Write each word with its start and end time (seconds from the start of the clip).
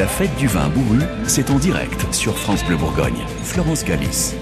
La 0.00 0.08
fête 0.08 0.34
du 0.36 0.46
vin 0.46 0.70
Bourru, 0.70 1.00
c'est 1.26 1.50
en 1.50 1.58
direct 1.58 2.10
sur 2.14 2.34
France 2.38 2.64
Bleu 2.64 2.78
Bourgogne. 2.78 3.22
Florence 3.42 3.84
Galis. 3.84 4.34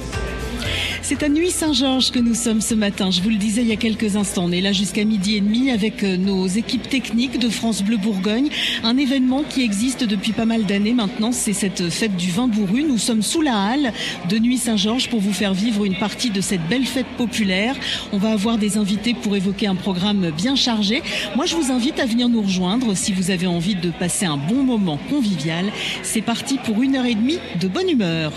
C'est 1.08 1.22
à 1.22 1.30
Nuit 1.30 1.50
Saint-Georges 1.50 2.10
que 2.10 2.18
nous 2.18 2.34
sommes 2.34 2.60
ce 2.60 2.74
matin. 2.74 3.10
Je 3.10 3.22
vous 3.22 3.30
le 3.30 3.36
disais 3.36 3.62
il 3.62 3.68
y 3.68 3.72
a 3.72 3.76
quelques 3.76 4.16
instants. 4.16 4.44
On 4.44 4.52
est 4.52 4.60
là 4.60 4.72
jusqu'à 4.72 5.06
midi 5.06 5.36
et 5.36 5.40
demi 5.40 5.70
avec 5.70 6.02
euh, 6.04 6.18
nos 6.18 6.46
équipes 6.46 6.86
techniques 6.86 7.38
de 7.38 7.48
France 7.48 7.82
Bleu 7.82 7.96
Bourgogne. 7.96 8.50
Un 8.84 8.98
événement 8.98 9.42
qui 9.42 9.62
existe 9.62 10.04
depuis 10.04 10.32
pas 10.32 10.44
mal 10.44 10.66
d'années 10.66 10.92
maintenant. 10.92 11.32
C'est 11.32 11.54
cette 11.54 11.88
fête 11.88 12.14
du 12.18 12.30
vin 12.30 12.46
bourru. 12.46 12.82
Nous 12.82 12.98
sommes 12.98 13.22
sous 13.22 13.40
la 13.40 13.56
halle 13.58 13.94
de 14.28 14.38
Nuit 14.38 14.58
Saint-Georges 14.58 15.08
pour 15.08 15.20
vous 15.20 15.32
faire 15.32 15.54
vivre 15.54 15.86
une 15.86 15.96
partie 15.96 16.28
de 16.28 16.42
cette 16.42 16.68
belle 16.68 16.84
fête 16.84 17.08
populaire. 17.16 17.74
On 18.12 18.18
va 18.18 18.32
avoir 18.32 18.58
des 18.58 18.76
invités 18.76 19.14
pour 19.14 19.34
évoquer 19.34 19.66
un 19.66 19.76
programme 19.76 20.30
bien 20.36 20.56
chargé. 20.56 21.02
Moi, 21.36 21.46
je 21.46 21.56
vous 21.56 21.72
invite 21.72 21.98
à 22.00 22.04
venir 22.04 22.28
nous 22.28 22.42
rejoindre 22.42 22.94
si 22.94 23.14
vous 23.14 23.30
avez 23.30 23.46
envie 23.46 23.76
de 23.76 23.88
passer 23.88 24.26
un 24.26 24.36
bon 24.36 24.62
moment 24.62 24.98
convivial. 25.08 25.72
C'est 26.02 26.20
parti 26.20 26.58
pour 26.58 26.82
une 26.82 26.96
heure 26.96 27.06
et 27.06 27.14
demie 27.14 27.38
de 27.58 27.66
bonne 27.66 27.88
humeur 27.88 28.30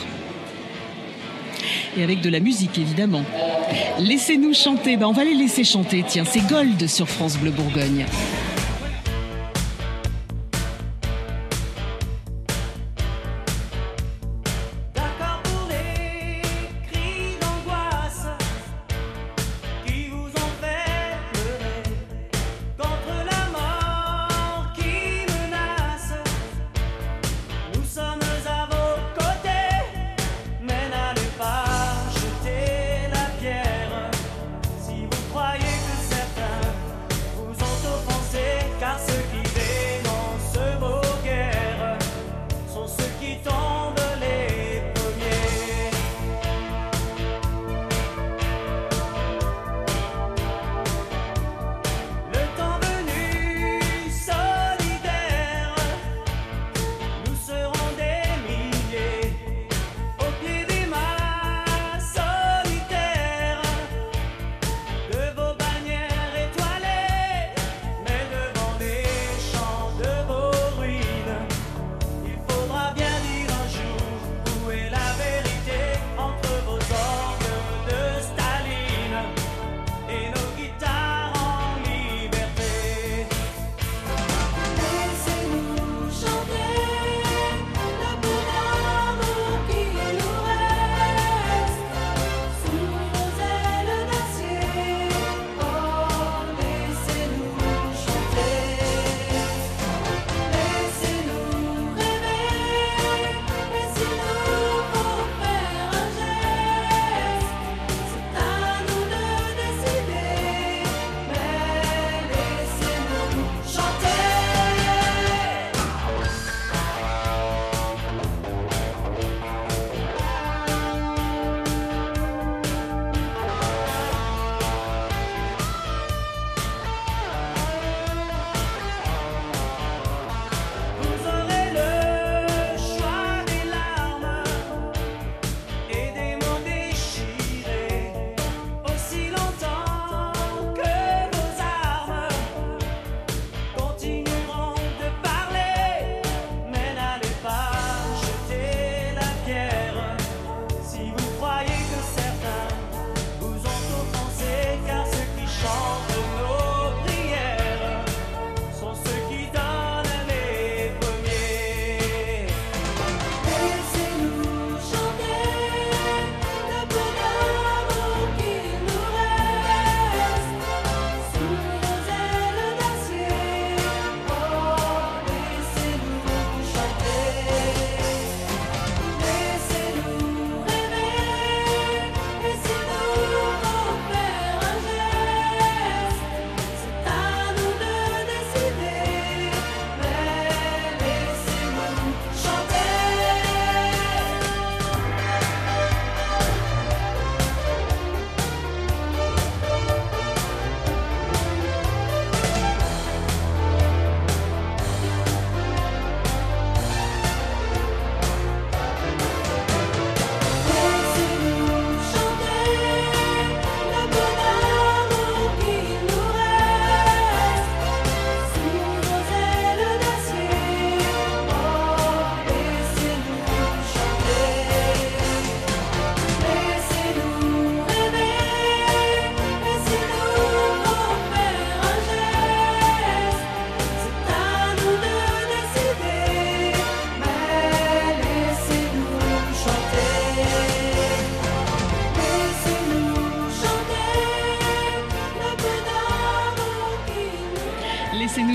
et 1.97 2.03
avec 2.03 2.21
de 2.21 2.29
la 2.29 2.39
musique 2.39 2.77
évidemment. 2.77 3.23
Laissez-nous 3.99 4.53
chanter, 4.53 4.97
ben, 4.97 5.07
on 5.07 5.11
va 5.11 5.23
les 5.23 5.33
laisser 5.33 5.63
chanter, 5.63 6.03
tiens, 6.07 6.25
c'est 6.25 6.45
Gold 6.47 6.87
sur 6.87 7.07
France 7.07 7.37
Bleu 7.37 7.51
Bourgogne. 7.51 8.05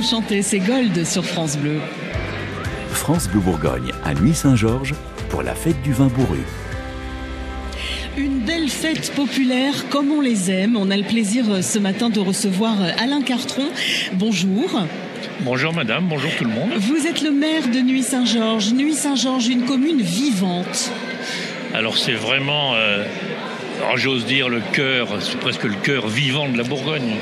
Chanter, 0.06 0.42
c'est 0.42 0.60
Gold 0.60 1.04
sur 1.04 1.24
France 1.24 1.56
Bleu. 1.56 1.80
France 2.90 3.28
Bleu 3.28 3.40
Bourgogne, 3.40 3.90
à 4.04 4.14
Nuit 4.14 4.34
Saint-Georges, 4.34 4.94
pour 5.30 5.42
la 5.42 5.54
fête 5.54 5.82
du 5.82 5.92
vin 5.92 6.06
bourru. 6.06 6.38
Une 8.16 8.38
belle 8.38 8.68
fête 8.68 9.12
populaire 9.16 9.88
comme 9.90 10.12
on 10.12 10.20
les 10.20 10.50
aime. 10.50 10.76
On 10.76 10.90
a 10.92 10.96
le 10.96 11.02
plaisir 11.02 11.44
euh, 11.50 11.60
ce 11.60 11.80
matin 11.80 12.08
de 12.08 12.20
recevoir 12.20 12.80
euh, 12.80 12.90
Alain 13.02 13.20
Cartron. 13.20 13.64
Bonjour. 14.12 14.80
Bonjour 15.40 15.72
madame, 15.74 16.06
bonjour 16.08 16.30
tout 16.38 16.44
le 16.44 16.50
monde. 16.50 16.70
Vous 16.78 17.06
êtes 17.06 17.22
le 17.22 17.32
maire 17.32 17.66
de 17.68 17.80
Nuit-Saint-Georges. 17.80 18.72
Nuit-Saint-Georges, 18.74 19.48
une 19.48 19.64
commune 19.64 20.00
vivante. 20.00 20.92
Alors 21.74 21.98
c'est 21.98 22.14
vraiment, 22.14 22.74
euh, 22.74 23.04
j'ose 23.96 24.24
dire, 24.24 24.48
le 24.48 24.60
cœur, 24.72 25.08
c'est 25.20 25.38
presque 25.40 25.64
le 25.64 25.74
cœur 25.74 26.06
vivant 26.06 26.48
de 26.48 26.56
la 26.56 26.64
Bourgogne. 26.64 27.16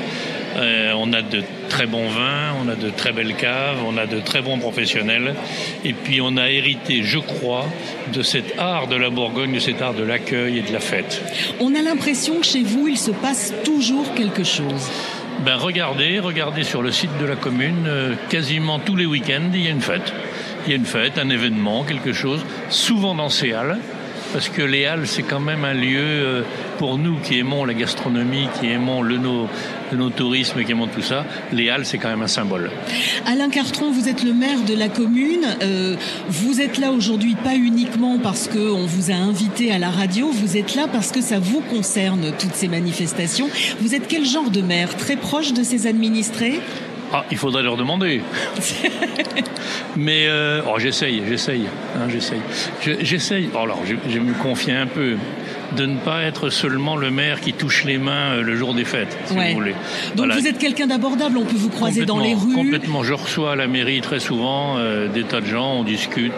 Euh, 0.55 0.93
on 0.95 1.11
a 1.11 1.21
de 1.21 1.43
très 1.69 1.85
bons 1.85 2.07
vins, 2.09 2.53
on 2.63 2.69
a 2.69 2.75
de 2.75 2.89
très 2.89 3.11
belles 3.11 3.35
caves, 3.35 3.77
on 3.85 3.97
a 3.97 4.05
de 4.05 4.19
très 4.19 4.41
bons 4.41 4.57
professionnels. 4.59 5.35
Et 5.83 5.93
puis 5.93 6.21
on 6.21 6.37
a 6.37 6.49
hérité, 6.49 7.03
je 7.03 7.19
crois, 7.19 7.65
de 8.13 8.21
cet 8.21 8.57
art 8.57 8.87
de 8.87 8.95
la 8.95 9.09
Bourgogne, 9.09 9.53
de 9.53 9.59
cet 9.59 9.81
art 9.81 9.93
de 9.93 10.03
l'accueil 10.03 10.59
et 10.59 10.61
de 10.61 10.71
la 10.71 10.79
fête. 10.79 11.21
On 11.59 11.75
a 11.75 11.81
l'impression 11.81 12.39
que 12.39 12.45
chez 12.45 12.63
vous, 12.63 12.87
il 12.87 12.97
se 12.97 13.11
passe 13.11 13.53
toujours 13.63 14.13
quelque 14.13 14.43
chose. 14.43 14.89
Ben 15.43 15.57
regardez, 15.57 16.19
regardez 16.19 16.63
sur 16.63 16.81
le 16.81 16.91
site 16.91 17.17
de 17.19 17.25
la 17.25 17.35
commune, 17.35 17.85
euh, 17.87 18.15
quasiment 18.29 18.79
tous 18.79 18.95
les 18.95 19.05
week-ends, 19.05 19.51
il 19.53 19.63
y 19.63 19.67
a 19.67 19.71
une 19.71 19.81
fête. 19.81 20.13
Il 20.65 20.71
y 20.71 20.73
a 20.73 20.77
une 20.77 20.85
fête, 20.85 21.17
un 21.17 21.29
événement, 21.29 21.83
quelque 21.83 22.13
chose, 22.13 22.43
souvent 22.69 23.13
dans 23.15 23.29
ces 23.29 23.53
halles 23.53 23.79
parce 24.35 24.49
que 24.49 24.61
les 24.61 24.85
Halles, 24.85 25.07
c'est 25.07 25.23
quand 25.23 25.39
même 25.39 25.63
un 25.63 25.73
lieu 25.73 26.01
euh, 26.01 26.41
pour 26.77 26.97
nous 26.97 27.19
qui 27.19 27.39
aimons 27.39 27.63
la 27.63 27.73
gastronomie, 27.73 28.49
qui 28.59 28.67
aimons 28.67 29.01
le, 29.01 29.15
no, 29.15 29.47
le 29.93 30.09
tourisme, 30.09 30.61
qui 30.61 30.73
aimons 30.73 30.87
tout 30.87 31.01
ça. 31.01 31.25
Les 31.53 31.69
Halles, 31.69 31.85
c'est 31.85 31.99
quand 31.99 32.09
même 32.09 32.21
un 32.21 32.27
symbole. 32.27 32.69
Alain 33.25 33.47
Cartron, 33.47 33.91
vous 33.91 34.09
êtes 34.09 34.25
le 34.25 34.33
maire 34.33 34.59
de 34.67 34.73
la 34.73 34.89
commune. 34.89 35.45
Euh, 35.61 35.95
vous 36.27 36.59
êtes 36.59 36.79
là 36.79 36.91
aujourd'hui 36.91 37.37
pas 37.45 37.55
uniquement 37.55 38.19
parce 38.19 38.49
qu'on 38.49 38.85
vous 38.85 39.09
a 39.09 39.13
invité 39.13 39.71
à 39.71 39.79
la 39.79 39.89
radio, 39.89 40.29
vous 40.29 40.57
êtes 40.57 40.75
là 40.75 40.87
parce 40.91 41.13
que 41.13 41.21
ça 41.21 41.39
vous 41.39 41.61
concerne, 41.61 42.33
toutes 42.37 42.55
ces 42.55 42.67
manifestations. 42.67 43.47
Vous 43.79 43.95
êtes 43.95 44.09
quel 44.09 44.25
genre 44.25 44.49
de 44.49 44.59
maire? 44.59 44.97
Très 44.97 45.15
proche 45.15 45.53
de 45.53 45.63
ses 45.63 45.87
administrés? 45.87 46.59
Ah, 47.13 47.25
il 47.31 47.37
faudrait 47.37 47.63
leur 47.63 47.77
demander. 47.77 48.21
Mais 49.95 50.27
euh, 50.27 50.61
oh, 50.67 50.79
j'essaye, 50.79 51.23
j'essaye, 51.27 51.67
hein, 51.95 52.07
j'essaye. 52.09 52.41
J'essaye. 53.01 53.49
Oh, 53.53 53.59
alors, 53.59 53.81
je, 53.85 53.95
je 54.09 54.19
me 54.19 54.33
confie 54.33 54.71
un 54.71 54.87
peu 54.87 55.15
de 55.75 55.85
ne 55.85 55.97
pas 55.97 56.23
être 56.23 56.49
seulement 56.49 56.95
le 56.95 57.11
maire 57.11 57.41
qui 57.41 57.53
touche 57.53 57.83
les 57.83 57.97
mains 57.97 58.33
euh, 58.33 58.41
le 58.41 58.55
jour 58.55 58.73
des 58.73 58.85
fêtes, 58.85 59.17
si 59.25 59.33
vous 59.33 59.53
voulez. 59.53 59.75
Donc 60.15 60.31
vous 60.31 60.47
êtes 60.47 60.57
quelqu'un 60.57 60.87
d'abordable, 60.87 61.37
on 61.37 61.45
peut 61.45 61.57
vous 61.57 61.69
croiser 61.69 62.05
dans 62.05 62.19
les 62.19 62.33
rues. 62.33 62.53
Complètement. 62.53 63.03
Je 63.03 63.13
reçois 63.13 63.53
à 63.53 63.55
la 63.55 63.67
mairie 63.67 64.01
très 64.01 64.19
souvent 64.19 64.77
euh, 64.77 65.07
des 65.07 65.23
tas 65.23 65.41
de 65.41 65.45
gens, 65.45 65.73
on 65.73 65.83
discute. 65.83 66.33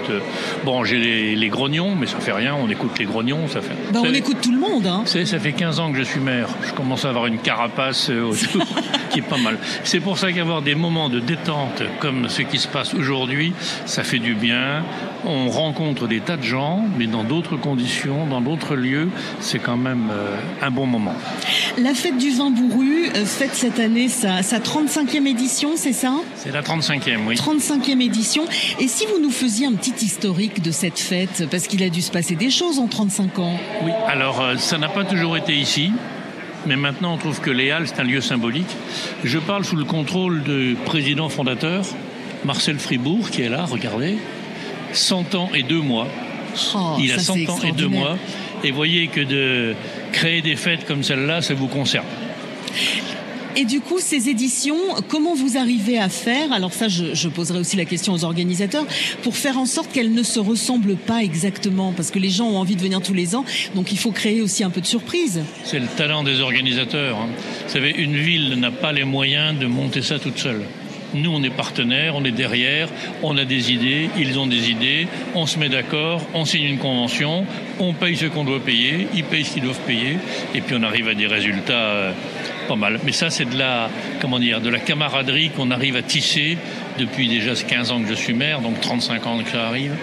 Bon, 0.66 0.84
j'ai 0.84 0.98
les, 0.98 1.36
les, 1.36 1.50
grognons, 1.50 1.96
mais 1.96 2.08
ça 2.08 2.20
fait 2.20 2.32
rien, 2.32 2.56
on 2.56 2.70
écoute 2.70 2.98
les 3.00 3.06
grognons, 3.06 3.48
ça 3.48 3.62
fait. 3.62 3.76
Ben, 3.92 4.02
on 4.04 4.14
écoute 4.14 4.38
tout 4.42 4.52
le 4.52 4.60
monde. 4.60 4.86
Hein. 4.88 5.04
Ça 5.06 5.40
fait 5.40 5.54
15 5.54 5.80
ans 5.80 5.92
que 5.92 5.98
je 5.98 6.04
suis 6.04 6.20
maire. 6.20 6.50
Je 6.64 6.74
commence 6.74 7.06
à 7.06 7.10
avoir 7.10 7.28
une 7.28 7.40
carapace 7.40 8.10
euh, 8.10 8.24
autour 8.24 8.66
qui 9.10 9.20
est 9.20 9.24
pas 9.24 9.38
mal. 9.38 9.58
C'est 9.84 10.00
pour 10.00 10.18
ça 10.18 10.32
qu'avoir 10.32 10.62
des 10.62 10.76
moments 10.76 11.10
de 11.10 11.20
détente 11.20 11.84
comme 12.00 12.30
ce 12.30 12.42
qui 12.42 12.58
se 12.58 12.68
passe 12.68 12.94
aujourd'hui, 12.94 13.54
ça 13.86 14.04
fait 14.04 14.20
du 14.20 14.34
bien. 14.34 14.84
On 15.26 15.50
rencontre 15.50 16.08
des 16.08 16.20
tas 16.20 16.38
de 16.38 16.44
gens, 16.44 16.84
mais 16.98 17.08
dans 17.08 17.24
d'autres 17.24 17.58
conditions, 17.58 18.28
dans 18.28 18.42
d'autres 18.42 18.76
lieux 18.76 19.10
c'est 19.40 19.60
quand 19.60 19.78
même 19.78 20.10
euh, 20.12 20.36
un 20.62 20.72
bon 20.72 20.86
moment. 20.86 21.14
La 21.78 21.94
fête 21.94 22.18
du 22.18 22.32
vin 22.32 22.50
bourru 22.50 23.10
euh, 23.16 23.26
fête 23.26 23.54
cette 23.54 23.80
année 23.80 24.10
sa, 24.10 24.42
35e 24.42 25.28
édition, 25.28 25.72
c'est 25.76 25.94
ça? 25.94 26.14
C'est 26.36 26.52
la 26.52 26.62
35e, 26.62 27.20
oui. 27.28 27.36
35e 27.36 28.02
édition. 28.02 28.46
Et 28.80 28.88
si 28.88 29.06
vous 29.06 29.22
nous 29.22 29.32
faisiez 29.32 29.68
un 29.68 29.74
petit 29.74 30.06
historique 30.06 30.62
de 30.62 30.72
cette 30.72 31.00
fête, 31.00 31.48
parce 31.50 31.68
qu'il 31.68 31.84
a 31.84 31.90
dû 31.90 32.02
se 32.02 32.12
passer 32.12 32.36
des 32.36 32.50
choses 32.50 32.80
en 32.80 32.88
35 32.88 33.40
ans? 33.40 33.60
Oui, 33.84 33.92
alors 34.08 34.42
euh, 34.42 34.56
ça 34.58 34.78
n'a 34.78 34.90
pas 34.90 35.04
toujours 35.04 35.38
été 35.38 35.54
ici. 35.54 35.92
Mais 36.66 36.76
maintenant, 36.76 37.14
on 37.14 37.18
trouve 37.18 37.40
que 37.40 37.52
les 37.52 37.72
Halles, 37.72 37.88
c'est 37.88 38.02
un 38.02 38.04
lieu 38.04 38.20
symbolique. 38.20 38.76
Je 39.24 39.40
parle 39.40 39.64
sous 39.64 39.76
le 39.76 39.86
contrôle 39.86 40.44
du 40.44 40.76
président 40.86 41.30
fondateur, 41.30 41.86
Marcel 42.44 42.78
Fribourg, 42.78 43.30
qui 43.30 43.44
est 43.44 43.50
là, 43.50 43.66
regardez. 43.66 44.18
100 44.94 45.36
ans 45.36 45.50
et 45.54 45.64
deux 45.64 45.82
mois. 45.82 46.08
Oh, 46.76 46.98
Il 47.00 47.12
a 47.12 47.20
100 47.20 47.50
ans 47.50 47.60
et 47.64 47.72
deux 47.72 47.88
mois. 47.88 48.18
Et 48.64 48.72
voyez 48.72 49.08
que 49.08 49.22
de 49.22 49.76
créer 50.12 50.42
des 50.42 50.56
fêtes 50.56 50.86
comme 50.86 51.04
celle-là, 51.04 51.42
ça 51.42 51.54
vous 51.54 51.68
concerne. 51.68 52.06
Et 53.60 53.66
du 53.66 53.80
coup, 53.80 54.00
ces 54.00 54.30
éditions, 54.30 54.78
comment 55.08 55.34
vous 55.34 55.58
arrivez 55.58 55.98
à 55.98 56.10
faire 56.10 56.52
Alors 56.52 56.74
ça, 56.74 56.88
je, 56.88 57.28
poserai 57.28 57.58
aussi 57.58 57.76
la 57.76 57.86
question 57.86 58.14
aux 58.14 58.24
organisateurs 58.24 58.86
pour 59.24 59.36
faire 59.36 59.58
en 59.58 59.66
sorte 59.66 59.92
qu'elles 59.92 60.14
ne 60.14 60.22
se 60.22 60.40
ressemblent 60.40 60.96
pas 60.96 61.24
exactement, 61.24 61.92
parce 61.92 62.12
que 62.12 62.20
les 62.20 62.30
gens 62.30 62.46
ont 62.46 62.58
envie 62.58 62.76
de 62.76 62.82
venir 62.82 63.02
tous 63.02 63.16
les 63.16 63.36
ans, 63.36 63.46
donc 63.74 63.92
il 63.92 63.98
faut 63.98 64.12
créer 64.12 64.42
aussi 64.42 64.64
un 64.64 64.70
peu 64.70 64.80
de 64.80 64.86
surprise. 64.86 65.42
C'est 65.64 65.80
le 65.80 65.88
talent 65.88 66.24
des 66.24 66.40
organisateurs. 66.40 67.18
Hein. 67.18 67.30
Vous 67.66 67.74
savez, 67.74 67.96
une 67.98 68.16
ville 68.16 68.60
n'a 68.60 68.70
pas 68.70 68.92
les 68.92 69.06
moyens 69.06 69.58
de 69.58 69.66
monter 69.66 70.04
ça 70.04 70.20
toute 70.20 70.38
seule. 70.38 70.62
Nous, 71.14 71.32
on 71.32 71.44
est 71.44 71.50
partenaires, 71.50 72.16
on 72.16 72.24
est 72.24 72.32
derrière, 72.32 72.90
on 73.24 73.38
a 73.38 73.46
des 73.46 73.72
idées, 73.72 74.10
ils 74.18 74.38
ont 74.40 74.48
des 74.48 74.70
idées, 74.70 75.08
on 75.36 75.46
se 75.46 75.58
met 75.58 75.70
d'accord, 75.70 76.22
on 76.34 76.46
signe 76.46 76.66
une 76.66 76.78
convention, 76.78 77.46
on 77.80 77.94
paye 77.94 78.16
ce 78.16 78.26
qu'on 78.26 78.44
doit 78.44 78.60
payer, 78.60 79.08
ils 79.14 79.24
payent 79.24 79.46
ce 79.46 79.54
qu'ils 79.54 79.64
doivent 79.64 79.80
payer, 79.82 80.18
et 80.54 80.62
puis 80.62 80.76
on 80.78 80.84
arrive 80.84 81.08
à 81.08 81.14
des 81.14 81.28
résultats 81.28 81.74
euh, 81.74 82.12
pas 82.68 82.76
mal. 82.76 83.00
Mais 83.06 83.12
ça, 83.12 83.30
c'est 83.30 83.46
de 83.46 83.58
la, 83.58 83.90
comment 84.20 84.40
dire, 84.40 84.62
de 84.62 84.70
la 84.70 84.80
camaraderie 84.80 85.50
qu'on 85.50 85.72
arrive 85.72 85.96
à 85.96 86.02
tisser 86.02 86.58
depuis 87.00 87.28
déjà 87.28 87.54
15 87.54 87.92
ans 87.92 88.02
que 88.02 88.10
je 88.10 88.16
suis 88.16 88.34
maire, 88.34 88.62
donc 88.62 88.82
35 88.82 89.26
ans 89.28 89.40
que 89.44 89.50
ça 89.50 89.68
arrive 89.68 89.94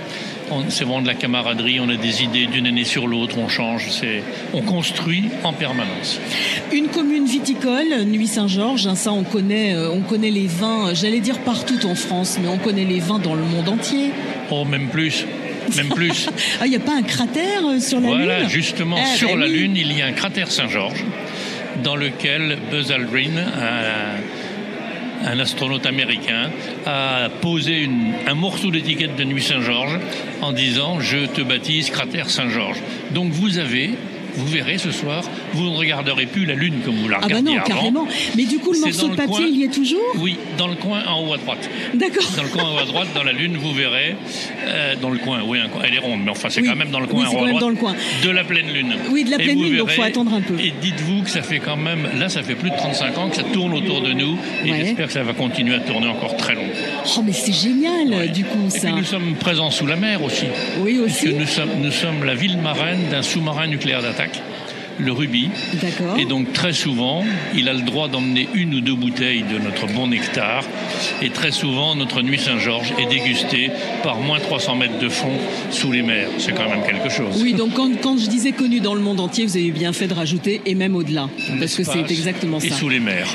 c'est 0.69 0.85
vraiment 0.85 1.03
de 1.03 1.07
la 1.07 1.15
camaraderie, 1.15 1.81
on 1.81 1.89
a 1.89 1.97
des 1.97 2.23
idées 2.23 2.47
d'une 2.47 2.67
année 2.67 2.85
sur 2.85 3.07
l'autre, 3.07 3.39
on 3.39 3.49
change, 3.49 3.89
on 4.53 4.63
construit 4.63 5.25
en 5.43 5.53
permanence. 5.53 6.21
Une 6.73 6.89
commune 6.89 7.27
viticole, 7.27 8.05
Nuit 8.07 8.27
Saint-Georges, 8.27 8.87
hein, 8.87 8.95
ça 8.95 9.13
on 9.13 9.25
connaît, 9.25 9.75
euh, 9.75 9.91
on 9.91 10.01
connaît 10.01 10.31
les 10.31 10.47
vins, 10.47 10.95
j'allais 10.95 11.21
dire 11.21 11.39
partout 11.41 11.87
en 11.87 11.95
France, 11.95 12.39
mais 12.41 12.49
on 12.49 12.59
connaît 12.59 12.85
les 12.85 13.01
vins 13.01 13.19
dans 13.19 13.35
le 13.35 13.43
monde 13.43 13.69
entier. 13.69 14.11
Oh, 14.51 14.65
même 14.65 14.89
plus. 14.89 15.27
Même 15.77 15.89
plus. 15.89 16.29
Ah, 16.61 16.67
il 16.67 16.71
n'y 16.71 16.77
a 16.77 16.81
pas 16.81 16.95
un 16.95 17.03
cratère 17.03 17.67
euh, 17.67 17.81
sur 17.81 18.01
la 18.01 18.09
Lune? 18.09 18.25
Voilà, 18.25 18.49
justement, 18.49 18.97
eh, 18.99 19.17
sur 19.17 19.31
ben 19.31 19.41
la 19.41 19.47
Lune, 19.47 19.77
il 19.77 19.97
y 19.97 20.03
a 20.03 20.07
un 20.07 20.13
cratère 20.13 20.51
Saint-Georges 20.51 21.05
dans 21.83 21.97
lequel 21.97 22.59
Buzz 22.71 22.93
Aldrin, 22.93 23.37
un 23.37 24.21
astronaute 25.25 25.87
américain, 25.87 26.51
a 26.87 27.29
posé 27.41 27.89
un 28.27 28.35
morceau 28.35 28.71
d'étiquette 28.71 29.17
de 29.17 29.25
Nuit 29.25 29.43
Saint-Georges 29.43 29.99
en 30.43 30.53
disant 30.53 31.01
Je 31.01 31.27
te 31.27 31.41
baptise 31.43 31.91
cratère 31.91 32.31
Saint-Georges. 32.31 32.81
Donc 33.13 33.33
vous 33.33 33.59
avez 33.59 33.91
vous 34.37 34.47
verrez 34.47 34.79
ce 34.79 34.91
soir, 34.91 35.23
vous 35.53 35.65
ne 35.65 35.77
regarderez 35.77 36.27
plus 36.27 36.47
la 36.47 36.55
Lune 36.55 36.75
comme 36.85 36.97
vous 36.97 37.09
la 37.09 37.19
regardiez 37.19 37.37
ah 37.39 37.43
bah 37.43 37.69
non, 37.69 37.77
carrément. 37.77 38.09
Mais 38.37 38.45
du 38.45 38.59
coup, 38.59 38.73
le 38.73 38.81
morceau 38.81 39.09
de 39.09 39.15
papier, 39.17 39.47
il 39.49 39.57
y 39.61 39.65
est 39.65 39.73
toujours? 39.73 40.01
Oui, 40.17 40.37
dans 40.59 40.69
le 40.69 40.75
coin 40.75 41.05
en 41.07 41.27
haut 41.27 41.33
à 41.33 41.37
droite. 41.37 41.69
D'accord. 41.95 42.25
Dans 42.37 42.43
le 42.43 42.49
coin 42.49 42.65
en 42.65 42.75
haut 42.75 42.79
à 42.79 42.85
droite, 42.85 43.09
dans 43.15 43.23
la 43.23 43.33
Lune, 43.33 43.57
vous 43.57 43.73
verrez, 43.73 44.17
euh, 44.67 44.95
dans 45.01 45.11
le 45.11 45.19
coin, 45.19 45.41
oui, 45.47 45.59
elle 45.85 45.95
est 45.95 45.99
ronde, 45.99 46.21
mais 46.25 46.31
enfin, 46.31 46.49
c'est 46.51 46.63
quand 46.63 46.77
même 46.77 46.91
dans 46.91 47.01
le 47.01 47.07
coin 47.07 47.27
en 47.27 47.33
haut 47.35 47.45
à 47.45 47.49
droite. 47.49 47.61
Dans 47.61 47.69
le 47.69 47.77
coin. 47.77 47.95
De 48.23 48.31
la 48.31 48.45
pleine 48.45 48.73
Lune. 48.73 48.95
Oui, 49.11 49.25
de 49.25 49.31
la 49.31 49.39
pleine 49.39 49.61
Lune, 49.63 49.79
donc 49.79 49.89
il 49.91 49.95
faut 49.95 50.03
attendre 50.03 50.35
un 50.35 50.41
peu. 50.41 50.59
Et 50.61 50.73
dites-vous 50.81 51.23
que 51.23 51.31
ça 51.31 51.43
fait 51.43 51.59
quand 51.59 51.77
même, 51.77 52.09
là, 52.19 52.29
ça 52.29 52.43
fait 52.43 52.55
plus 52.55 52.71
de 52.71 52.77
35 52.77 53.19
ans 53.19 53.29
que 53.29 53.37
ça 53.37 53.45
tourne 53.45 53.75
autour 53.75 54.01
de 54.01 54.13
nous, 54.13 54.37
et 54.65 54.73
j'espère 54.73 55.07
que 55.07 55.13
ça 55.13 55.23
va 55.23 55.33
continuer 55.33 55.75
à 55.77 55.81
tourner 55.81 56.09
encore 56.09 56.37
très 56.37 56.55
longtemps. 56.55 56.69
Oh, 57.17 57.23
mais 57.25 57.33
c'est 57.33 57.53
génial, 57.53 58.33
du 58.33 58.45
coup, 58.45 58.69
ça. 58.69 58.79
Et 58.79 58.81
puis 58.81 58.93
nous 58.93 59.05
sommes 59.05 59.35
présents 59.35 59.71
sous 59.71 59.87
la 59.87 59.97
mer 59.97 60.23
aussi. 60.23 60.47
Oui, 60.81 60.99
aussi. 60.99 61.33
nous 61.35 61.47
sommes, 61.47 61.71
nous 61.81 61.93
sommes 61.93 62.25
la 62.25 62.35
ville 62.35 62.59
marraine 62.59 63.09
d'un 63.11 63.23
sous-marin 63.23 63.67
nucléaire 63.67 64.03
d'attaque 64.03 64.24
Thank 64.27 64.37
you. 64.49 64.54
Le 64.99 65.13
rubis. 65.13 65.49
Et 66.19 66.25
donc 66.25 66.53
très 66.53 66.73
souvent, 66.73 67.25
il 67.55 67.69
a 67.69 67.73
le 67.73 67.83
droit 67.83 68.09
d'emmener 68.09 68.49
une 68.55 68.75
ou 68.75 68.81
deux 68.81 68.95
bouteilles 68.95 69.43
de 69.43 69.59
notre 69.59 69.87
bon 69.87 70.07
nectar. 70.07 70.65
Et 71.23 71.31
très 71.31 71.51
souvent, 71.51 71.95
notre 71.95 72.23
nuit 72.23 72.39
Saint-Georges 72.39 72.93
est 72.99 73.09
dégustée 73.09 73.71
par 74.03 74.19
moins 74.19 74.39
300 74.39 74.77
mètres 74.77 74.99
de 74.99 75.09
fond 75.09 75.33
sous 75.71 75.93
les 75.93 76.03
mers. 76.03 76.29
C'est 76.39 76.53
quand 76.53 76.69
même 76.69 76.83
quelque 76.85 77.09
chose. 77.09 77.43
Oui, 77.43 77.53
donc 77.53 77.73
quand, 77.75 78.19
je 78.19 78.29
disais 78.29 78.53
connu 78.53 78.81
dans 78.81 78.95
le 78.95 79.01
monde 79.01 79.21
entier, 79.21 79.47
vous 79.47 79.57
avez 79.57 79.71
bien 79.71 79.93
fait 79.93 80.07
de 80.07 80.15
rajouter 80.15 80.61
et 80.67 80.75
même 80.75 80.95
au-delà. 80.97 81.29
Parce 81.59 81.75
que 81.75 81.85
c'est 81.85 82.11
exactement 82.11 82.61
ça. 82.61 82.67
Et 82.67 82.71
sous 82.71 82.89
les 82.89 83.01
mers. 83.01 83.29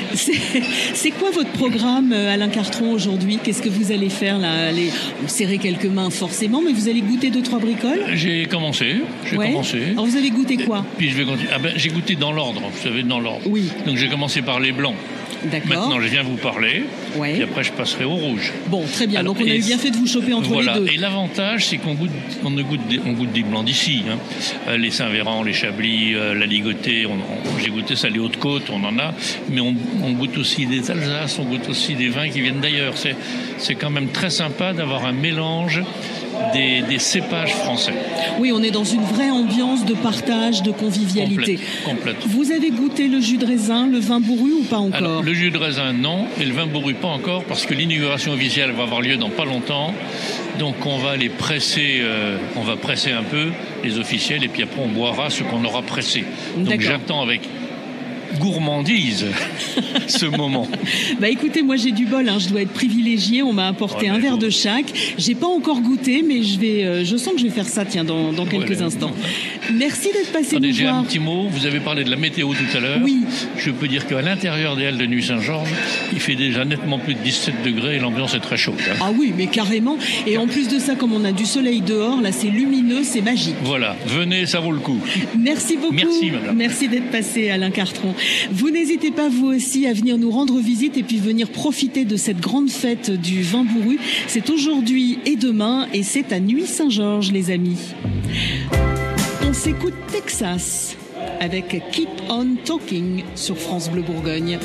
C'est 0.94 1.10
quoi 1.10 1.30
votre 1.30 1.50
programme, 1.50 2.12
euh, 2.12 2.32
Alain 2.32 2.48
Cartron, 2.48 2.92
aujourd'hui? 2.92 3.38
Qu'est-ce 3.42 3.62
que 3.62 3.68
vous 3.68 3.92
allez 3.92 4.08
faire 4.08 4.38
là? 4.38 4.68
Allez 4.68 4.90
serrer 5.26 5.58
quelques 5.58 5.86
mains 5.86 6.10
forcément, 6.10 6.62
mais 6.64 6.72
vous 6.72 6.88
allez 6.88 7.00
goûter 7.00 7.30
deux, 7.30 7.42
trois 7.42 7.58
bricoles? 7.58 8.04
J'ai 8.14 8.46
commencé. 8.46 8.96
J'ai 9.28 9.36
commencé. 9.36 9.78
Alors 9.92 10.06
vous 10.06 10.16
avez 10.16 10.30
goûté 10.30 10.56
quoi? 10.58 10.84
Puis 10.98 11.10
je 11.10 11.16
vais 11.16 11.24
continuer. 11.24 11.49
Ah 11.52 11.58
ben, 11.58 11.72
j'ai 11.76 11.90
goûté 11.90 12.14
dans 12.14 12.32
l'ordre, 12.32 12.60
vous 12.60 12.82
savez, 12.82 13.02
dans 13.02 13.20
l'ordre. 13.20 13.42
Oui. 13.46 13.70
Donc 13.86 13.96
j'ai 13.96 14.08
commencé 14.08 14.42
par 14.42 14.60
les 14.60 14.72
blancs. 14.72 14.96
D'accord. 15.44 15.68
Maintenant, 15.68 16.00
je 16.00 16.08
viens 16.08 16.22
vous 16.22 16.36
parler. 16.36 16.84
Ouais. 17.16 17.38
Et 17.38 17.42
après, 17.42 17.64
je 17.64 17.72
passerai 17.72 18.04
au 18.04 18.14
rouge. 18.14 18.52
Bon, 18.66 18.84
très 18.84 19.06
bien. 19.06 19.22
Donc, 19.22 19.38
on 19.40 19.44
a 19.44 19.54
eu 19.54 19.60
bien 19.60 19.78
fait 19.78 19.90
de 19.90 19.96
vous 19.96 20.06
choper 20.06 20.32
entre 20.32 20.60
les 20.60 20.72
deux. 20.72 20.86
Et 20.92 20.96
l'avantage, 20.96 21.66
c'est 21.66 21.78
qu'on 21.78 21.94
goûte, 21.94 22.10
on 22.44 22.50
goûte, 22.50 22.86
des, 22.88 23.00
on 23.04 23.12
goûte 23.12 23.32
des 23.32 23.42
blancs 23.42 23.64
d'ici. 23.64 24.02
Hein. 24.10 24.18
Euh, 24.68 24.76
les 24.76 24.90
Saint-Véran, 24.90 25.42
les 25.42 25.52
Chablis, 25.52 26.14
euh, 26.14 26.34
la 26.34 26.46
Ligotée. 26.46 27.06
J'ai 27.62 27.70
goûté 27.70 27.96
ça, 27.96 28.08
les 28.08 28.18
Hautes-Côtes, 28.18 28.70
on 28.70 28.84
en 28.84 28.98
a. 28.98 29.14
Mais 29.48 29.60
on, 29.60 29.74
on, 30.02 30.12
goûte 30.12 30.36
aussi 30.38 30.66
des 30.66 30.90
Alsaces, 30.90 31.38
on 31.38 31.44
goûte 31.44 31.68
aussi 31.68 31.94
des 31.94 32.08
vins 32.08 32.28
qui 32.28 32.40
viennent 32.40 32.60
d'ailleurs. 32.60 32.94
C'est 32.96 33.74
quand 33.74 33.90
même 33.90 34.08
très 34.08 34.30
sympa 34.30 34.72
d'avoir 34.72 35.06
un 35.06 35.12
mélange 35.12 35.82
des, 36.52 36.98
cépages 36.98 37.54
français. 37.54 37.94
Oui, 38.38 38.52
on 38.52 38.62
est 38.62 38.70
dans 38.70 38.84
une 38.84 39.02
vraie 39.02 39.30
ambiance 39.30 39.84
de 39.84 39.94
partage, 39.94 40.62
de 40.62 40.70
convivialité. 40.70 41.58
Complète, 41.84 42.16
Vous 42.28 42.52
avez 42.52 42.70
goûté 42.70 43.08
le 43.08 43.20
jus 43.20 43.38
de 43.38 43.46
raisin, 43.46 43.86
le 43.86 43.98
vin 43.98 44.20
bourru 44.20 44.52
ou 44.52 44.62
pas 44.64 44.78
encore 44.78 45.22
Le 45.22 45.34
jus 45.34 45.50
de 45.50 45.58
raisin, 45.58 45.92
non, 45.92 46.26
et 46.40 46.44
le 46.44 46.52
vin 46.52 46.66
bourru, 46.66 46.94
pas 46.94 47.08
encore, 47.08 47.44
parce 47.44 47.66
que 47.66 47.74
l'inauguration 47.74 48.32
officielle 48.32 48.72
va 48.72 48.82
avoir 48.84 49.00
lieu 49.00 49.16
dans 49.16 49.30
pas 49.30 49.44
longtemps. 49.44 49.94
Donc 50.58 50.84
on 50.84 50.98
va 50.98 51.16
les 51.16 51.30
presser, 51.30 52.00
euh, 52.00 52.36
on 52.56 52.62
va 52.62 52.76
presser 52.76 53.12
un 53.12 53.22
peu 53.22 53.50
les 53.82 53.98
officiels, 53.98 54.44
et 54.44 54.48
puis 54.48 54.62
après 54.62 54.82
on 54.82 54.88
boira 54.88 55.30
ce 55.30 55.42
qu'on 55.42 55.64
aura 55.64 55.82
pressé. 55.82 56.24
Donc 56.56 56.80
j'attends 56.80 57.22
avec 57.22 57.40
gourmandise 58.38 59.26
ce 60.06 60.26
moment. 60.26 60.66
Bah 61.20 61.28
écoutez, 61.28 61.62
moi 61.62 61.76
j'ai 61.76 61.92
du 61.92 62.06
bol, 62.06 62.28
hein. 62.28 62.38
je 62.38 62.48
dois 62.48 62.62
être 62.62 62.72
privilégié. 62.72 63.42
On 63.42 63.52
m'a 63.52 63.66
apporté 63.66 64.08
un 64.08 64.18
verre 64.18 64.38
de 64.38 64.48
chaque. 64.48 64.86
J'ai 65.18 65.34
pas 65.34 65.46
encore 65.46 65.80
goûté, 65.80 66.24
mais 66.26 66.42
je 66.42 66.58
vais, 66.58 66.84
euh, 66.84 67.04
je 67.04 67.16
sens 67.16 67.34
que 67.34 67.40
je 67.40 67.44
vais 67.44 67.50
faire 67.50 67.68
ça, 67.68 67.84
tiens, 67.84 68.04
dans, 68.04 68.32
quelques 68.46 68.80
instants. 68.80 69.12
Merci 69.72 70.08
d'être 70.12 70.32
passé 70.32 70.56
Attendez, 70.56 70.72
J'ai 70.72 70.86
un 70.86 71.04
petit 71.04 71.18
mot. 71.18 71.48
Vous 71.48 71.66
avez 71.66 71.80
parlé 71.80 72.04
de 72.04 72.10
la 72.10 72.16
météo 72.16 72.52
tout 72.54 72.76
à 72.76 72.80
l'heure. 72.80 72.98
Oui. 73.02 73.24
Je 73.56 73.70
peux 73.70 73.88
dire 73.88 74.06
qu'à 74.06 74.22
l'intérieur 74.22 74.76
des 74.76 74.86
Halles 74.86 74.98
de 74.98 75.06
Nuit 75.06 75.22
Saint-Georges, 75.22 75.70
il 76.12 76.20
fait 76.20 76.36
déjà 76.36 76.64
nettement 76.64 76.98
plus 76.98 77.14
de 77.14 77.20
17 77.20 77.62
degrés 77.64 77.96
et 77.96 77.98
l'ambiance 77.98 78.34
est 78.34 78.40
très 78.40 78.56
chaude. 78.56 78.76
Hein. 78.90 78.96
Ah 79.00 79.10
oui, 79.16 79.32
mais 79.36 79.46
carrément. 79.46 79.98
Et 80.26 80.38
en 80.38 80.46
plus 80.46 80.68
de 80.68 80.78
ça, 80.78 80.94
comme 80.94 81.12
on 81.12 81.24
a 81.24 81.32
du 81.32 81.44
soleil 81.44 81.80
dehors, 81.80 82.20
là 82.20 82.32
c'est 82.32 82.48
lumineux, 82.48 83.02
c'est 83.04 83.20
magique. 83.20 83.56
Voilà, 83.62 83.96
venez, 84.06 84.46
ça 84.46 84.60
vaut 84.60 84.72
le 84.72 84.78
coup. 84.78 84.98
Merci 85.38 85.76
beaucoup. 85.76 85.94
Merci 85.94 86.30
madame. 86.30 86.56
Merci 86.56 86.88
d'être 86.88 87.10
passé 87.10 87.50
Alain 87.50 87.70
Cartron. 87.70 88.14
Vous 88.52 88.70
n'hésitez 88.70 89.10
pas 89.10 89.28
vous 89.28 89.46
aussi 89.46 89.86
à 89.86 89.92
venir 89.92 90.18
nous 90.18 90.30
rendre 90.30 90.58
visite 90.58 90.96
et 90.96 91.02
puis 91.02 91.18
venir 91.18 91.48
profiter 91.48 92.04
de 92.04 92.16
cette 92.16 92.40
grande 92.40 92.70
fête 92.70 93.10
du 93.10 93.42
vin 93.42 93.64
bourru. 93.64 93.98
C'est 94.26 94.50
aujourd'hui 94.50 95.18
et 95.26 95.36
demain 95.36 95.86
et 95.92 96.02
c'est 96.02 96.32
à 96.32 96.40
Nuit 96.40 96.66
Saint-Georges 96.66 97.32
les 97.32 97.50
amis. 97.50 97.78
On 99.46 99.52
s'écoute 99.52 99.94
Texas 100.12 100.96
avec 101.40 101.82
Keep 101.92 102.08
On 102.28 102.56
Talking 102.64 103.24
sur 103.34 103.56
France 103.58 103.90
Bleu 103.90 104.02
Bourgogne. 104.02 104.58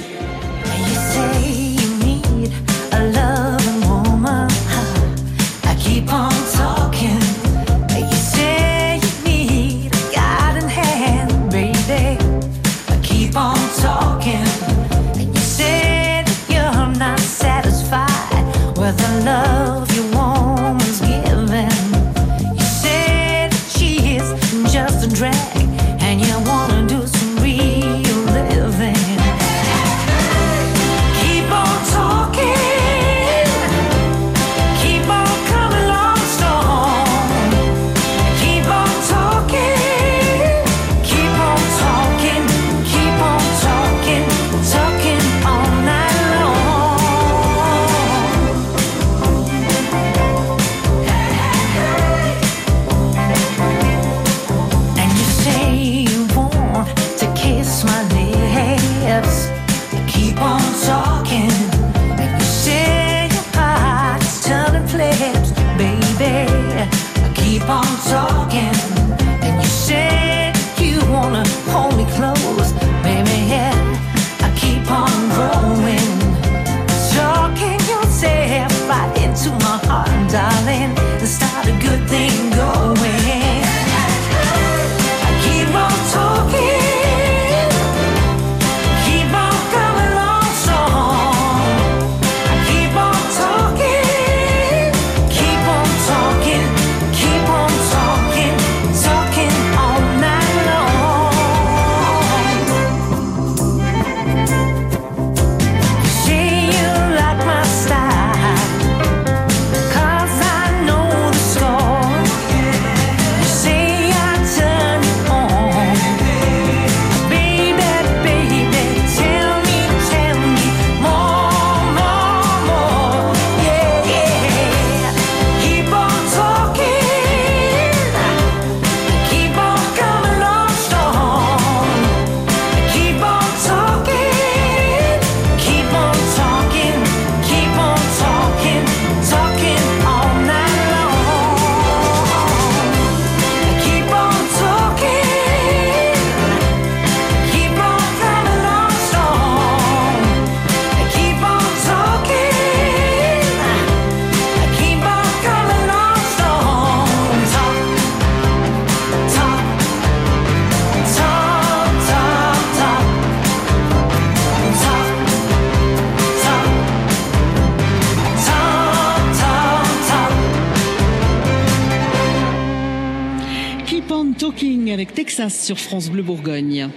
Sur 175.50 175.80
France 175.80 176.10
Bleu 176.10 176.24
Bourgogne. 176.24 176.90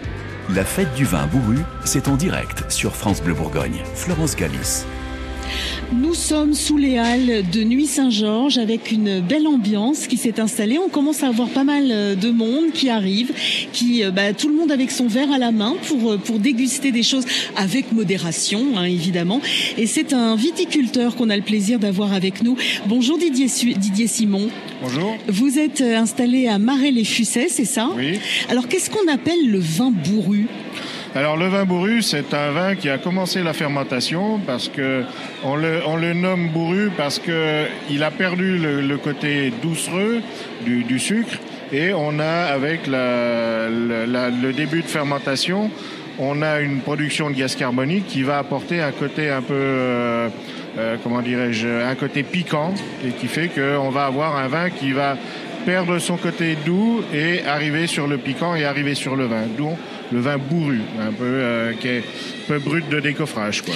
La 0.55 0.65
fête 0.65 0.95
du 0.95 1.05
vin 1.05 1.27
bourru, 1.27 1.59
c'est 1.85 2.09
en 2.09 2.17
direct 2.17 2.71
sur 2.71 2.95
France 2.95 3.23
Bleu 3.23 3.35
Bourgogne. 3.35 3.83
Florence 3.95 4.37
Galis. 4.37 4.85
Nous 5.91 6.13
sommes 6.13 6.53
sous 6.53 6.77
les 6.77 6.99
halles 6.99 7.45
de 7.51 7.65
Nuit 7.65 7.87
Saint-Georges 7.87 8.59
avec 8.59 8.93
une 8.93 9.21
belle 9.21 9.47
ambiance 9.47 10.07
qui 10.07 10.19
s'est 10.19 10.39
installée. 10.39 10.79
On 10.79 10.91
commence 10.91 11.23
à 11.23 11.29
avoir 11.29 11.49
pas 11.49 11.65
mal 11.65 11.87
euh, 11.91 12.15
de 12.15 12.29
monde 12.29 12.73
qui 12.75 12.91
arrive, 12.91 13.33
qui 13.73 14.05
euh, 14.05 14.11
bah, 14.11 14.35
tout 14.35 14.49
le 14.49 14.55
monde 14.55 14.71
avec 14.71 14.91
son 14.91 15.07
verre 15.07 15.33
à 15.33 15.39
la 15.39 15.51
main 15.51 15.77
pour 15.87 16.13
euh, 16.13 16.19
pour 16.19 16.41
déguster 16.41 16.93
des 16.93 17.03
choses 17.03 17.25
avec 17.57 17.91
modération, 17.93 18.77
hein, 18.77 18.85
évidemment. 18.85 19.41
Et 19.79 19.87
c'est 19.87 20.13
un 20.13 20.37
viticulteur 20.37 21.17
qu'on 21.17 21.31
a 21.31 21.37
le 21.37 21.43
plaisir 21.43 21.79
d'avoir 21.79 22.13
avec 22.13 22.43
nous. 22.43 22.59
Bonjour 22.87 23.17
Didier, 23.17 23.47
Didier 23.47 24.09
Simon. 24.09 24.51
Bonjour. 24.83 25.17
Vous 25.27 25.59
êtes 25.59 25.81
installé 25.81 26.49
à 26.49 26.59
Marais-les-Fussets, 26.59 27.49
c'est 27.49 27.65
ça? 27.65 27.89
Oui. 27.97 28.19
Alors 28.51 28.69
qu'est-ce 28.69 28.91
qu'on 28.91 29.11
appelle 29.11 29.51
le 29.51 29.59
vin 29.59 29.91
bourru? 29.91 30.49
Alors 31.19 31.37
le 31.37 31.49
vin 31.49 31.65
bourru, 31.65 32.01
c'est 32.01 32.33
un 32.33 32.53
vin 32.53 32.77
qui 32.77 32.89
a 32.89 32.97
commencé 32.97 33.43
la 33.43 33.53
fermentation 33.53 34.39
parce 34.39 34.69
que 34.69 35.03
on 35.43 35.57
le, 35.57 36.13
nomme 36.13 36.51
bourru 36.51 36.93
parce 36.97 37.19
que 37.19 37.65
il 37.91 38.05
a 38.05 38.13
perdu 38.13 38.57
le, 38.57 38.97
côté 38.99 39.53
doucereux 39.61 40.21
du, 40.65 40.99
sucre 41.01 41.37
et 41.73 41.93
on 41.93 42.21
a 42.21 42.45
avec 42.45 42.83
le 42.87 44.53
début 44.53 44.83
de 44.83 44.87
fermentation, 44.87 45.73
on 46.21 46.41
a 46.41 46.61
une 46.61 46.83
production 46.83 47.31
de 47.31 47.35
gaz 47.35 47.57
carbonique 47.57 48.07
qui 48.07 48.23
va 48.23 48.39
apporter 48.39 48.81
un 48.81 48.93
côté 48.93 49.29
un 49.29 49.43
peu 49.43 49.55
euh, 49.57 50.29
comment 51.03 51.21
dirais-je, 51.21 51.67
un 51.67 51.97
côté 51.97 52.23
piquant 52.23 52.73
et 53.05 53.11
qui 53.11 53.27
fait 53.27 53.49
qu'on 53.49 53.91
va 53.91 54.05
avoir 54.05 54.37
un 54.37 54.47
vin 54.47 54.71
qui 54.71 54.93
va 54.93 55.17
perdre 55.67 55.99
son 55.99 56.17
côté 56.17 56.57
doux 56.65 57.03
et 57.13 57.45
arriver 57.45 57.89
sur 57.89 58.07
le 58.07 58.19
piquant 58.19 58.55
et 58.55 58.65
arriver 58.65 58.95
sur 58.95 59.17
le 59.17 59.27
vin. 59.27 59.43
Le 60.13 60.21
vin 60.21 60.39
bourru, 60.39 60.81
un 61.01 61.13
peu 61.13 61.25
euh, 61.25 61.73
qui 61.75 61.89
est 61.89 62.05
peu 62.49 62.59
brut 62.59 62.89
de 62.89 62.99
décoffrage. 62.99 63.63
Quoi. 63.63 63.75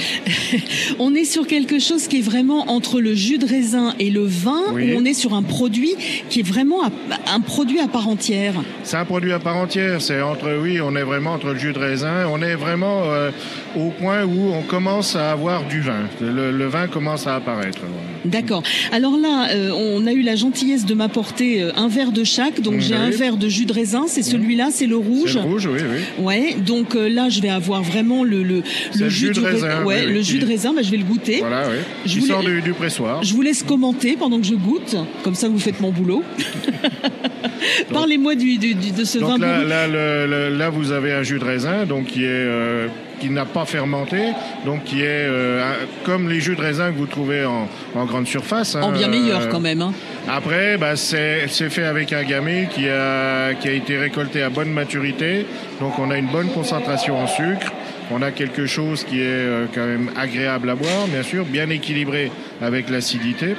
on 0.98 1.14
est 1.14 1.24
sur 1.24 1.46
quelque 1.46 1.78
chose 1.78 2.08
qui 2.08 2.18
est 2.18 2.22
vraiment 2.22 2.70
entre 2.70 3.00
le 3.00 3.14
jus 3.14 3.38
de 3.38 3.46
raisin 3.46 3.94
et 3.98 4.10
le 4.10 4.24
vin, 4.24 4.62
ou 4.72 4.78
on 4.96 5.04
est 5.04 5.14
sur 5.14 5.34
un 5.34 5.42
produit 5.42 5.94
qui 6.30 6.40
est 6.40 6.46
vraiment 6.46 6.82
un 7.26 7.40
produit 7.40 7.80
à 7.80 7.88
part 7.88 8.08
entière. 8.08 8.54
C'est 8.82 8.96
un 8.96 9.04
produit 9.04 9.32
à 9.32 9.38
part 9.38 9.56
entière. 9.56 10.00
C'est 10.00 10.22
entre, 10.22 10.58
oui, 10.60 10.80
on 10.80 10.96
est 10.96 11.02
vraiment 11.02 11.32
entre 11.32 11.52
le 11.52 11.58
jus 11.58 11.72
de 11.72 11.78
raisin. 11.78 12.26
On 12.32 12.40
est 12.40 12.54
vraiment 12.54 13.02
euh, 13.04 13.30
au 13.76 13.90
point 13.90 14.24
où 14.24 14.52
on 14.52 14.62
commence 14.62 15.16
à 15.16 15.32
avoir 15.32 15.68
du 15.68 15.80
vin. 15.80 16.08
Le, 16.20 16.66
vin 16.66 16.86
commence 16.86 17.26
à 17.26 17.36
apparaître. 17.36 17.80
D'accord. 18.24 18.62
Alors 18.90 19.18
là, 19.18 19.50
euh, 19.50 19.70
on 19.72 20.06
a 20.06 20.12
eu 20.12 20.22
la 20.22 20.36
gentillesse 20.36 20.86
de 20.86 20.94
m'apporter 20.94 21.62
un 21.76 21.88
verre 21.88 22.12
de 22.12 22.24
chaque. 22.24 22.60
Donc 22.60 22.80
j'ai 22.80 22.94
un 22.94 23.10
verre 23.10 23.36
de 23.36 23.48
jus 23.48 23.66
de 23.66 23.72
raisin. 23.72 24.04
C'est 24.06 24.22
celui-là, 24.22 24.68
c'est 24.70 24.86
le 24.86 24.96
rouge. 24.96 25.34
le 25.34 25.40
rouge, 25.42 25.66
oui, 25.66 25.80
oui. 25.82 26.24
Ouais, 26.24 26.54
donc 26.54 26.94
euh, 26.94 27.08
là, 27.08 27.28
je 27.28 27.40
vais 27.40 27.48
avoir 27.48 27.82
vraiment 27.82 28.24
le, 28.24 28.42
le, 28.42 28.61
le 28.98 29.08
jus, 29.08 29.30
de 29.30 29.40
raisin. 29.40 29.84
Ouais, 29.84 30.04
le 30.04 30.20
jus 30.22 30.38
de 30.38 30.46
raisin, 30.46 30.72
bah, 30.74 30.82
je 30.82 30.90
vais 30.90 30.96
le 30.96 31.04
goûter. 31.04 31.40
Voilà, 31.40 31.64
oui. 31.68 31.76
Je 32.06 32.20
qui 32.20 32.22
sort 32.22 32.42
du, 32.42 32.60
du, 32.62 32.72
pressoir. 32.72 33.22
Je 33.22 33.32
vous 33.34 33.42
laisse 33.42 33.62
commenter 33.62 34.16
pendant 34.16 34.38
que 34.38 34.46
je 34.46 34.54
goûte, 34.54 34.96
comme 35.22 35.34
ça 35.34 35.48
vous 35.48 35.58
faites 35.58 35.80
mon 35.80 35.90
boulot. 35.90 36.22
Parlez-moi 37.92 38.34
du, 38.34 38.58
du, 38.58 38.74
de 38.74 39.04
ce 39.04 39.18
donc 39.18 39.40
vin. 39.40 39.62
Là, 39.64 39.86
là, 39.86 40.70
vous 40.70 40.92
avez 40.92 41.12
un 41.12 41.22
jus 41.22 41.38
de 41.38 41.44
raisin, 41.44 41.86
donc 41.86 42.06
qui 42.06 42.24
est 42.24 42.28
euh, 42.28 42.88
qui 43.22 43.30
n'a 43.30 43.44
pas 43.44 43.64
fermenté, 43.64 44.32
donc 44.66 44.82
qui 44.82 45.02
est 45.02 45.26
euh, 45.28 45.62
comme 46.04 46.28
les 46.28 46.40
jus 46.40 46.56
de 46.56 46.60
raisin 46.60 46.90
que 46.90 46.98
vous 46.98 47.06
trouvez 47.06 47.44
en, 47.44 47.68
en 47.94 48.04
grande 48.04 48.26
surface. 48.26 48.74
Hein, 48.74 48.82
en 48.82 48.90
bien 48.90 49.06
meilleur 49.06 49.48
quand 49.48 49.60
même. 49.60 49.80
Hein. 49.80 49.92
Après, 50.28 50.76
bah, 50.76 50.96
c'est 50.96 51.46
fait 51.48 51.84
avec 51.84 52.12
un 52.12 52.24
gamay 52.24 52.68
qui 52.74 52.88
a, 52.88 53.54
qui 53.54 53.68
a 53.68 53.72
été 53.72 53.96
récolté 53.96 54.42
à 54.42 54.50
bonne 54.50 54.72
maturité. 54.72 55.46
Donc 55.80 55.98
on 56.00 56.10
a 56.10 56.18
une 56.18 56.28
bonne 56.28 56.48
concentration 56.48 57.16
en 57.18 57.28
sucre. 57.28 57.72
On 58.14 58.20
a 58.20 58.30
quelque 58.30 58.66
chose 58.66 59.04
qui 59.04 59.20
est 59.20 59.24
euh, 59.24 59.66
quand 59.74 59.86
même 59.86 60.10
agréable 60.16 60.68
à 60.68 60.74
boire, 60.74 61.06
bien 61.08 61.22
sûr, 61.22 61.46
bien 61.46 61.70
équilibré 61.70 62.30
avec 62.60 62.90
l'acidité. 62.90 63.54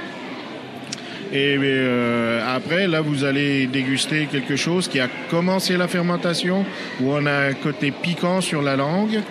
Et 1.32 1.58
euh, 1.60 2.56
après, 2.56 2.88
là, 2.88 3.02
vous 3.02 3.24
allez 3.24 3.66
déguster 3.66 4.28
quelque 4.32 4.56
chose 4.56 4.88
qui 4.88 5.00
a 5.00 5.08
commencé 5.32 5.76
la 5.76 5.88
fermentation, 5.88 6.66
où 7.02 7.12
on 7.14 7.26
a 7.26 7.48
un 7.48 7.54
côté 7.54 7.90
piquant 7.90 8.42
sur 8.42 8.62
la 8.62 8.76
langue. 8.76 9.22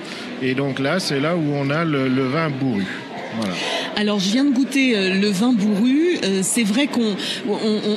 Et 0.43 0.55
donc 0.55 0.81
là, 0.81 0.99
c'est 0.99 1.21
là 1.21 1.37
où 1.37 1.53
on 1.55 1.71
a 1.71 1.85
le, 1.85 2.09
le 2.09 2.25
vin 2.25 2.51
bourru. 2.51 2.85
Voilà. 3.39 3.55
Alors 3.97 4.19
je 4.19 4.31
viens 4.31 4.45
de 4.45 4.53
goûter 4.53 4.97
euh, 4.97 5.15
le 5.15 5.29
vin 5.29 5.53
bourru. 5.53 6.19
Euh, 6.25 6.41
c'est 6.43 6.65
vrai 6.65 6.87
qu'on 6.87 7.15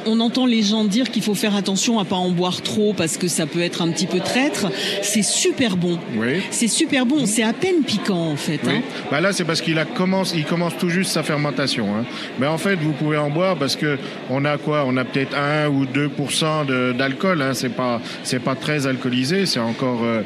on, 0.06 0.20
entend 0.20 0.46
les 0.46 0.62
gens 0.62 0.84
dire 0.84 1.12
qu'il 1.12 1.24
faut 1.24 1.36
faire 1.36 1.56
attention 1.56 2.00
à 2.00 2.06
pas 2.06 2.16
en 2.16 2.32
boire 2.32 2.62
trop 2.62 2.94
parce 2.94 3.18
que 3.18 3.28
ça 3.28 3.46
peut 3.46 3.62
être 3.62 3.82
un 3.82 3.90
petit 3.90 4.08
peu 4.08 4.20
traître. 4.20 4.68
C'est 5.02 5.24
super 5.24 5.78
bon. 5.78 6.00
Oui. 6.18 6.42
C'est 6.52 6.68
super 6.68 7.06
bon. 7.06 7.26
C'est 7.26 7.44
à 7.44 7.54
peine 7.54 7.84
piquant 7.86 8.32
en 8.32 8.36
fait. 8.36 8.60
Oui. 8.66 8.74
Hein. 8.76 8.82
Bah 9.12 9.22
là 9.22 9.34
c'est 9.34 9.46
parce 9.46 9.62
qu'il 9.62 9.78
a 9.80 9.86
commence, 9.86 10.34
il 10.36 10.46
commence 10.46 10.78
tout 10.78 10.90
juste 10.90 11.12
sa 11.12 11.24
fermentation. 11.24 11.88
Hein. 11.96 12.06
Mais 12.40 12.48
en 12.48 12.58
fait 12.58 12.76
vous 12.76 12.94
pouvez 12.94 13.18
en 13.18 13.30
boire 13.30 13.58
parce 13.58 13.76
que 13.76 13.98
on 14.30 14.46
a 14.46 14.58
quoi? 14.58 14.86
On 14.88 14.98
a 14.98 15.06
peut-être 15.06 15.36
1 15.36 15.70
ou 15.70 15.86
2% 15.86 16.96
d'alcool. 16.96 17.42
Hein. 17.42 17.54
C'est 17.54 17.70
pas 17.70 18.02
c'est 18.24 18.40
pas 18.40 18.56
très 18.56 18.88
alcoolisé. 18.88 19.46
C'est 19.46 19.60
encore 19.60 20.02
euh, 20.04 20.22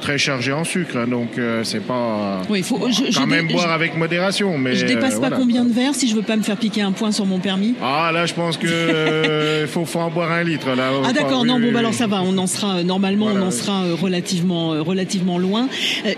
très 0.00 0.18
chargé 0.18 0.52
en 0.52 0.64
sucre. 0.64 0.96
Hein. 0.96 1.06
Donc 1.08 1.38
c'est 1.62 1.84
pas. 1.84 2.42
Oui, 2.48 2.62
faut 2.62 2.80
je, 2.90 3.16
quand 3.16 3.26
même 3.26 3.48
boire 3.48 3.70
avec 3.70 3.96
modération. 3.96 4.43
Mais 4.58 4.74
passe 4.96 5.20
pas 5.20 5.30
combien 5.30 5.64
de 5.64 5.72
verres 5.72 5.94
si 5.94 6.08
je 6.08 6.14
veux 6.14 6.22
pas 6.22 6.36
me 6.36 6.42
faire 6.42 6.56
piquer 6.56 6.82
un 6.82 6.92
point 6.92 7.12
sur 7.12 7.26
mon 7.26 7.38
permis. 7.38 7.74
Ah 7.82 8.10
là, 8.12 8.26
je 8.26 8.34
pense 8.34 8.56
que 8.56 8.66
euh, 8.66 9.66
faut, 9.68 9.84
faut, 9.84 10.00
en 10.00 10.10
boire 10.10 10.32
un 10.32 10.42
litre 10.42 10.74
là. 10.74 10.90
Ah 11.04 11.12
d'accord, 11.12 11.44
non 11.44 11.60
bon 11.60 11.72
bah 11.72 11.80
alors 11.80 11.94
ça 11.94 12.06
va, 12.06 12.22
on 12.22 12.36
en 12.38 12.46
sera 12.46 12.76
euh, 12.76 12.82
normalement 12.82 13.26
on 13.26 13.40
en 13.40 13.50
sera 13.50 13.84
euh, 13.84 13.94
relativement 13.94 14.70
relativement 14.82 15.38
loin. 15.38 15.68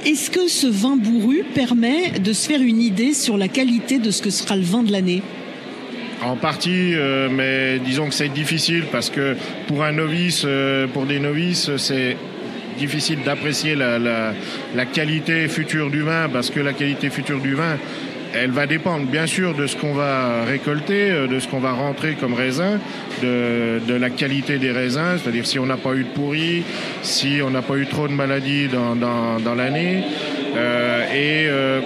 Est-ce 0.05 0.31
que 0.31 0.49
ce 0.49 0.67
vin 0.67 0.97
bourru 0.97 1.45
permet 1.55 2.11
de 2.23 2.33
se 2.33 2.47
faire 2.47 2.61
une 2.61 2.81
idée 2.81 3.13
sur 3.13 3.37
la 3.37 3.49
qualité 3.49 3.99
de 3.99 4.11
ce 4.11 4.23
que 4.23 4.31
sera 4.31 4.57
le 4.57 4.63
vin 4.63 4.83
de 4.83 4.93
l'année? 4.93 5.23
En 6.23 6.37
partie, 6.37 6.95
mais 7.31 7.79
disons 7.79 8.09
que 8.09 8.15
c'est 8.15 8.31
difficile 8.31 8.85
parce 8.91 9.11
que 9.11 9.37
pour 9.69 9.85
un 9.85 9.93
novice, 9.93 10.47
pour 10.93 11.05
des 11.05 11.21
novices, 11.21 11.77
c'est 11.77 12.17
difficile 12.77 13.19
d'apprécier 13.25 13.75
la, 13.75 13.99
la, 13.99 14.33
la, 14.75 14.87
qualité 14.87 15.49
future 15.49 15.91
du 15.91 16.03
vin 16.03 16.29
parce 16.33 16.51
que 16.51 16.61
la 16.61 16.73
qualité 16.73 17.11
future 17.11 17.41
du 17.41 17.55
vin, 17.55 17.77
elle 18.37 18.51
va 18.51 18.67
dépendre 18.67 19.07
bien 19.07 19.27
sûr 19.27 19.55
de 19.55 19.67
ce 19.67 19.77
qu'on 19.77 19.95
va 19.95 20.45
récolter, 20.45 21.11
euh, 21.11 21.27
de 21.27 21.39
ce 21.41 21.49
qu'on 21.49 21.61
va 21.61 21.73
rentrer 21.73 22.15
comme 22.15 22.35
raisin, 22.35 22.79
de, 23.23 23.81
de 23.87 23.95
la 23.95 24.11
qualité 24.11 24.59
des 24.59 24.73
raisins, 24.73 25.19
c'est-à-dire 25.23 25.47
si 25.47 25.59
on 25.59 25.67
n'a 25.67 25.77
pas 25.77 25.95
eu 25.95 26.05
de 26.05 26.09
pourri, 26.09 26.63
si 27.03 27.41
on 27.45 27.51
n'a 27.51 27.63
pas 27.63 27.77
eu 27.77 27.87
trop 27.87 28.09
de 28.09 28.13
maladies 28.13 28.69
dans, 28.69 28.97
dans, 28.97 29.41
dans 29.41 29.55
l'année. 29.55 30.03
Euh, 30.57 31.03
et, 31.13 31.49
euh, 31.49 31.81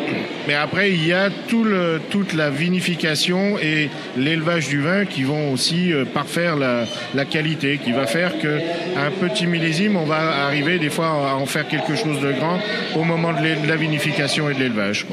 mais 0.46 0.54
après, 0.54 0.92
il 0.92 1.06
y 1.06 1.12
a 1.12 1.28
tout 1.48 1.64
le, 1.64 2.00
toute 2.10 2.34
la 2.34 2.50
vinification 2.50 3.58
et 3.58 3.90
l'élevage 4.16 4.68
du 4.68 4.80
vin 4.80 5.04
qui 5.04 5.22
vont 5.22 5.52
aussi 5.52 5.92
euh, 5.92 6.04
parfaire 6.04 6.56
la, 6.56 6.84
la, 7.14 7.24
qualité, 7.24 7.78
qui 7.82 7.92
va 7.92 8.06
faire 8.06 8.38
qu'un 8.38 9.10
petit 9.20 9.46
millésime, 9.46 9.96
on 9.96 10.04
va 10.04 10.46
arriver 10.46 10.78
des 10.78 10.90
fois 10.90 11.30
à 11.30 11.34
en 11.34 11.46
faire 11.46 11.66
quelque 11.66 11.96
chose 11.96 12.20
de 12.20 12.32
grand 12.32 12.58
au 12.96 13.04
moment 13.04 13.32
de, 13.32 13.68
la 13.68 13.76
vinification 13.76 14.48
et 14.48 14.54
de 14.54 14.60
l'élevage. 14.60 15.06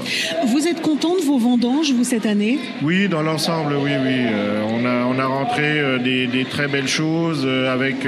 Vous 0.45 0.67
êtes 0.67 0.81
content 0.81 1.15
de 1.15 1.21
vos 1.21 1.37
vendanges, 1.37 1.91
vous, 1.91 2.03
cette 2.03 2.25
année? 2.25 2.59
Oui, 2.83 3.07
dans 3.07 3.23
l'ensemble, 3.23 3.73
oui, 3.75 3.91
oui. 3.91 4.25
Euh, 4.31 4.61
on, 4.69 4.85
a, 4.85 5.05
on 5.05 5.19
a 5.19 5.25
rentré 5.25 5.99
des, 6.27 6.45
très 6.45 6.67
belles 6.67 6.87
choses 6.87 7.47
avec 7.47 8.05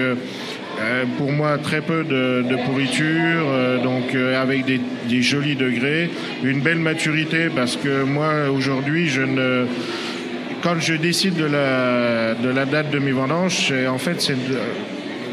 euh, 0.82 1.04
pour 1.18 1.32
moi, 1.32 1.58
très 1.58 1.82
peu 1.82 2.04
de, 2.06 2.56
pourriture, 2.66 3.44
euh, 3.48 3.84
donc 3.84 4.16
euh, 4.16 4.42
avec 4.42 4.64
des, 4.66 5.22
jolis 5.22 5.56
degrés, 5.56 6.10
une 6.42 6.62
belle 6.62 6.80
maturité 6.80 7.50
parce 7.54 7.76
que 7.76 8.04
moi, 8.04 8.50
aujourd'hui, 8.50 9.10
je 9.10 9.22
ne 9.22 9.66
quand 10.62 10.80
je 10.80 10.94
décide 10.94 11.36
de 11.36 11.46
la, 11.46 12.34
de 12.36 12.50
la 12.50 12.66
date 12.66 12.92
de 12.92 13.00
mes 13.00 13.12
vendanges, 13.12 13.74
en 13.90 13.98
fait, 13.98 14.22
c'est 14.22 14.36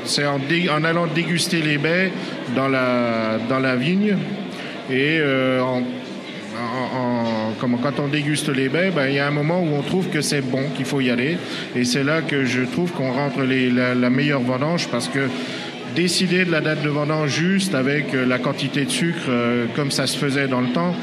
c'est 0.04 0.24
en, 0.24 0.84
allant 0.84 1.06
déguster 1.06 1.60
les 1.60 1.78
baies 1.78 2.12
dans 2.54 2.68
la, 2.68 3.38
dans 3.48 3.58
la 3.58 3.74
vigne 3.74 4.16
et 4.90 5.18
euh, 5.20 5.60
en, 5.60 5.82
en, 6.94 7.52
comme 7.60 7.78
quand 7.82 8.00
on 8.00 8.08
déguste 8.08 8.48
les 8.48 8.68
baies, 8.68 8.90
ben, 8.94 9.08
il 9.08 9.14
y 9.14 9.18
a 9.18 9.26
un 9.26 9.30
moment 9.30 9.60
où 9.60 9.74
on 9.74 9.82
trouve 9.82 10.08
que 10.08 10.20
c'est 10.20 10.40
bon, 10.40 10.62
qu'il 10.76 10.84
faut 10.84 11.00
y 11.00 11.10
aller. 11.10 11.38
Et 11.74 11.84
c'est 11.84 12.04
là 12.04 12.22
que 12.22 12.44
je 12.44 12.62
trouve 12.62 12.92
qu'on 12.92 13.12
rentre 13.12 13.42
les, 13.42 13.70
la, 13.70 13.94
la, 13.94 14.10
meilleure 14.10 14.40
vendange 14.40 14.88
parce 14.88 15.08
que 15.08 15.28
décider 15.94 16.44
de 16.44 16.50
la 16.50 16.60
date 16.60 16.82
de 16.82 16.88
vendange 16.88 17.30
juste 17.30 17.74
avec 17.74 18.14
euh, 18.14 18.26
la 18.26 18.38
quantité 18.38 18.84
de 18.84 18.90
sucre 18.90 19.18
euh, 19.28 19.66
comme 19.74 19.90
ça 19.90 20.06
se 20.06 20.16
faisait 20.18 20.46
dans 20.46 20.60
le 20.60 20.68
temps, 20.68 20.94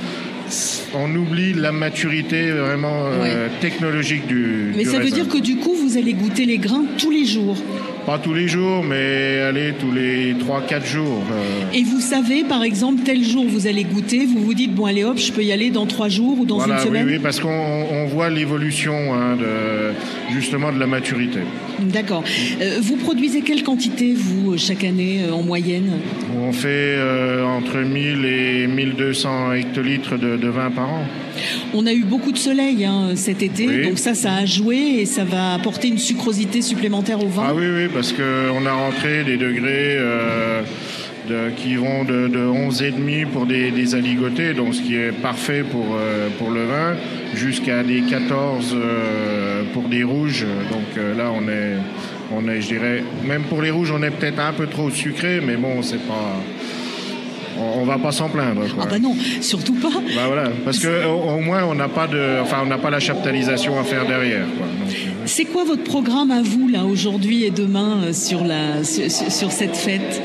on 0.93 1.13
oublie 1.15 1.53
la 1.53 1.71
maturité 1.71 2.51
vraiment 2.51 3.07
euh, 3.07 3.47
technologique 3.59 4.27
du. 4.27 4.71
Mais 4.75 4.83
du 4.83 4.89
ça 4.89 4.97
raisin. 4.97 5.03
veut 5.03 5.23
dire 5.23 5.27
que 5.27 5.39
du 5.39 5.55
coup, 5.57 5.73
vous 5.73 5.97
allez 5.97 6.13
goûter 6.13 6.45
les 6.45 6.57
grains 6.57 6.85
tous 6.97 7.11
les 7.11 7.25
jours. 7.25 7.57
Pas 8.05 8.19
tous 8.19 8.33
les 8.33 8.49
jours, 8.49 8.83
mais 8.83 9.39
allez, 9.39 9.73
tous 9.79 9.91
les 9.91 10.33
3-4 10.33 10.85
jours. 10.85 11.23
Euh... 11.31 11.73
Et 11.73 11.83
vous 11.83 12.01
savez, 12.01 12.43
par 12.43 12.61
exemple, 12.61 13.01
tel 13.05 13.23
jour 13.23 13.45
vous 13.47 13.65
allez 13.65 13.85
goûter, 13.85 14.25
vous 14.25 14.43
vous 14.43 14.53
dites, 14.53 14.73
bon, 14.73 14.85
allez 14.85 15.05
hop, 15.05 15.17
je 15.17 15.31
peux 15.31 15.43
y 15.43 15.53
aller 15.53 15.69
dans 15.69 15.85
3 15.85 16.09
jours 16.09 16.39
ou 16.39 16.45
dans 16.45 16.57
voilà, 16.57 16.75
une 16.75 16.87
semaine 16.87 17.05
Oui, 17.05 17.13
oui 17.13 17.19
parce 17.19 17.39
qu'on 17.39 17.49
on 17.49 18.05
voit 18.07 18.29
l'évolution 18.29 19.13
hein, 19.13 19.37
de, 19.37 20.33
justement 20.33 20.73
de 20.73 20.79
la 20.79 20.87
maturité. 20.87 21.39
D'accord. 21.79 22.23
Euh, 22.61 22.79
vous 22.81 22.97
produisez 22.97 23.41
quelle 23.41 23.63
quantité, 23.63 24.13
vous, 24.13 24.57
chaque 24.57 24.83
année, 24.83 25.21
euh, 25.23 25.33
en 25.33 25.43
moyenne 25.43 25.91
On 26.37 26.51
fait 26.51 26.67
euh, 26.67 27.45
entre 27.45 27.77
1000 27.77 28.25
et 28.25 28.67
1200 28.67 29.53
hectolitres 29.53 30.17
de, 30.17 30.35
de 30.35 30.47
vin 30.49 30.71
par 30.71 30.89
an. 30.89 31.05
On 31.73 31.85
a 31.87 31.93
eu 31.93 32.03
beaucoup 32.03 32.31
de 32.31 32.37
soleil 32.37 32.85
hein, 32.85 33.11
cet 33.15 33.41
été, 33.41 33.67
oui. 33.67 33.87
donc 33.87 33.97
ça, 33.97 34.13
ça 34.13 34.33
a 34.35 34.45
joué 34.45 34.77
et 34.99 35.05
ça 35.05 35.23
va 35.23 35.53
apporter 35.53 35.87
une 35.87 35.97
sucrosité 35.97 36.61
supplémentaire 36.61 37.23
au 37.23 37.27
vin. 37.27 37.45
Ah 37.47 37.53
oui, 37.55 37.65
oui, 37.73 37.87
parce 37.93 38.13
qu'on 38.13 38.65
a 38.65 38.73
rentré 38.73 39.23
des 39.23 39.38
degrés 39.38 39.97
euh, 41.32 41.51
qui 41.56 41.75
vont 41.75 42.03
de, 42.03 42.27
de 42.27 42.39
11,5 42.39 43.27
pour 43.27 43.45
des, 43.45 43.71
des, 43.71 43.95
aligotés, 43.95 44.53
donc 44.53 44.75
ce 44.75 44.82
qui 44.82 44.97
est 44.97 45.13
parfait 45.13 45.63
pour, 45.63 45.95
euh, 45.95 46.27
pour 46.38 46.51
le 46.51 46.65
vin, 46.65 46.97
jusqu'à 47.34 47.82
des 47.82 48.01
14 48.01 48.75
euh, 48.75 49.63
pour 49.73 49.84
des 49.84 50.03
rouges. 50.03 50.45
Donc 50.69 51.01
là, 51.17 51.32
on 51.34 51.47
est, 51.47 51.77
on 52.36 52.49
est, 52.49 52.60
je 52.60 52.67
dirais, 52.67 53.03
même 53.25 53.43
pour 53.43 53.62
les 53.62 53.71
rouges, 53.71 53.91
on 53.91 54.03
est 54.03 54.12
peut-être 54.12 54.39
un 54.39 54.51
peu 54.51 54.67
trop 54.67 54.89
sucré, 54.89 55.39
mais 55.41 55.56
bon, 55.56 55.82
c'est 55.82 56.06
pas 56.06 56.36
on 57.59 57.83
va 57.85 57.97
pas 57.97 58.11
s'en 58.11 58.29
plaindre. 58.29 58.61
Quoi. 58.73 58.83
Ah 58.85 58.87
bah 58.89 58.99
non, 58.99 59.15
surtout 59.41 59.75
pas. 59.75 59.89
Bah 60.15 60.27
voilà, 60.27 60.49
parce 60.65 60.79
que 60.79 61.05
au, 61.05 61.35
au 61.37 61.39
moins 61.39 61.63
on 61.65 61.75
n'a 61.75 61.87
pas 61.87 62.07
de, 62.07 62.41
enfin 62.41 62.57
on 62.63 62.67
n'a 62.67 62.77
pas 62.77 62.89
la 62.89 62.99
chaptalisation 62.99 63.79
à 63.79 63.83
faire 63.83 64.05
derrière. 64.07 64.45
Donc, 64.45 64.95
C'est 65.25 65.45
quoi 65.45 65.63
votre 65.63 65.83
programme 65.83 66.31
à 66.31 66.41
vous 66.41 66.67
là 66.67 66.85
aujourd'hui 66.85 67.43
et 67.45 67.51
demain 67.51 68.13
sur 68.13 68.43
la 68.43 68.83
sur, 68.83 69.09
sur 69.09 69.51
cette 69.51 69.75
fête? 69.75 70.21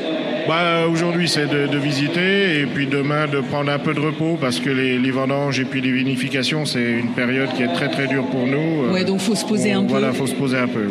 Bah, 0.49 0.87
Aujourd'hui, 0.91 1.29
c'est 1.29 1.45
de, 1.45 1.77
visiter 1.77 2.61
et 2.61 2.65
puis 2.65 2.87
demain 2.87 3.27
de 3.27 3.39
prendre 3.39 3.71
un 3.71 3.77
peu 3.77 3.93
de 3.93 3.99
repos 3.99 4.35
parce 4.41 4.59
que 4.59 4.71
les, 4.71 5.11
vendanges 5.11 5.59
et 5.59 5.63
puis 5.65 5.79
les 5.79 5.91
vinifications, 5.91 6.65
c'est 6.65 6.83
une 6.83 7.11
période 7.11 7.49
qui 7.55 7.61
est 7.61 7.71
très 7.73 7.89
très 7.89 8.07
dure 8.07 8.25
pour 8.25 8.47
nous. 8.47 8.91
Ouais, 8.91 9.05
donc 9.05 9.19
faut 9.19 9.35
se 9.35 9.45
poser 9.45 9.71
un 9.71 9.83
peu. 9.83 9.89
Voilà, 9.89 10.11
faut 10.11 10.25
se 10.25 10.33
poser 10.33 10.57
un 10.57 10.67
peu. 10.67 10.81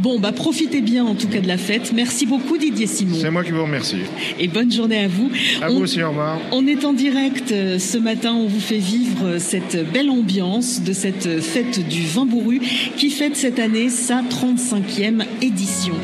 Bon, 0.00 0.18
bah 0.18 0.32
profitez 0.32 0.80
bien 0.80 1.04
en 1.04 1.14
tout 1.14 1.28
cas 1.28 1.40
de 1.40 1.46
la 1.46 1.58
fête. 1.58 1.92
Merci 1.94 2.24
beaucoup 2.24 2.56
Didier 2.56 2.86
Simon. 2.86 3.18
C'est 3.20 3.30
moi 3.30 3.44
qui 3.44 3.50
vous 3.52 3.62
remercie. 3.62 3.98
Et 4.40 4.48
bonne 4.48 4.72
journée 4.72 5.04
à 5.04 5.08
vous. 5.08 5.30
À 5.60 5.68
vous 5.68 5.82
aussi, 5.82 6.02
au 6.02 6.08
revoir. 6.08 6.38
On 6.52 6.66
est 6.66 6.84
en 6.86 6.94
direct 6.94 7.52
euh, 7.52 7.78
ce 7.78 7.98
matin, 7.98 8.32
on 8.32 8.46
vous 8.46 8.60
fait 8.60 8.78
vivre 8.78 9.38
cette 9.38 9.92
belle 9.92 10.08
ambiance 10.08 10.82
de 10.82 10.94
cette 10.94 11.40
fête 11.40 11.86
du 11.86 12.06
vin 12.06 12.24
bourru 12.24 12.60
qui 12.96 13.10
fête 13.10 13.36
cette 13.36 13.58
année 13.58 13.90
sa 13.90 14.22
35e 14.22 15.22
édition. 15.42 15.94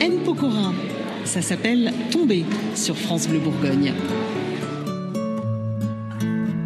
N. 0.00 0.18
Pokora, 0.24 0.72
ça 1.36 1.42
s'appelle 1.42 1.92
Tomber 2.10 2.46
sur 2.74 2.96
France 2.96 3.28
Bleu 3.28 3.40
Bourgogne. 3.40 3.92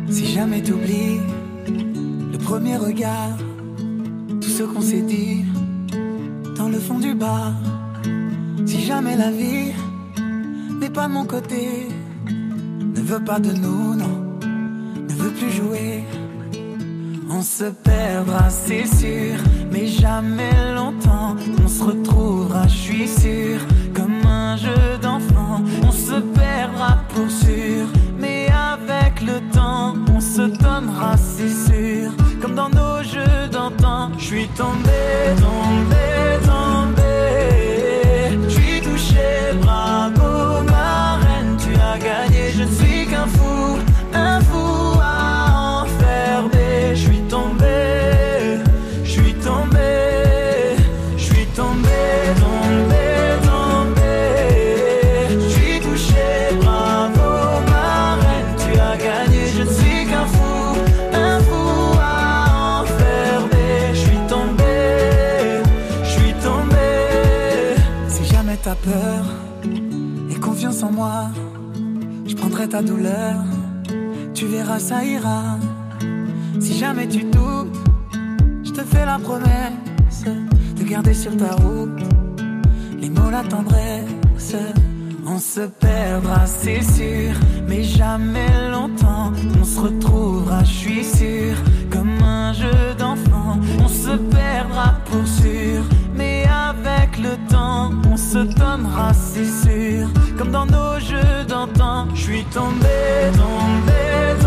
Si 0.09 0.27
jamais 0.27 0.63
t'oublies 0.63 1.19
le 2.31 2.39
premier 2.39 2.77
regard, 2.77 3.37
tout 4.41 4.49
ce 4.49 4.63
qu'on 4.63 4.81
s'est 4.81 5.03
dit 5.03 5.45
dans 6.57 6.69
le 6.69 6.79
fond 6.79 7.01
du 7.01 7.15
bar, 7.15 7.53
si 8.65 8.83
jamais 8.83 9.17
la 9.17 9.33
vie 9.33 9.73
n'est 10.81 10.91
pas 10.91 11.09
de 11.09 11.15
mon 11.15 11.25
côté, 11.25 11.89
ne 12.29 13.01
veut 13.01 13.25
pas 13.25 13.41
de 13.41 13.51
nous, 13.51 13.97
non, 13.97 14.39
ne 15.09 15.15
veut 15.15 15.33
plus 15.33 15.51
jouer. 15.51 16.05
On 17.29 17.43
se 17.43 17.65
perdra, 17.65 18.49
c'est 18.51 18.87
sûr, 18.87 19.37
mais 19.73 19.89
jamais 19.89 20.75
longtemps. 20.77 21.35
On 21.65 21.69
se 21.69 21.83
retrouvera, 21.83 22.69
je 22.69 22.77
suis 22.77 23.09
sûr, 23.09 23.59
un 24.51 24.57
jeu 24.57 24.99
d'enfant. 25.01 25.63
On 25.87 25.93
se 25.93 26.19
perdra 26.41 26.99
pour 27.15 27.31
sûr, 27.31 27.87
mais 28.19 28.49
avec 28.73 29.21
le 29.21 29.39
temps, 29.53 29.95
on 30.15 30.21
se 30.21 30.43
donnera, 30.43 31.17
c'est 31.17 31.57
sûr, 31.69 32.11
comme 32.41 32.55
dans 32.55 32.71
nos 32.71 33.03
jeux 33.03 33.49
d'antan. 33.53 34.11
Je 34.19 34.25
suis 34.25 34.49
tombé, 34.49 35.01
tombé, 35.37 36.47
tombé. 36.47 36.70
Peur 68.83 69.25
et 70.31 70.35
confiance 70.37 70.83
en 70.83 70.93
moi. 70.93 71.31
Je 72.27 72.35
prendrai 72.35 72.69
ta 72.69 72.83
douleur, 72.83 73.37
tu 74.35 74.47
verras, 74.47 74.79
ça 74.79 75.05
ira. 75.05 75.59
Si 76.61 76.77
jamais 76.79 77.09
tu 77.09 77.25
doutes, 77.25 77.77
je 78.65 78.71
te 78.71 78.83
fais 78.83 79.05
la 79.05 79.19
promesse 79.19 80.25
de 80.77 80.85
garder 80.85 81.15
sur 81.15 81.37
ta 81.37 81.55
route 81.57 82.01
les 83.01 83.11
mots, 83.11 83.31
la 83.31 83.43
tendresse. 83.43 84.57
On 85.27 85.39
se 85.39 85.61
perdra, 85.61 86.47
c'est 86.47 86.83
sûr, 86.83 87.35
mais 87.69 87.83
jamais 87.83 88.71
longtemps. 88.71 89.33
On 89.61 89.65
se 89.65 89.81
retrouvera, 89.81 90.65
je 90.65 90.73
suis 90.73 91.05
sûr, 91.05 91.57
comme 91.91 92.21
un 92.23 92.53
jeu 92.53 92.95
d'enfant. 92.99 93.59
On 93.79 93.89
se 93.89 94.17
perdra 94.17 94.95
pour 95.07 95.27
sûr 95.27 95.83
le 97.23 97.37
temps, 97.49 97.91
on 98.11 98.17
se 98.17 98.39
donnera, 98.39 99.13
c'est 99.13 99.45
sûr. 99.45 100.09
Comme 100.37 100.51
dans 100.51 100.67
nos 100.67 100.99
jeux 101.01 101.45
d'antan, 101.49 102.07
je 102.15 102.23
suis 102.23 102.45
tombé, 102.45 102.87
tombé, 103.33 104.01
tombé. 104.39 104.40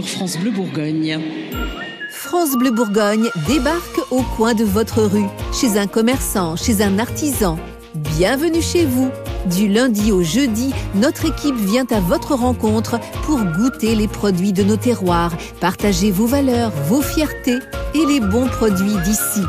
France 0.00 0.38
Bleu 0.38 0.50
Bourgogne. 0.50 1.20
France 2.08 2.56
Bleu 2.56 2.70
Bourgogne 2.70 3.28
débarque 3.46 4.00
au 4.10 4.22
coin 4.22 4.54
de 4.54 4.64
votre 4.64 5.02
rue, 5.02 5.26
chez 5.52 5.78
un 5.78 5.86
commerçant, 5.86 6.56
chez 6.56 6.82
un 6.82 6.98
artisan. 6.98 7.58
Bienvenue 7.94 8.62
chez 8.62 8.86
vous. 8.86 9.10
Du 9.50 9.68
lundi 9.68 10.10
au 10.10 10.22
jeudi, 10.22 10.72
notre 10.94 11.26
équipe 11.26 11.56
vient 11.56 11.86
à 11.90 12.00
votre 12.00 12.34
rencontre 12.34 12.98
pour 13.24 13.44
goûter 13.44 13.94
les 13.94 14.08
produits 14.08 14.54
de 14.54 14.62
nos 14.62 14.76
terroirs, 14.76 15.36
partager 15.60 16.10
vos 16.10 16.26
valeurs, 16.26 16.70
vos 16.88 17.02
fiertés 17.02 17.58
et 17.94 18.06
les 18.06 18.20
bons 18.20 18.46
produits 18.46 18.96
d'ici. 19.04 19.42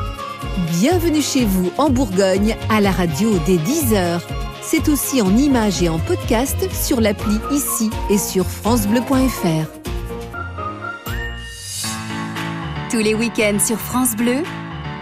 Bienvenue 0.72 1.22
chez 1.22 1.46
vous 1.46 1.72
en 1.78 1.90
Bourgogne 1.90 2.58
à 2.70 2.82
la 2.82 2.92
radio 2.92 3.30
des 3.46 3.58
10 3.58 3.94
heures. 3.94 4.28
C'est 4.62 4.90
aussi 4.90 5.22
en 5.22 5.38
images 5.38 5.82
et 5.82 5.88
en 5.88 6.00
podcast 6.00 6.58
sur 6.74 7.00
l'appli 7.00 7.38
ici 7.52 7.90
et 8.10 8.18
sur 8.18 8.46
francebleu.fr. 8.46 9.83
Tous 12.94 13.00
les 13.00 13.16
week-ends 13.16 13.58
sur 13.58 13.80
France 13.80 14.16
Bleu, 14.16 14.44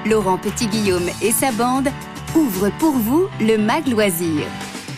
Laurent 0.05 0.37
Petit-Guillaume 0.37 1.09
et 1.21 1.33
sa 1.33 1.51
bande 1.51 1.89
ouvrent 2.35 2.71
pour 2.79 2.93
vous 2.93 3.27
le 3.41 3.57
Mag 3.57 3.85
Loisir. 3.85 4.45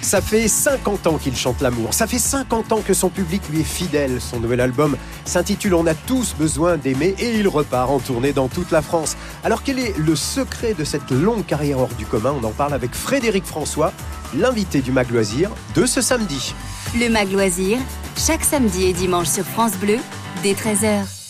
Ça 0.04 0.22
fait 0.22 0.48
50 0.48 1.08
ans 1.08 1.18
qu'il 1.18 1.36
chante 1.36 1.60
l'amour, 1.62 1.92
ça 1.96 2.06
fait 2.06 2.20
50 2.20 2.72
ans 2.72 2.82
que 2.86 2.94
son 2.94 3.10
public 3.10 3.42
lui 3.50 3.62
est 3.62 3.64
fidèle. 3.64 4.22
Son 4.22 4.40
nouvel 4.40 4.62
album 4.62 4.96
s'intitule 5.26 5.74
On 5.74 5.88
a 5.88 5.96
tous 5.96 6.36
besoin 6.38 6.78
d'aimer 6.78 7.16
et 7.18 7.40
il 7.40 7.48
repart 7.48 7.90
en 7.90 7.98
tournée 7.98 8.32
dans 8.32 8.48
toute 8.48 8.70
la 8.70 8.84
France. 8.84 9.18
Alors 9.44 9.64
quel 9.64 9.80
est 9.80 9.98
le 9.98 10.16
secret 10.16 10.76
de 10.76 10.84
cette 10.84 11.10
longue 11.10 11.48
carrière 11.48 11.80
hors 11.80 11.96
du 11.98 12.06
commun? 12.06 12.36
On 12.40 12.46
en 12.46 12.52
parle 12.52 12.76
avec 12.76 12.94
Frédéric 12.94 13.46
François, 13.46 13.92
l'invité 14.38 14.82
du 14.82 14.92
Mag 14.92 15.10
Loisir 15.10 15.50
de 15.74 15.88
ce 15.88 16.02
samedi. 16.02 16.54
Le 16.94 17.10
Mag 17.10 17.32
Loisir, 17.32 17.80
chaque 18.16 18.44
samedi 18.44 18.84
et 18.84 18.94
dimanche 18.94 19.30
sur 19.30 19.46
France 19.46 19.78
Bleu, 19.82 19.98
dès 20.44 20.54
13h. 20.54 21.23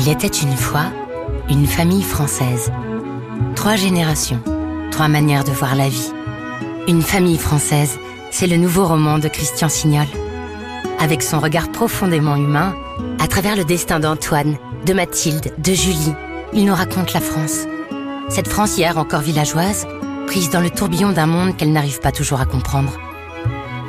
Il 0.00 0.08
était 0.08 0.26
une 0.28 0.56
fois 0.56 0.92
une 1.50 1.66
famille 1.66 2.04
française. 2.04 2.70
Trois 3.56 3.74
générations, 3.74 4.40
trois 4.92 5.08
manières 5.08 5.42
de 5.42 5.50
voir 5.50 5.74
la 5.74 5.88
vie. 5.88 6.12
Une 6.86 7.02
famille 7.02 7.38
française, 7.38 7.98
c'est 8.30 8.46
le 8.46 8.58
nouveau 8.58 8.86
roman 8.86 9.18
de 9.18 9.26
Christian 9.26 9.68
Signol. 9.68 10.06
Avec 11.00 11.22
son 11.22 11.40
regard 11.40 11.72
profondément 11.72 12.36
humain, 12.36 12.76
à 13.18 13.26
travers 13.26 13.56
le 13.56 13.64
destin 13.64 13.98
d'Antoine, 13.98 14.56
de 14.86 14.92
Mathilde, 14.92 15.52
de 15.58 15.72
Julie, 15.72 16.14
il 16.52 16.64
nous 16.64 16.74
raconte 16.74 17.12
la 17.12 17.20
France. 17.20 17.66
Cette 18.28 18.48
France 18.48 18.78
hier 18.78 18.98
encore 18.98 19.20
villageoise, 19.20 19.88
prise 20.26 20.50
dans 20.50 20.60
le 20.60 20.70
tourbillon 20.70 21.10
d'un 21.10 21.26
monde 21.26 21.56
qu'elle 21.56 21.72
n'arrive 21.72 22.00
pas 22.00 22.12
toujours 22.12 22.40
à 22.40 22.46
comprendre. 22.46 22.92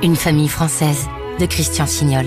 Une 0.01 0.15
famille 0.15 0.49
française 0.49 1.07
de 1.39 1.45
Christian 1.45 1.85
Signol. 1.85 2.25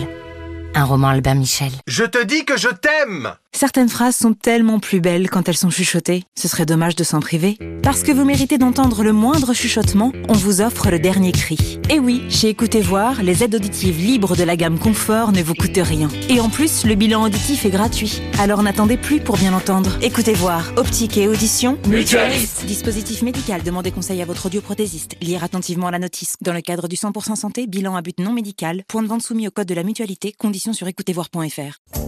Un 0.74 0.84
roman 0.84 1.08
Albert 1.08 1.34
Michel. 1.34 1.72
Je 1.88 2.04
te 2.04 2.22
dis 2.22 2.44
que 2.44 2.56
je 2.56 2.68
t'aime 2.68 3.34
Certaines 3.54 3.90
phrases 3.90 4.16
sont 4.16 4.32
tellement 4.32 4.80
plus 4.80 5.00
belles 5.00 5.28
quand 5.30 5.48
elles 5.48 5.56
sont 5.56 5.70
chuchotées. 5.70 6.24
Ce 6.36 6.48
serait 6.48 6.66
dommage 6.66 6.96
de 6.96 7.04
s'en 7.04 7.20
priver. 7.20 7.58
Parce 7.82 8.02
que 8.02 8.10
vous 8.10 8.24
méritez 8.24 8.58
d'entendre 8.58 9.04
le 9.04 9.12
moindre 9.12 9.52
chuchotement, 9.52 10.10
on 10.28 10.32
vous 10.32 10.62
offre 10.62 10.90
le 10.90 10.98
dernier 10.98 11.32
cri. 11.32 11.78
Et 11.90 12.00
oui, 12.00 12.22
chez 12.30 12.48
Écoutez 12.48 12.80
Voir, 12.80 13.22
les 13.22 13.44
aides 13.44 13.54
auditives 13.54 13.98
libres 13.98 14.36
de 14.36 14.42
la 14.42 14.56
gamme 14.56 14.78
Confort 14.78 15.32
ne 15.32 15.42
vous 15.42 15.54
coûtent 15.54 15.76
rien. 15.76 16.08
Et 16.28 16.40
en 16.40 16.48
plus, 16.48 16.84
le 16.84 16.94
bilan 16.94 17.24
auditif 17.24 17.64
est 17.66 17.70
gratuit. 17.70 18.22
Alors 18.40 18.62
n'attendez 18.62 18.96
plus 18.96 19.20
pour 19.20 19.36
bien 19.36 19.52
entendre. 19.52 19.98
Écoutez 20.00 20.32
Voir, 20.32 20.72
optique 20.76 21.18
et 21.18 21.28
audition. 21.28 21.78
Mutualiste. 21.86 22.64
Dispositif 22.64 23.22
médical, 23.22 23.62
demandez 23.62 23.92
conseil 23.92 24.22
à 24.22 24.24
votre 24.24 24.46
audioprothésiste. 24.46 25.16
Lire 25.20 25.44
attentivement 25.44 25.90
la 25.90 25.98
notice. 25.98 26.36
Dans 26.40 26.54
le 26.54 26.62
cadre 26.62 26.88
du 26.88 26.96
100% 26.96 27.36
santé, 27.36 27.66
bilan 27.66 27.94
à 27.96 28.02
but 28.02 28.18
non 28.18 28.32
médical. 28.32 28.82
Point 28.88 29.02
de 29.02 29.08
vente 29.08 29.22
soumis 29.22 29.46
au 29.46 29.50
code 29.50 29.68
de 29.68 29.74
la 29.74 29.82
mutualité. 29.82 30.32
Conditions 30.36 30.72
sur 30.72 30.88
écoutezvoir.fr. 30.88 32.01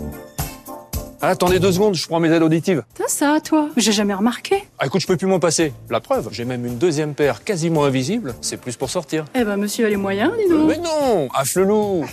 Ah, 1.20 1.28
attendez 1.28 1.58
deux 1.58 1.72
secondes, 1.72 1.94
je 1.94 2.06
prends 2.06 2.20
mes 2.20 2.30
aides 2.30 2.42
auditives. 2.42 2.82
T'as 2.94 3.08
ça, 3.08 3.38
toi 3.42 3.68
J'ai 3.76 3.92
jamais 3.92 4.14
remarqué. 4.14 4.64
Ah, 4.78 4.86
écoute, 4.86 5.00
je 5.00 5.06
peux 5.06 5.16
plus 5.16 5.26
m'en 5.26 5.38
passer. 5.38 5.72
La 5.90 6.00
preuve, 6.00 6.28
j'ai 6.32 6.44
même 6.44 6.66
une 6.66 6.76
deuxième 6.76 7.14
paire 7.14 7.44
quasiment 7.44 7.84
invisible. 7.84 8.34
C'est 8.40 8.56
plus 8.58 8.76
pour 8.76 8.90
sortir. 8.90 9.24
Eh 9.34 9.44
ben, 9.44 9.56
monsieur 9.56 9.86
a 9.86 9.88
les 9.88 9.96
moyens, 9.96 10.32
dis 10.36 10.48
donc. 10.50 10.68
Mais 10.68 10.78
non 10.78 11.28
Afflelou 11.34 12.04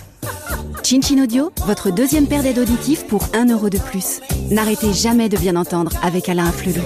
Chin 0.82 1.22
Audio, 1.22 1.52
votre 1.66 1.90
deuxième 1.90 2.26
paire 2.26 2.42
d'aides 2.42 2.58
auditives 2.58 3.06
pour 3.06 3.24
1 3.34 3.46
euro 3.50 3.70
de 3.70 3.78
plus. 3.78 4.20
N'arrêtez 4.50 4.92
jamais 4.92 5.28
de 5.28 5.36
bien 5.36 5.56
entendre 5.56 5.92
avec 6.02 6.28
Alain 6.28 6.46
Afflelou. 6.46 6.82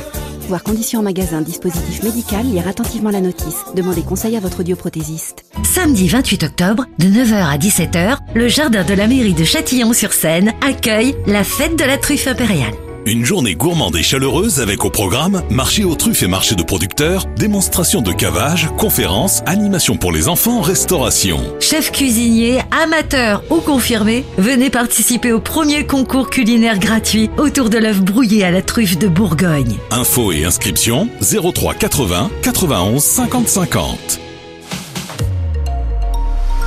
Voir 0.48 0.62
conditions 0.62 1.00
en 1.00 1.02
magasin, 1.02 1.40
dispositif 1.42 2.04
médical, 2.04 2.46
lire 2.46 2.68
attentivement 2.68 3.10
la 3.10 3.20
notice. 3.20 3.64
Demandez 3.74 4.02
conseil 4.02 4.36
à 4.36 4.40
votre 4.40 4.60
audioprothésiste. 4.60 5.44
Samedi 5.64 6.06
28 6.06 6.44
octobre, 6.44 6.86
de 7.00 7.06
9h 7.06 7.34
à 7.34 7.58
17h, 7.58 8.18
le 8.34 8.46
jardin 8.46 8.84
de 8.84 8.94
la 8.94 9.08
mairie 9.08 9.34
de 9.34 9.42
Châtillon-sur-Seine 9.42 10.52
accueille 10.64 11.16
la 11.26 11.42
fête 11.42 11.76
de 11.76 11.84
la 11.84 11.98
truffe 11.98 12.28
impériale. 12.28 12.74
Une 13.06 13.24
journée 13.24 13.54
gourmande 13.54 13.94
et 13.94 14.02
chaleureuse 14.02 14.58
avec 14.60 14.84
au 14.84 14.90
programme 14.90 15.40
marché 15.48 15.84
aux 15.84 15.94
truffes 15.94 16.24
et 16.24 16.26
marché 16.26 16.56
de 16.56 16.64
producteurs, 16.64 17.24
démonstration 17.36 18.02
de 18.02 18.10
cavage, 18.10 18.68
conférences, 18.78 19.44
animation 19.46 19.96
pour 19.96 20.10
les 20.10 20.26
enfants, 20.26 20.60
restauration. 20.60 21.40
Chef 21.60 21.92
cuisinier, 21.92 22.62
amateur 22.72 23.44
ou 23.48 23.60
confirmé, 23.60 24.24
venez 24.38 24.70
participer 24.70 25.30
au 25.30 25.38
premier 25.38 25.86
concours 25.86 26.30
culinaire 26.30 26.80
gratuit 26.80 27.30
autour 27.38 27.70
de 27.70 27.78
l'œuf 27.78 28.00
brouillé 28.00 28.42
à 28.42 28.50
la 28.50 28.60
truffe 28.60 28.98
de 28.98 29.06
Bourgogne. 29.06 29.76
Infos 29.92 30.32
et 30.32 30.44
inscriptions 30.44 31.08
03 31.20 31.74
80 31.74 32.28
91 32.42 33.00
50 33.00 33.48
50. 33.48 34.20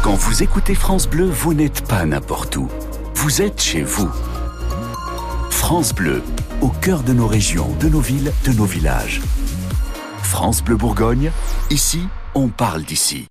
Quand 0.02 0.16
vous 0.16 0.42
écoutez 0.42 0.74
France 0.74 1.10
Bleu, 1.10 1.26
vous 1.26 1.54
n'êtes 1.54 1.86
pas 1.86 2.06
n'importe 2.06 2.56
où. 2.56 2.70
Vous 3.16 3.42
êtes 3.42 3.62
chez 3.62 3.82
vous. 3.82 4.10
France 5.50 5.94
Bleu, 5.94 6.24
au 6.62 6.70
cœur 6.70 7.04
de 7.04 7.14
nos 7.14 7.28
régions, 7.28 7.70
de 7.80 7.90
nos 7.90 8.00
villes, 8.00 8.32
de 8.46 8.52
nos 8.54 8.66
villages. 8.66 9.22
France 10.24 10.64
Bleu 10.64 10.78
Bourgogne, 10.78 11.32
ici, 11.70 12.02
on 12.36 12.48
parle 12.48 12.84
d'ici. 12.84 13.28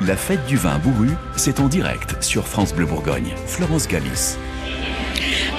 La 0.00 0.16
fête 0.16 0.44
du 0.46 0.56
vin 0.56 0.78
bourru, 0.78 1.10
c'est 1.36 1.60
en 1.60 1.68
direct 1.68 2.22
sur 2.22 2.46
France 2.46 2.74
Bleu 2.74 2.86
Bourgogne. 2.86 3.32
Florence 3.46 3.88
Galis. 3.88 4.36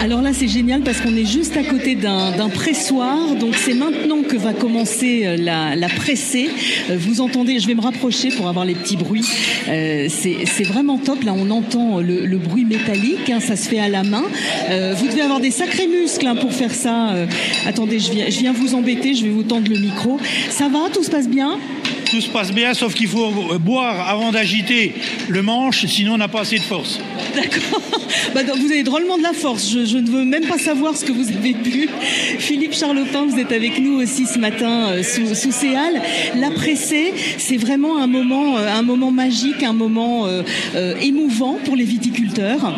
Alors 0.01 0.21
là, 0.21 0.31
c'est 0.31 0.47
génial 0.47 0.81
parce 0.81 1.01
qu'on 1.01 1.13
est 1.17 1.25
juste 1.25 1.57
à 1.57 1.63
côté 1.63 1.95
d'un 1.95 2.49
pressoir. 2.49 3.35
Donc 3.35 3.55
c'est 3.55 3.73
maintenant 3.73 4.21
que 4.21 4.37
va 4.37 4.53
commencer 4.53 5.25
euh, 5.25 5.35
la, 5.35 5.75
la 5.75 5.89
pressée. 5.89 6.49
Euh, 6.89 6.95
vous 6.97 7.19
entendez, 7.19 7.59
je 7.59 7.67
vais 7.67 7.75
me 7.75 7.81
rapprocher 7.81 8.29
pour 8.29 8.47
avoir 8.47 8.63
les 8.63 8.75
petits 8.75 8.95
bruits. 8.95 9.25
Euh, 9.67 10.07
c'est 10.09 10.63
vraiment 10.63 10.97
top. 10.97 11.23
Là, 11.23 11.33
on 11.35 11.49
entend 11.49 11.99
le, 11.99 12.37
bruit 12.37 12.63
métallique. 12.63 13.29
Hein, 13.29 13.41
ça 13.41 13.57
se 13.57 13.67
fait 13.67 13.79
à 13.79 13.89
la 13.89 14.03
main. 14.03 14.23
Vous 14.95 15.07
devez 15.07 15.21
avoir 15.21 15.41
des 15.41 15.51
sacrés 15.51 15.87
muscles 15.87 16.27
hein, 16.27 16.35
pour 16.35 16.53
faire 16.53 16.73
ça. 16.73 17.13
Attendez, 17.65 17.99
je 17.99 18.11
viens, 18.11 18.29
je 18.29 18.39
viens 18.39 18.53
vous 18.53 18.75
embêter. 18.75 19.15
Je 19.15 19.25
vais 19.25 19.31
vous 19.31 19.43
tendre 19.43 19.69
le 19.69 19.79
micro. 19.79 20.17
Ça 20.49 20.69
va? 20.69 20.89
Tout 20.93 21.03
se 21.03 21.11
passe 21.11 21.27
bien? 21.27 21.59
Tout 22.09 22.21
se 22.21 22.29
passe 22.29 22.51
bien, 22.51 22.73
sauf 22.73 22.93
qu'il 22.93 23.07
faut 23.07 23.31
boire 23.59 24.09
avant 24.09 24.31
d'agiter 24.31 24.93
le 25.27 25.41
manche, 25.41 25.85
sinon 25.85 26.13
on 26.13 26.17
n'a 26.17 26.27
pas 26.27 26.41
assez 26.41 26.57
de 26.57 26.63
force. 26.63 26.99
D'accord. 27.35 27.81
Bah, 28.33 28.41
vous 28.43 28.71
avez 28.71 28.83
drôlement 28.83 29.17
de 29.17 29.23
la 29.23 29.33
force. 29.33 29.71
Je, 29.71 29.85
je, 29.85 29.97
ne 29.97 30.09
veux 30.09 30.23
même 30.23 30.45
pas 30.45 30.57
savoir 30.57 30.95
ce 30.95 31.05
que 31.05 31.11
vous 31.11 31.29
avez 31.29 31.53
bu. 31.53 31.87
Philippe 32.37 32.73
Charlotin, 32.73 33.25
vous 33.25 33.39
êtes 33.39 33.51
avec 33.51 33.79
nous 33.79 34.01
aussi 34.01 34.25
ce 34.25 34.37
matin 34.39 34.91
euh, 34.91 35.03
sous, 35.03 35.33
sous 35.35 35.51
Céal. 35.51 36.01
La 36.35 36.51
pressée, 36.51 37.13
c'est 37.37 37.57
vraiment 37.57 38.01
un 38.01 38.07
moment, 38.07 38.57
euh, 38.57 38.67
un 38.67 38.81
moment 38.81 39.11
magique, 39.11 39.63
un 39.63 39.73
moment 39.73 40.27
euh, 40.27 40.43
euh, 40.75 40.95
émouvant 41.01 41.57
pour 41.65 41.75
les 41.75 41.83
viticulteurs. 41.83 42.73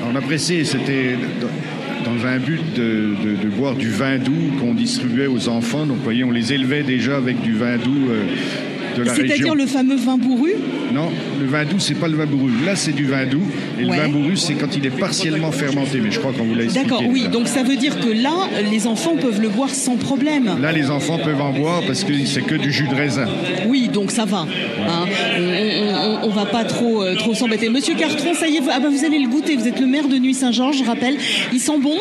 Alors, 0.00 0.12
la 0.12 0.20
pressée, 0.20 0.64
c'était 0.64 1.16
dans 2.04 2.26
un 2.26 2.38
but 2.38 2.60
de, 2.74 3.48
boire 3.48 3.74
du 3.74 3.90
vin 3.90 4.18
doux 4.18 4.52
qu'on 4.58 4.74
distribuait 4.74 5.26
aux 5.26 5.48
enfants. 5.48 5.86
Donc, 5.86 5.98
vous 5.98 6.04
voyez, 6.04 6.24
on 6.24 6.30
les 6.30 6.52
élevait 6.52 6.82
déjà 6.82 7.16
avec 7.16 7.40
du 7.42 7.54
vin 7.54 7.76
doux 7.76 8.08
euh, 8.10 8.24
de 8.96 9.02
la 9.02 9.12
région. 9.12 9.26
C'est-à-dire 9.28 9.54
le 9.54 9.66
fameux 9.66 9.96
vin 9.96 10.16
bourru 10.16 10.52
Non, 10.92 11.08
le 11.40 11.46
vin 11.46 11.64
doux, 11.64 11.78
c'est 11.78 11.94
pas 11.94 12.08
le 12.08 12.16
vin 12.16 12.26
bourru. 12.26 12.50
Là, 12.64 12.76
c'est 12.76 12.92
du 12.92 13.04
vin 13.06 13.26
doux. 13.26 13.42
Et 13.80 13.84
Ouais. 13.84 13.96
le 13.96 14.02
vin 14.02 14.08
bourru, 14.08 14.36
c'est 14.36 14.54
quand 14.54 14.76
il 14.76 14.84
est 14.86 14.90
partiellement 14.98 15.52
fermenté. 15.52 16.00
Mais 16.00 16.10
je 16.10 16.18
crois 16.18 16.32
qu'on 16.32 16.44
vous 16.44 16.54
l'a 16.54 16.64
expliqué. 16.64 16.88
D'accord, 16.88 17.02
oui. 17.08 17.28
Donc 17.28 17.48
ça 17.48 17.62
veut 17.62 17.76
dire 17.76 17.98
que 18.00 18.08
là, 18.10 18.48
les 18.70 18.86
enfants 18.86 19.16
peuvent 19.16 19.40
le 19.40 19.48
boire 19.48 19.70
sans 19.70 19.96
problème. 19.96 20.50
Là, 20.60 20.72
les 20.72 20.90
enfants 20.90 21.18
peuvent 21.18 21.40
en 21.40 21.52
boire 21.52 21.82
parce 21.86 22.04
que 22.04 22.12
c'est 22.24 22.42
que 22.42 22.54
du 22.54 22.72
jus 22.72 22.88
de 22.88 22.94
raisin. 22.94 23.26
Oui, 23.66 23.88
donc 23.92 24.10
ça 24.10 24.24
va. 24.24 24.46
hein. 24.88 25.06
On, 26.22 26.28
on 26.28 26.30
va 26.30 26.46
pas 26.46 26.64
trop, 26.64 27.02
euh, 27.02 27.14
trop 27.16 27.34
s'embêter. 27.34 27.68
Monsieur 27.68 27.94
Cartron, 27.94 28.34
ça 28.34 28.48
y 28.48 28.56
est, 28.56 28.60
vous, 28.60 28.70
ah 28.72 28.80
bah 28.80 28.88
vous 28.90 29.04
allez 29.04 29.18
le 29.18 29.28
goûter. 29.28 29.56
Vous 29.56 29.66
êtes 29.68 29.80
le 29.80 29.86
maire 29.86 30.08
de 30.08 30.16
Nuit-Saint-Georges, 30.18 30.78
je 30.78 30.84
rappelle. 30.84 31.16
Il 31.52 31.60
sent 31.60 31.78
bon? 31.80 31.96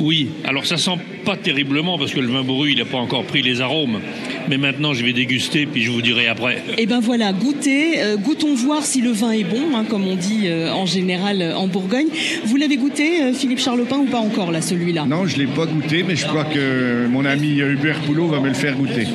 Oui, 0.00 0.28
alors 0.44 0.66
ça 0.66 0.76
sent 0.76 0.98
pas 1.24 1.36
terriblement 1.36 1.98
parce 1.98 2.12
que 2.12 2.20
le 2.20 2.26
vin 2.28 2.42
bourru, 2.42 2.72
il 2.72 2.78
n'a 2.78 2.84
pas 2.84 2.98
encore 2.98 3.24
pris 3.24 3.42
les 3.42 3.60
arômes. 3.60 4.00
Mais 4.48 4.58
maintenant, 4.58 4.92
je 4.92 5.04
vais 5.04 5.12
déguster, 5.12 5.66
puis 5.66 5.82
je 5.82 5.90
vous 5.90 6.02
dirai 6.02 6.28
après. 6.28 6.62
Eh 6.76 6.86
ben 6.86 7.00
voilà, 7.00 7.32
goûtez, 7.32 8.00
euh, 8.02 8.16
goûtons 8.16 8.54
voir 8.54 8.84
si 8.84 9.00
le 9.00 9.10
vin 9.10 9.32
est 9.32 9.44
bon, 9.44 9.74
hein, 9.74 9.84
comme 9.88 10.06
on 10.06 10.16
dit 10.16 10.42
euh, 10.44 10.70
en 10.70 10.86
général 10.86 11.40
euh, 11.40 11.56
en 11.56 11.66
Bourgogne. 11.66 12.08
Vous 12.44 12.56
l'avez 12.56 12.76
goûté, 12.76 13.22
euh, 13.22 13.32
Philippe 13.32 13.60
Charlopin, 13.60 13.96
ou 13.96 14.06
pas 14.06 14.18
encore 14.18 14.52
là, 14.52 14.60
celui-là? 14.60 15.06
Non, 15.06 15.26
je 15.26 15.36
ne 15.36 15.42
l'ai 15.42 15.46
pas 15.46 15.66
goûté, 15.66 16.04
mais 16.06 16.16
je 16.16 16.26
crois 16.26 16.44
que 16.44 17.06
mon 17.06 17.24
ami 17.24 17.58
Hubert 17.58 18.00
Poulot 18.00 18.26
va 18.26 18.40
me 18.40 18.48
le 18.48 18.54
faire 18.54 18.76
goûter. 18.76 19.06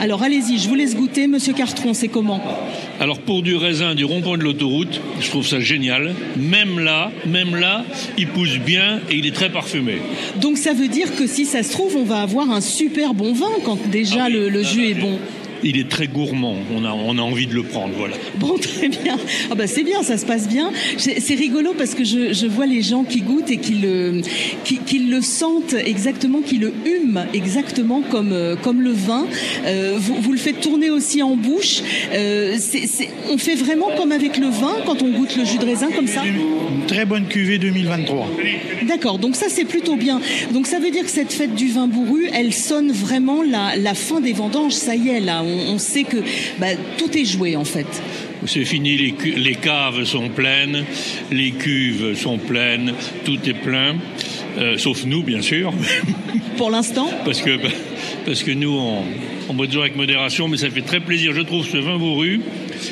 Alors 0.00 0.22
allez-y, 0.22 0.58
je 0.58 0.68
vous 0.68 0.74
laisse 0.74 0.96
goûter. 0.96 1.26
Monsieur 1.26 1.52
Cartron, 1.52 1.92
c'est 1.94 2.08
comment? 2.08 2.42
Alors 3.00 3.18
pour 3.20 3.42
du 3.42 3.56
raisin 3.56 3.94
du 3.94 4.04
rond-point 4.04 4.38
de 4.38 4.42
l'autoroute, 4.42 5.00
je 5.20 5.28
trouve 5.28 5.46
ça 5.46 5.60
génial. 5.60 6.14
Même 6.36 6.78
là, 6.78 7.12
même 7.26 7.54
là, 7.54 7.84
il 8.16 8.28
pousse 8.28 8.58
bien 8.58 9.00
et 9.10 9.16
il 9.16 9.26
est 9.26 9.34
très 9.34 9.50
parfumé. 9.50 9.98
Donc 10.36 10.56
ça 10.56 10.72
veut 10.72 10.88
dire 10.88 11.14
que 11.14 11.26
si 11.26 11.44
ça 11.44 11.62
se 11.62 11.72
trouve, 11.72 11.96
on 11.96 12.04
va 12.04 12.22
avoir 12.22 12.50
un 12.50 12.60
super 12.60 13.14
bon 13.14 13.32
vin 13.32 13.46
quand 13.64 13.78
déjà 13.88 14.28
le, 14.28 14.48
le 14.48 14.62
jus 14.62 14.77
est 14.84 14.94
bon. 14.94 15.18
Il 15.64 15.78
est 15.78 15.88
très 15.88 16.06
gourmand. 16.06 16.56
On 16.74 16.84
a, 16.84 16.92
on 16.92 17.18
a 17.18 17.22
envie 17.22 17.46
de 17.46 17.54
le 17.54 17.62
prendre, 17.62 17.94
voilà. 17.96 18.16
Bon, 18.36 18.56
très 18.58 18.88
bien. 18.88 19.16
Ah 19.50 19.54
bah 19.54 19.66
c'est 19.66 19.82
bien, 19.82 20.02
ça 20.02 20.16
se 20.18 20.26
passe 20.26 20.48
bien. 20.48 20.70
C'est 20.96 21.34
rigolo 21.34 21.74
parce 21.76 21.94
que 21.94 22.04
je, 22.04 22.32
je 22.32 22.46
vois 22.46 22.66
les 22.66 22.82
gens 22.82 23.04
qui 23.04 23.20
goûtent 23.20 23.50
et 23.50 23.58
qui 23.58 23.74
le, 23.74 24.20
qui, 24.64 24.78
qui 24.78 25.00
le 25.00 25.20
sentent 25.20 25.74
exactement, 25.74 26.40
qui 26.40 26.58
le 26.58 26.72
hument 26.84 27.26
exactement 27.34 28.02
comme, 28.02 28.32
euh, 28.32 28.56
comme 28.56 28.82
le 28.82 28.92
vin. 28.92 29.26
Euh, 29.66 29.96
vous, 29.98 30.16
vous 30.20 30.32
le 30.32 30.38
faites 30.38 30.60
tourner 30.60 30.90
aussi 30.90 31.22
en 31.22 31.36
bouche. 31.36 31.82
Euh, 32.12 32.56
on 33.30 33.38
fait 33.38 33.54
vraiment 33.54 33.88
comme 33.96 34.12
avec 34.12 34.36
le 34.36 34.48
vin 34.48 34.76
quand 34.86 35.02
on 35.02 35.10
goûte 35.10 35.36
le 35.36 35.44
jus 35.44 35.58
de 35.58 35.64
raisin 35.64 35.90
comme 35.94 36.06
ça? 36.06 36.22
Une 36.24 36.86
très 36.86 37.04
bonne 37.04 37.26
cuvée 37.26 37.58
2023. 37.58 38.28
D'accord, 38.86 39.18
donc 39.18 39.36
ça 39.36 39.46
c'est 39.48 39.64
plutôt 39.64 39.96
bien. 39.96 40.20
Donc 40.52 40.66
ça 40.66 40.78
veut 40.78 40.90
dire 40.90 41.04
que 41.04 41.10
cette 41.10 41.32
fête 41.32 41.54
du 41.54 41.68
vin 41.68 41.86
bourru, 41.86 42.28
elle 42.32 42.52
sonne 42.52 42.90
vraiment 42.92 43.42
la, 43.42 43.76
la 43.76 43.94
fin 43.94 44.20
des 44.20 44.32
vendanges. 44.32 44.72
Ça 44.72 44.94
y 44.94 45.08
est, 45.08 45.20
là, 45.20 45.42
on, 45.48 45.74
on 45.74 45.78
sait 45.78 46.04
que 46.04 46.18
bah, 46.58 46.68
tout 46.98 47.16
est 47.16 47.24
joué 47.24 47.56
en 47.56 47.64
fait. 47.64 47.86
C'est 48.46 48.64
fini, 48.64 48.96
les, 48.96 49.54
caves 49.56 50.04
sont 50.04 50.28
pleines, 50.28 50.84
les 51.32 51.50
cuves 51.50 52.14
sont 52.16 52.38
pleines, 52.38 52.92
tout 53.24 53.38
est 53.46 53.54
plein. 53.54 53.96
Euh, 54.58 54.78
sauf 54.78 55.04
nous, 55.04 55.22
bien 55.22 55.42
sûr, 55.42 55.72
Pour 56.56 56.70
l'instant, 56.70 57.08
parce 57.24 57.40
que 57.40 57.58
parce 58.24 58.42
que 58.42 58.50
nous, 58.50 58.76
on, 58.76 59.04
on 59.48 59.54
boit 59.54 59.66
toujours 59.66 59.82
avec 59.82 59.96
modération, 59.96 60.48
mais 60.48 60.56
ça 60.56 60.70
fait 60.70 60.82
très 60.82 61.00
plaisir, 61.00 61.32
je 61.34 61.40
trouve, 61.40 61.66
ce 61.66 61.76
vin 61.76 61.98
bourru 61.98 62.40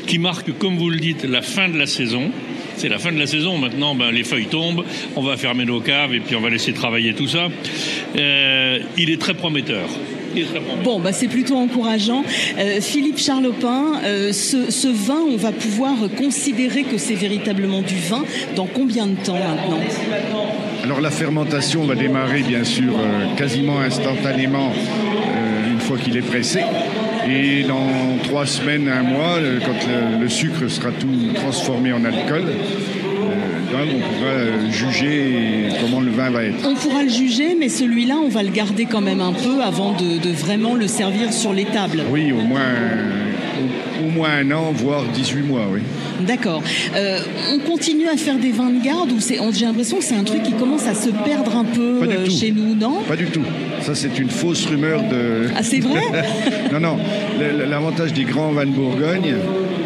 qui 0.06 0.18
marque, 0.18 0.56
comme 0.58 0.76
vous 0.76 0.90
le 0.90 0.98
dites, 0.98 1.24
la 1.24 1.42
fin 1.42 1.68
de 1.68 1.78
la 1.78 1.86
saison. 1.86 2.30
C'est 2.76 2.88
la 2.88 2.98
fin 2.98 3.10
de 3.10 3.18
la 3.18 3.26
saison. 3.26 3.56
Maintenant, 3.56 3.94
ben, 3.94 4.10
les 4.10 4.22
feuilles 4.22 4.46
tombent, 4.46 4.84
on 5.16 5.22
va 5.22 5.36
fermer 5.36 5.64
nos 5.64 5.80
caves 5.80 6.14
et 6.14 6.20
puis 6.20 6.36
on 6.36 6.40
va 6.40 6.50
laisser 6.50 6.72
travailler 6.72 7.14
tout 7.14 7.28
ça. 7.28 7.48
Euh, 8.16 8.78
il 8.98 9.10
est 9.10 9.20
très 9.20 9.34
prometteur. 9.34 9.88
Bon, 10.85 11.01
bah, 11.01 11.12
c'est 11.12 11.29
plutôt 11.29 11.57
encourageant. 11.57 12.22
Euh, 12.59 12.81
Philippe 12.81 13.18
Charlopin, 13.18 14.01
euh, 14.05 14.33
ce, 14.33 14.88
vin, 14.88 15.20
on 15.31 15.37
va 15.37 15.53
pouvoir 15.53 15.94
considérer 16.16 16.83
que 16.83 16.99
c'est 16.99 17.14
véritablement 17.14 17.83
du 17.83 17.96
vin 17.96 18.25
dans 18.55 18.66
combien 18.66 19.07
de 19.07 19.16
temps 19.16 19.35
maintenant? 19.35 19.81
Alors 20.85 21.01
la 21.01 21.11
fermentation 21.11 21.85
va 21.85 21.94
démarrer 21.96 22.42
bien 22.42 22.62
sûr 22.62 22.92
euh, 22.96 23.35
quasiment 23.37 23.81
instantanément 23.81 24.72
une 25.68 25.81
fois 25.81 25.96
qu'il 25.99 26.16
est 26.16 26.22
pressé. 26.22 26.61
Et 27.29 27.64
dans 27.64 28.18
trois 28.22 28.46
semaines, 28.46 28.88
un 28.88 29.03
mois, 29.03 29.38
quand 29.64 30.20
le 30.20 30.29
sucre 30.29 30.68
sera 30.68 30.90
tout 30.92 31.33
transformé 31.35 31.92
en 31.92 32.05
alcool, 32.05 32.44
on 33.74 34.00
pourra 34.00 34.31
euh, 34.31 34.70
juger 34.70 35.68
comment 35.81 36.00
le 36.00 36.11
vin 36.11 36.31
va 36.31 36.44
être. 36.44 36.66
On 36.66 36.74
pourra 36.74 37.02
le 37.02 37.09
juger, 37.09 37.57
mais 37.59 37.68
celui-là, 37.68 38.16
on 38.22 38.29
va 38.29 38.42
le 38.42 38.50
garder 38.50 38.87
quand 38.87 39.00
même 39.00 39.20
un 39.20 39.33
peu 39.33 39.62
avant 39.62 39.92
de, 39.92 40.18
de 40.18 40.31
vraiment 40.31 40.74
le 40.74 40.87
servir 40.87 41.33
sur 41.33 41.52
les 41.52 41.64
tables. 41.64 42.02
Oui, 42.11 42.33
au 42.33 42.40
moins, 42.40 42.61
au, 44.05 44.11
moins 44.11 44.31
un 44.31 44.50
an, 44.50 44.72
voire 44.72 45.05
18 45.14 45.42
mois, 45.42 45.66
oui. 45.70 45.81
D'accord. 46.26 46.62
Euh, 46.94 47.20
on 47.52 47.59
continue 47.59 48.09
à 48.09 48.16
faire 48.16 48.37
des 48.37 48.50
vins 48.50 48.70
de 48.70 48.83
garde 48.83 49.12
ou 49.12 49.20
c'est, 49.20 49.38
j'ai 49.52 49.66
l'impression 49.66 49.98
que 49.98 50.05
c'est 50.05 50.16
un 50.16 50.24
truc 50.24 50.42
qui 50.42 50.52
commence 50.52 50.87
à 50.87 50.94
se 50.94 51.11
perdre 51.11 51.57
un 51.57 51.64
peu 51.64 52.02
euh, 52.02 52.29
chez 52.29 52.52
nous, 52.52 52.74
non? 52.74 53.02
Pas 53.07 53.16
du 53.16 53.26
tout. 53.26 53.44
Ça, 53.83 53.94
c'est 53.94 54.18
une 54.18 54.31
fausse 54.31 54.66
rumeur 54.66 55.02
de. 55.02 55.48
Ah, 55.57 55.62
c'est 55.62 55.81
vrai? 55.81 56.02
Non, 56.72 56.81
non. 56.81 56.96
L'avantage 57.68 58.12
des 58.12 58.24
grands 58.24 58.50
vins 58.50 58.66
de 58.66 58.70
Bourgogne, 58.70 59.37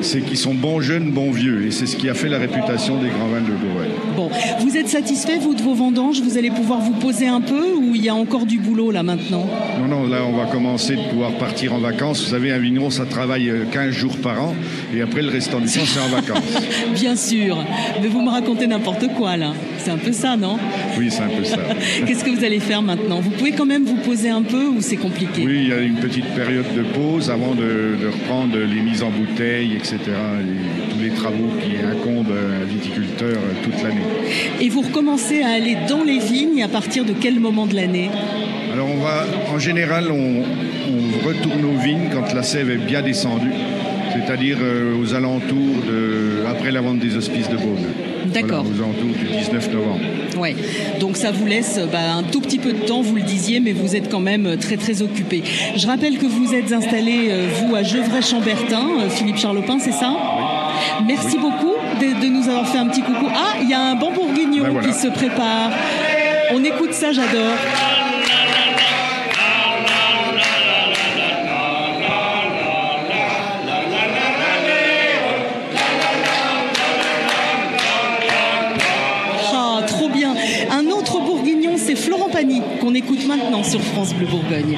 c'est 0.03 0.21
qu'ils 0.21 0.39
sont 0.39 0.55
bons 0.55 0.81
jeunes, 0.81 1.11
bons 1.11 1.31
vieux. 1.31 1.67
Et 1.67 1.71
c'est 1.71 1.87
ce 1.87 1.97
qui 1.97 2.09
a 2.09 2.15
fait 2.15 2.29
la 2.29 2.39
réputation 2.39 3.01
des 3.01 3.09
grands 3.09 3.29
vins 3.29 3.41
de 3.41 3.53
Bourgogne. 3.53 3.91
Bon, 4.17 4.31
vous 4.61 4.77
êtes 4.77 4.89
satisfait, 4.89 5.39
vous, 5.39 5.55
de 5.55 5.63
vos 5.63 5.75
vendanges? 5.75 6.21
Vous 6.21 6.39
allez 6.39 6.51
pouvoir 6.51 6.81
vous 6.81 6.93
poser 6.93 7.27
un 7.27 7.41
peu 7.41 7.75
ou 7.75 7.95
il 7.95 8.05
y 8.05 8.09
a 8.09 8.15
encore 8.15 8.47
du 8.47 8.59
boulot 8.59 8.91
là 8.91 9.03
maintenant? 9.03 9.47
Non, 9.81 9.89
non, 9.89 10.07
là, 10.09 10.25
on 10.25 10.33
va 10.37 10.47
commencer 10.47 10.97
de 10.97 11.03
pouvoir 11.11 11.33
partir 11.33 11.75
en 11.75 11.79
vacances. 11.79 12.23
Vous 12.23 12.31
savez, 12.31 12.53
un 12.53 12.59
vigneron, 12.59 12.91
ça 12.91 13.05
travaille 13.05 13.49
euh, 13.51 13.65
15 13.71 13.91
jours 13.91 14.17
par 14.19 14.43
an. 14.43 14.55
Et 14.95 15.03
après, 15.03 15.23
le 15.23 15.31
restant 15.31 15.61
du 15.61 15.67
temps, 15.67 15.81
c'est 15.85 16.01
en 16.01 16.09
vacances. 16.09 16.41
Bien 16.95 17.17
sûr. 17.17 17.59
Mais 18.01 18.09
vous 18.09 18.21
me 18.23 18.31
racontez 18.31 18.67
n'importe 18.67 19.09
quoi 19.17 19.37
là. 19.37 19.53
C'est 19.83 19.90
un 19.90 19.97
peu 19.97 20.12
ça, 20.12 20.37
non 20.37 20.59
Oui, 20.99 21.11
c'est 21.11 21.23
un 21.23 21.29
peu 21.29 21.43
ça. 21.45 21.57
Qu'est-ce 22.07 22.23
que 22.23 22.31
vous 22.31 22.45
allez 22.45 22.61
faire 22.61 22.83
maintenant? 22.83 23.21
Vous 23.21 23.31
pouvez 23.31 23.53
quand 23.53 23.64
même 23.64 23.85
vous 23.85 23.97
poser 23.97 24.29
un 24.29 24.43
peu 24.43 24.66
ou 24.66 24.81
c'est 24.81 24.97
compliqué? 24.97 25.43
Oui, 25.45 25.61
il 25.62 25.69
y 25.69 25.73
a 25.73 25.81
une 25.81 25.97
petite 25.97 26.27
période 26.35 26.66
de 26.77 26.83
pause 26.83 27.31
avant 27.31 27.55
de, 27.55 27.97
de 27.99 28.07
reprendre 28.09 28.59
les 28.59 28.81
mises 28.83 29.03
en 29.03 29.11
bouteille, 29.11 29.75
etc. 29.75 29.97
et 30.05 30.90
tous 30.93 31.01
les 31.03 31.11
travaux 31.11 31.49
qui 31.62 31.77
incombent 31.83 32.31
à 32.31 32.62
un 32.62 32.64
viticulteur 32.66 33.38
euh, 33.38 33.64
toute 33.64 33.83
l'année. 33.83 34.03
Et 34.61 34.69
vous 34.69 34.83
recommencez 34.83 35.43
à 35.43 35.49
aller 35.49 35.79
dans 35.88 36.05
les 36.05 36.19
vignes 36.19 36.62
à 36.62 36.69
partir 36.69 37.07
de 37.07 37.14
quel 37.19 37.40
moment 37.40 37.66
de 37.66 37.75
l'année? 37.75 38.11
Alors 38.73 38.88
on 38.90 38.99
va, 38.99 39.25
en 39.53 39.59
général, 39.59 40.11
on, 40.12 40.43
on 40.43 41.27
retourne 41.27 41.64
aux 41.64 41.79
vignes 41.79 42.11
quand 42.12 42.35
la 42.35 42.43
sève 42.43 42.71
est 42.71 42.77
bien 42.77 43.01
descendue, 43.01 43.53
c'est-à-dire 44.12 44.59
euh, 44.61 44.95
aux 45.01 45.14
alentours 45.14 45.83
de, 45.88 46.45
après 46.47 46.71
la 46.71 46.83
vente 46.83 46.99
des 46.99 47.16
hospices 47.16 47.49
de 47.49 47.57
Beaune. 47.57 48.10
D'accord. 48.33 48.64
Voilà, 48.64 48.79
aux 48.79 48.83
alentours 48.85 49.19
du 49.19 49.27
19 49.27 49.73
novembre. 49.73 50.01
Ouais. 50.38 50.55
Donc 50.99 51.16
ça 51.16 51.33
vous 51.33 51.47
laisse 51.47 51.79
bah, 51.90 52.12
un 52.16 52.23
tout 52.23 52.40
petit 52.40 52.59
peu 52.59 52.73
de 52.73 52.79
temps, 52.81 53.03
vous 53.03 53.16
le 53.16 53.23
disiez, 53.23 53.61
mais 53.61 53.73
vous 53.73 53.97
êtes 53.97 54.11
quand 54.11 54.21
même 54.21 54.57
très 54.59 54.77
très 54.77 55.03
occupé. 55.03 55.43
Je 55.77 55.87
rappelle 55.87 56.19
que 56.19 56.27
vous 56.27 56.55
êtes 56.55 56.73
installé, 56.73 57.29
euh, 57.31 57.49
vous, 57.61 57.75
à 57.75 57.83
Gevrey-Chambertin, 57.83 58.87
euh, 59.01 59.09
Philippe 59.11 59.38
Charlopin, 59.38 59.79
c'est 59.79 59.93
ça? 59.93 60.12
Merci 61.07 61.38
beaucoup 61.38 61.75
de, 62.01 62.23
de 62.23 62.27
nous 62.29 62.49
avoir 62.49 62.66
fait 62.69 62.79
un 62.79 62.87
petit 62.87 63.03
coucou. 63.03 63.27
Ah, 63.35 63.57
il 63.62 63.69
y 63.69 63.75
a 63.75 63.81
un 63.81 63.95
bon 63.97 64.12
bourguignon 64.12 64.64
Ben 64.64 64.71
voilà. 64.73 64.88
qui 64.88 64.95
se 64.95 65.09
prépare. 65.09 65.71
On 66.53 66.62
écoute 66.64 66.93
ça, 66.93 67.12
j'adore. 67.12 67.57
Écoute 83.01 83.27
maintenant 83.27 83.63
sur 83.65 83.81
France 83.81 84.15
Bleu 84.15 84.27
Bourgogne. 84.27 84.77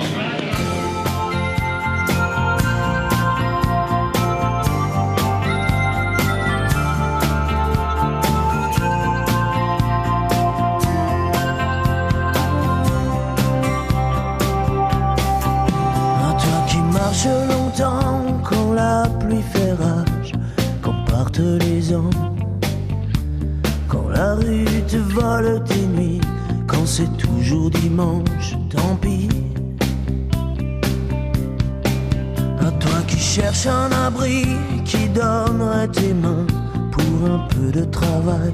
Peu 37.55 37.71
de 37.71 37.85
travail, 37.85 38.53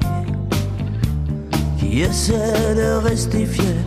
qui 1.77 2.01
essaie 2.01 2.75
de 2.75 3.07
rester 3.07 3.45
fier 3.45 3.83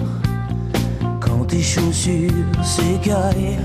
quand 1.20 1.44
tes 1.46 1.62
chaussures 1.62 2.30
s'écaillent. 2.62 3.58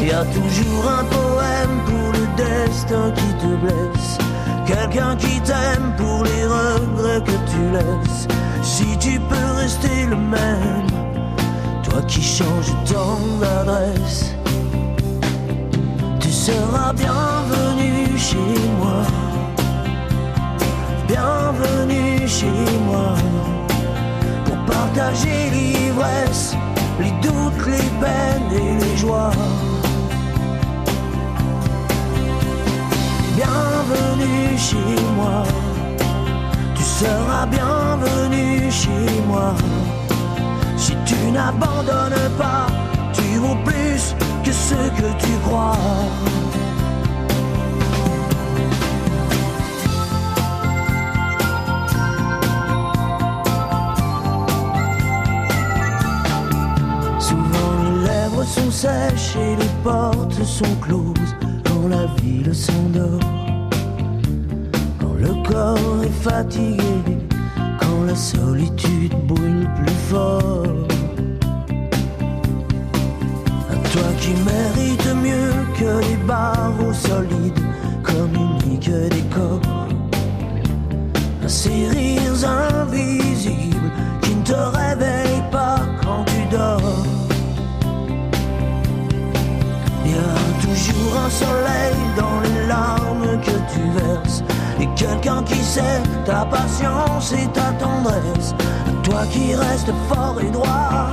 Y 0.00 0.10
a 0.10 0.24
toujours 0.24 0.90
un 1.00 1.04
poème 1.04 1.76
pour 1.86 2.08
le 2.18 2.26
destin 2.36 3.12
qui 3.14 3.30
te 3.40 3.54
blesse, 3.64 4.18
quelqu'un 4.66 5.14
qui 5.16 5.40
t'aime 5.42 5.92
pour 5.96 6.24
les 6.24 6.44
regrets 6.44 7.22
que 7.22 7.38
tu 7.50 7.62
laisses. 7.72 8.26
Si 8.62 8.96
tu 8.98 9.20
peux 9.20 9.50
rester 9.56 10.06
le 10.08 10.16
même, 10.16 10.86
toi 11.84 12.02
qui 12.08 12.22
changes 12.22 12.74
tant 12.84 13.18
d'adresse, 13.40 14.34
tu 16.18 16.30
seras 16.30 16.92
bienvenu 16.92 18.01
chez 18.22 18.58
moi. 18.78 19.02
Bienvenue 21.08 22.28
chez 22.28 22.64
moi 22.88 23.14
pour 24.44 24.58
partager 24.64 25.50
l'ivresse, 25.50 26.54
les 27.00 27.14
doutes, 27.24 27.66
les 27.66 27.88
peines 28.02 28.52
et 28.64 28.72
les 28.84 28.96
joies. 28.96 29.32
Bienvenue 33.38 34.56
chez 34.56 34.94
moi, 35.18 35.42
tu 36.76 36.84
seras 36.84 37.46
bienvenu 37.46 38.70
chez 38.70 39.08
moi. 39.26 39.54
Si 40.76 40.94
tu 41.04 41.18
n'abandonnes 41.32 42.30
pas, 42.38 42.66
tu 43.12 43.38
vaux 43.42 43.58
plus 43.64 44.14
que 44.44 44.52
ce 44.52 44.80
que 44.98 45.08
tu 45.22 45.32
crois. 45.44 45.76
Sèches 58.82 59.36
et 59.36 59.54
les 59.62 59.74
portes 59.84 60.42
sont 60.42 60.76
closes 60.80 61.34
quand 61.66 61.86
la 61.88 62.04
ville 62.20 62.52
s'endort. 62.52 63.20
Quand 65.00 65.16
le 65.24 65.32
corps 65.48 65.98
est 66.08 66.18
fatigué, 66.28 66.94
quand 67.80 68.00
la 68.10 68.16
solitude 68.16 69.14
brûle 69.28 69.68
plus 69.78 69.98
fort. 70.10 70.86
À 73.72 73.76
toi 73.92 74.08
qui 74.20 74.32
mérites 74.50 75.14
mieux 75.26 75.54
que 75.78 75.90
les 76.06 76.18
barreaux 76.32 76.96
solides, 77.08 77.41
soleil 91.42 91.96
dans 92.16 92.38
les 92.46 92.66
larmes 92.66 93.40
que 93.46 93.56
tu 93.72 93.82
verses. 93.98 94.42
Et 94.80 94.88
quelqu'un 94.96 95.42
qui 95.44 95.60
sait 95.74 96.02
ta 96.24 96.44
patience 96.44 97.32
et 97.32 97.46
ta 97.58 97.68
tendresse. 97.84 98.54
Toi 99.02 99.22
qui 99.32 99.54
restes 99.54 99.92
fort 100.08 100.38
et 100.40 100.50
droit. 100.50 101.12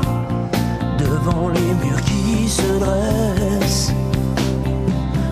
devant 1.00 1.50
les 1.50 1.74
murs 1.82 2.02
qui 2.02 2.48
se 2.48 2.62
dressent. 2.80 3.94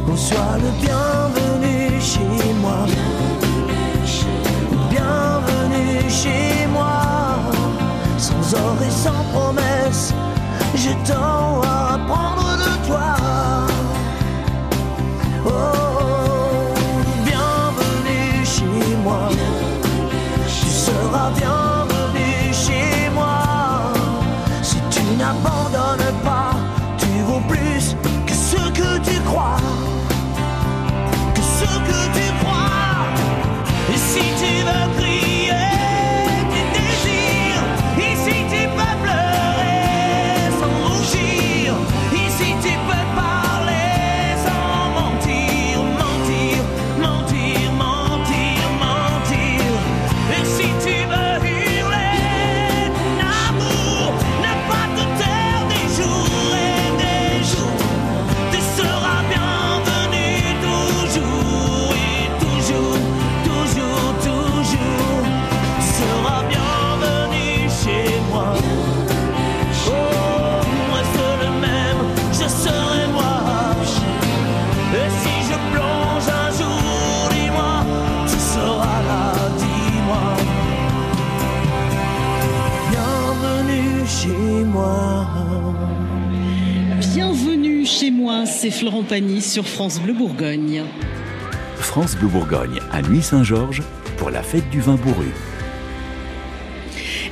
On 0.09 0.15
soit 0.15 0.57
le 0.65 0.71
bienvenu 0.81 2.01
chez 2.01 2.53
moi. 2.61 2.85
Bienvenue 4.89 6.09
chez 6.09 6.67
moi. 6.73 7.01
Sans 8.17 8.53
or 8.55 8.77
et 8.87 8.91
sans 8.91 9.23
promesse, 9.33 10.13
j'ai 10.75 10.95
tant 11.05 11.61
à 11.63 11.95
apprendre 11.95 12.57
de 12.57 12.87
toi. 12.87 13.66
Seras 21.35 21.39
bienvenue 21.39 21.66
c'est 88.57 88.71
Florent 88.71 89.03
Pagny 89.03 89.39
sur 89.39 89.67
France 89.67 89.99
Bleu 89.99 90.13
Bourgogne. 90.13 90.83
France 91.75 92.15
Bleu 92.15 92.27
Bourgogne 92.27 92.79
à 92.91 93.03
Nuit-Saint-Georges 93.03 93.83
pour 94.17 94.31
la 94.31 94.41
fête 94.41 94.67
du 94.71 94.81
vin 94.81 94.95
bourru. 94.95 95.27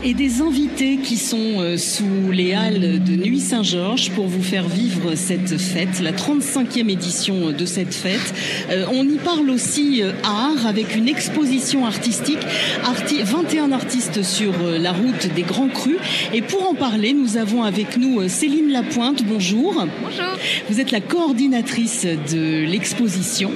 Et 0.07 0.13
des 0.13 0.43
invités 0.43 0.97
qui 0.97 1.17
sont 1.17 1.59
euh, 1.59 1.77
sous 1.77 2.29
les 2.31 2.53
halles 2.53 3.03
de 3.03 3.15
Nuit 3.15 3.39
Saint-Georges 3.39 4.11
pour 4.11 4.27
vous 4.27 4.43
faire 4.43 4.67
vivre 4.67 5.15
cette 5.15 5.57
fête, 5.57 5.99
la 5.99 6.11
35e 6.11 6.91
édition 6.91 7.49
de 7.49 7.65
cette 7.65 7.95
fête. 7.95 8.35
Euh, 8.69 8.85
on 8.93 9.03
y 9.03 9.17
parle 9.17 9.49
aussi 9.49 10.03
euh, 10.03 10.11
art 10.23 10.67
avec 10.67 10.95
une 10.95 11.07
exposition 11.07 11.87
artistique, 11.87 12.37
arti 12.83 13.23
21 13.23 13.71
artistes 13.71 14.21
sur 14.21 14.53
la 14.79 14.91
route 14.91 15.33
des 15.33 15.41
Grands 15.41 15.69
Crus. 15.69 15.97
Et 16.35 16.43
pour 16.43 16.69
en 16.69 16.75
parler, 16.75 17.13
nous 17.13 17.37
avons 17.37 17.63
avec 17.63 17.97
nous 17.97 18.29
Céline 18.29 18.71
Lapointe. 18.71 19.23
Bonjour. 19.23 19.73
Bonjour. 19.73 20.37
Vous 20.69 20.79
êtes 20.79 20.91
la 20.91 21.01
coordinatrice 21.01 22.05
de 22.31 22.63
l'exposition. 22.63 23.49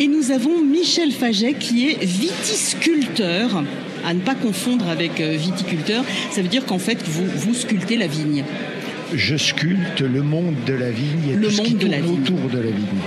Et 0.00 0.08
nous 0.08 0.32
avons 0.32 0.64
Michel 0.64 1.12
Faget 1.12 1.54
qui 1.54 1.90
est 1.90 2.04
vitisculteur. 2.04 3.62
À 4.04 4.14
ne 4.14 4.20
pas 4.20 4.34
confondre 4.34 4.88
avec 4.88 5.20
euh, 5.20 5.36
viticulteur, 5.36 6.04
ça 6.30 6.42
veut 6.42 6.48
dire 6.48 6.64
qu'en 6.66 6.78
fait 6.78 6.98
vous, 7.06 7.24
vous 7.26 7.54
sculptez 7.54 7.96
la 7.96 8.06
vigne. 8.06 8.44
Je 9.14 9.36
sculpte 9.36 10.00
le 10.00 10.22
monde 10.22 10.54
de 10.66 10.72
la 10.74 10.90
vigne 10.90 11.30
et 11.32 11.36
Le 11.36 11.48
tout 11.48 11.50
ce 11.52 11.62
qui 11.62 11.74
monde 11.74 11.82
de 11.82 11.86
la 11.88 11.98
tourne 11.98 12.10
vigne. 12.14 12.22
autour 12.22 12.48
de 12.50 12.58
la 12.58 12.70
vigne. 12.70 13.00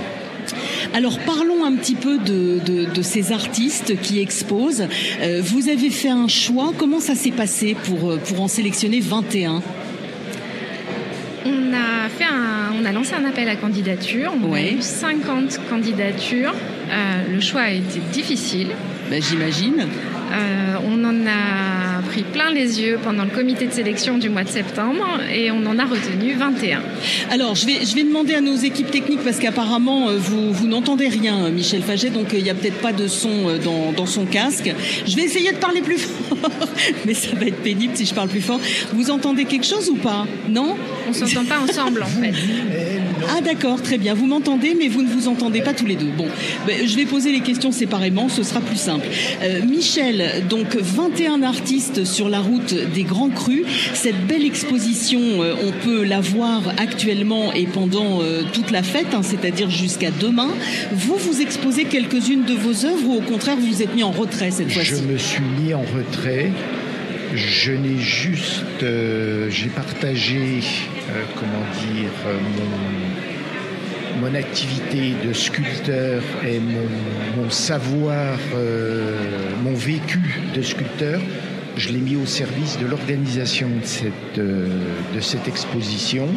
Alors 0.94 1.18
parlons 1.18 1.64
un 1.64 1.74
petit 1.74 1.96
peu 1.96 2.18
de, 2.18 2.60
de- 2.64 2.84
de 2.94 3.02
ces 3.02 3.32
artistes 3.32 4.00
qui 4.00 4.20
exposent. 4.20 4.86
Euh, 5.20 5.42
vous 5.44 5.68
avez 5.68 5.90
fait 5.90 6.08
un 6.10 6.28
choix, 6.28 6.72
comment 6.78 7.00
ça 7.00 7.14
s'est 7.16 7.32
passé 7.32 7.74
pour, 7.84 8.12
euh, 8.12 8.16
pour 8.18 8.40
en 8.40 8.46
sélectionner 8.48 9.00
21 9.00 9.62
On 11.44 11.72
a, 11.74 12.08
fait 12.08 12.24
un, 12.24 12.72
on 12.80 12.84
a 12.84 12.92
lancé 12.92 13.14
un 13.14 13.24
appel 13.24 13.48
à 13.48 13.56
candidature. 13.56 14.32
On 14.42 14.52
a 14.54 14.62
eu 14.62 14.80
50 14.80 15.60
candidatures. 15.68 16.54
Euh, 16.90 17.34
le 17.34 17.40
choix 17.40 17.62
a 17.62 17.70
été 17.72 18.00
difficile. 18.12 18.68
Ben, 19.10 19.20
J'imagine. 19.22 19.86
Euh, 20.32 20.76
on 20.84 21.04
en 21.04 21.26
a 21.26 22.02
pris 22.02 22.22
plein 22.22 22.50
les 22.50 22.80
yeux 22.80 22.98
pendant 23.02 23.24
le 23.24 23.30
comité 23.30 23.66
de 23.66 23.72
sélection 23.72 24.18
du 24.18 24.28
mois 24.28 24.44
de 24.44 24.48
septembre 24.48 25.04
et 25.32 25.50
on 25.50 25.64
en 25.66 25.78
a 25.78 25.84
retenu 25.84 26.34
21. 26.34 26.82
Alors, 27.30 27.54
je 27.54 27.66
vais, 27.66 27.84
je 27.84 27.94
vais 27.94 28.04
demander 28.04 28.34
à 28.34 28.40
nos 28.40 28.56
équipes 28.56 28.90
techniques 28.90 29.22
parce 29.24 29.38
qu'apparemment 29.38 30.08
euh, 30.08 30.16
vous, 30.18 30.52
vous 30.52 30.66
n'entendez 30.66 31.08
rien, 31.08 31.48
Michel 31.50 31.82
Faget, 31.82 32.10
donc 32.10 32.32
euh, 32.34 32.38
il 32.38 32.44
n'y 32.44 32.50
a 32.50 32.54
peut-être 32.54 32.80
pas 32.80 32.92
de 32.92 33.06
son 33.06 33.58
dans, 33.62 33.92
dans 33.92 34.06
son 34.06 34.24
casque. 34.24 34.72
Je 35.06 35.16
vais 35.16 35.22
essayer 35.22 35.52
de 35.52 35.58
parler 35.58 35.80
plus 35.80 35.98
fort, 36.28 36.50
mais 37.04 37.14
ça 37.14 37.34
va 37.34 37.46
être 37.46 37.62
pénible 37.62 37.96
si 37.96 38.06
je 38.06 38.14
parle 38.14 38.28
plus 38.28 38.40
fort. 38.40 38.60
Vous 38.92 39.10
entendez 39.10 39.44
quelque 39.44 39.66
chose 39.66 39.88
ou 39.90 39.96
pas? 39.96 40.26
Non? 40.48 40.76
On 41.08 41.12
s'entend 41.12 41.44
pas 41.44 41.60
ensemble 41.60 42.02
en 42.02 42.06
fait. 42.06 42.32
Ah 43.28 43.40
d'accord, 43.40 43.82
très 43.82 43.98
bien. 43.98 44.14
Vous 44.14 44.26
m'entendez, 44.26 44.76
mais 44.78 44.88
vous 44.88 45.02
ne 45.02 45.08
vous 45.08 45.28
entendez 45.28 45.60
pas 45.60 45.72
tous 45.74 45.86
les 45.86 45.96
deux. 45.96 46.10
Bon, 46.16 46.26
ben, 46.66 46.86
je 46.86 46.96
vais 46.96 47.04
poser 47.04 47.32
les 47.32 47.40
questions 47.40 47.72
séparément, 47.72 48.28
ce 48.28 48.42
sera 48.42 48.60
plus 48.60 48.76
simple. 48.78 49.06
Euh, 49.42 49.60
Michel, 49.64 50.44
donc 50.48 50.76
21 50.76 51.42
artistes 51.42 52.04
sur 52.04 52.28
la 52.28 52.40
route 52.40 52.74
des 52.94 53.02
Grands 53.02 53.30
Crus. 53.30 53.64
Cette 53.94 54.26
belle 54.26 54.44
exposition, 54.44 55.20
euh, 55.42 55.54
on 55.64 55.72
peut 55.84 56.04
la 56.04 56.20
voir 56.20 56.62
actuellement 56.78 57.52
et 57.52 57.66
pendant 57.66 58.22
euh, 58.22 58.42
toute 58.52 58.70
la 58.70 58.82
fête, 58.82 59.12
hein, 59.14 59.22
c'est-à-dire 59.22 59.70
jusqu'à 59.70 60.10
demain. 60.10 60.48
Vous, 60.92 61.16
vous 61.16 61.40
exposez 61.40 61.84
quelques-unes 61.84 62.44
de 62.44 62.54
vos 62.54 62.84
œuvres 62.86 63.06
ou 63.08 63.14
au 63.16 63.20
contraire 63.22 63.56
vous 63.56 63.66
vous 63.66 63.82
êtes 63.82 63.94
mis 63.94 64.02
en 64.02 64.10
retrait 64.12 64.50
cette 64.50 64.68
Je 64.68 64.74
fois-ci? 64.74 65.02
me 65.02 65.18
suis 65.18 65.42
mis 65.60 65.74
en 65.74 65.80
retrait. 65.82 66.52
Je 67.34 67.72
n'ai 67.72 67.98
juste, 67.98 68.82
euh, 68.82 69.50
j'ai 69.50 69.68
partagé, 69.68 70.60
euh, 71.10 71.24
comment 71.34 71.64
dire, 71.92 72.10
euh, 72.26 72.38
mon, 74.20 74.34
activité 74.34 75.12
de 75.26 75.32
sculpteur 75.32 76.22
et 76.46 76.58
mon, 76.58 77.50
savoir, 77.50 78.38
mon 79.62 79.74
vécu 79.74 80.40
de 80.54 80.62
sculpteur. 80.62 81.20
Je 81.76 81.90
l'ai 81.90 81.98
mis 81.98 82.16
au 82.16 82.26
service 82.26 82.78
de 82.78 82.86
l'organisation 82.86 83.68
de 84.36 85.20
cette 85.20 85.48
exposition 85.48 86.28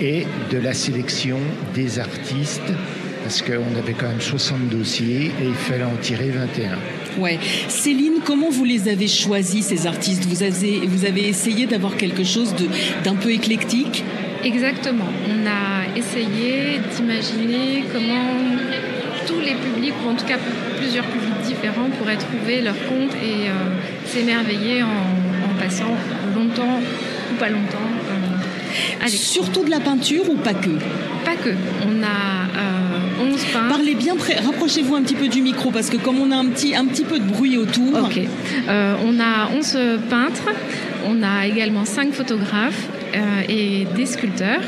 et 0.00 0.26
de 0.50 0.58
la 0.58 0.72
sélection 0.72 1.38
des 1.74 1.98
artistes, 1.98 2.72
parce 3.22 3.42
qu'on 3.42 3.76
avait 3.78 3.94
quand 3.94 4.08
même 4.08 4.20
60 4.20 4.68
dossiers 4.68 5.26
et 5.26 5.46
il 5.46 5.54
fallait 5.54 5.84
en 5.84 5.96
tirer 5.96 6.30
21. 6.30 6.78
Ouais. 7.18 7.38
Céline, 7.68 8.20
comment 8.24 8.50
vous 8.50 8.64
les 8.64 8.88
avez 8.88 9.08
choisis, 9.08 9.66
ces 9.66 9.86
artistes? 9.86 10.26
Vous 10.26 10.42
avez, 10.42 11.28
essayé 11.28 11.66
d'avoir 11.66 11.96
quelque 11.96 12.24
chose 12.24 12.54
d'un 13.04 13.14
peu 13.14 13.30
éclectique? 13.30 14.04
Exactement. 14.44 15.08
On 15.28 15.46
a 15.46 15.96
essayé 15.96 16.80
d'imaginer 16.94 17.84
comment 17.92 18.34
tous 19.26 19.40
les 19.40 19.54
publics, 19.54 19.94
ou 20.04 20.10
en 20.10 20.14
tout 20.14 20.26
cas 20.26 20.38
plusieurs 20.76 21.06
publics 21.06 21.40
différents, 21.46 21.88
pourraient 21.98 22.16
trouver 22.16 22.60
leur 22.60 22.76
compte 22.86 23.14
et 23.14 23.48
euh, 23.48 23.52
s'émerveiller 24.06 24.82
en 24.82 25.58
passant 25.58 25.96
longtemps 26.34 26.80
ou 27.32 27.34
pas 27.38 27.48
longtemps. 27.48 27.83
Surtout 29.06 29.64
de 29.64 29.70
la 29.70 29.80
peinture 29.80 30.28
ou 30.28 30.36
pas 30.36 30.54
que? 30.54 30.70
Pas 31.24 31.36
que. 31.36 31.50
On 31.86 32.02
a 32.02 33.26
euh, 33.26 33.32
11 33.32 33.44
peintres. 33.52 33.68
Parlez 33.68 33.94
bien 33.94 34.16
près, 34.16 34.34
rapprochez-vous 34.34 34.94
un 34.94 35.02
petit 35.02 35.14
peu 35.14 35.28
du 35.28 35.42
micro 35.42 35.70
parce 35.70 35.90
que 35.90 35.96
comme 35.96 36.20
on 36.20 36.30
a 36.30 36.36
un 36.36 36.46
petit, 36.46 36.74
un 36.74 36.86
petit 36.86 37.04
peu 37.04 37.18
de 37.18 37.24
bruit 37.24 37.56
autour. 37.56 37.94
Ok. 38.04 38.20
Euh, 38.68 38.94
on 39.04 39.20
a 39.20 39.50
11 39.56 39.78
peintres, 40.10 40.48
on 41.06 41.22
a 41.22 41.46
également 41.46 41.84
5 41.84 42.12
photographes 42.12 42.88
euh, 43.14 43.42
et 43.48 43.86
des 43.94 44.06
sculpteurs, 44.06 44.62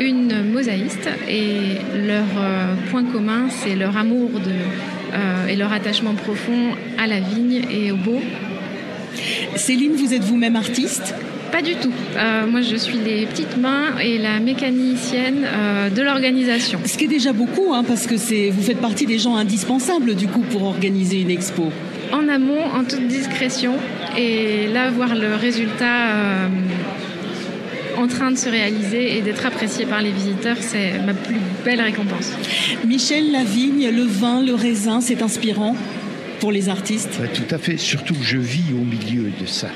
une 0.00 0.50
mosaïste 0.50 1.08
et 1.28 1.78
leur 1.94 2.24
euh, 2.38 2.74
point 2.90 3.04
commun, 3.04 3.46
c'est 3.50 3.76
leur 3.76 3.96
amour 3.96 4.30
de, 4.30 4.50
euh, 5.14 5.46
et 5.46 5.56
leur 5.56 5.72
attachement 5.72 6.14
profond 6.14 6.70
à 6.98 7.06
la 7.06 7.20
vigne 7.20 7.62
et 7.70 7.92
au 7.92 7.96
beau. 7.96 8.20
Céline, 9.56 9.92
vous 9.92 10.14
êtes 10.14 10.24
vous-même 10.24 10.56
artiste? 10.56 11.14
Pas 11.52 11.60
du 11.60 11.74
tout. 11.74 11.92
Euh, 12.16 12.46
moi, 12.46 12.62
je 12.62 12.76
suis 12.76 12.96
les 12.96 13.26
petites 13.26 13.58
mains 13.58 13.98
et 14.02 14.16
la 14.16 14.40
mécanicienne 14.40 15.44
euh, 15.44 15.90
de 15.90 16.00
l'organisation. 16.00 16.80
Ce 16.86 16.96
qui 16.96 17.04
est 17.04 17.08
déjà 17.08 17.34
beaucoup, 17.34 17.74
hein, 17.74 17.84
parce 17.86 18.06
que 18.06 18.16
c'est, 18.16 18.48
vous 18.48 18.62
faites 18.62 18.80
partie 18.80 19.04
des 19.04 19.18
gens 19.18 19.36
indispensables 19.36 20.14
du 20.14 20.28
coup 20.28 20.40
pour 20.40 20.62
organiser 20.62 21.20
une 21.20 21.30
expo. 21.30 21.70
En 22.10 22.26
amont, 22.28 22.64
en 22.74 22.84
toute 22.84 23.06
discrétion, 23.06 23.74
et 24.16 24.66
là, 24.72 24.90
voir 24.90 25.14
le 25.14 25.34
résultat 25.34 26.08
euh, 26.14 26.48
en 27.98 28.06
train 28.06 28.30
de 28.30 28.38
se 28.38 28.48
réaliser 28.48 29.18
et 29.18 29.20
d'être 29.20 29.44
apprécié 29.44 29.84
par 29.84 30.00
les 30.00 30.10
visiteurs, 30.10 30.56
c'est 30.58 30.98
ma 31.04 31.12
plus 31.12 31.36
belle 31.66 31.82
récompense. 31.82 32.32
Michel, 32.86 33.30
la 33.30 33.44
vigne, 33.44 33.90
le 33.90 34.04
vin, 34.04 34.42
le 34.42 34.54
raisin, 34.54 35.02
c'est 35.02 35.20
inspirant 35.20 35.76
pour 36.40 36.50
les 36.50 36.70
artistes? 36.70 37.20
Tout 37.34 37.54
à 37.54 37.58
fait, 37.58 37.76
surtout 37.76 38.14
que 38.14 38.24
je 38.24 38.38
vis 38.38 38.72
au 38.72 38.84
milieu 38.84 39.30
de 39.38 39.46
ça. 39.46 39.68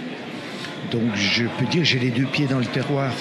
Donc 0.91 1.15
je 1.17 1.45
peux 1.59 1.67
dire 1.67 1.85
j'ai 1.85 1.99
les 1.99 2.11
deux 2.11 2.27
pieds 2.27 2.47
dans 2.47 2.59
le 2.59 2.65
terroir. 2.67 3.13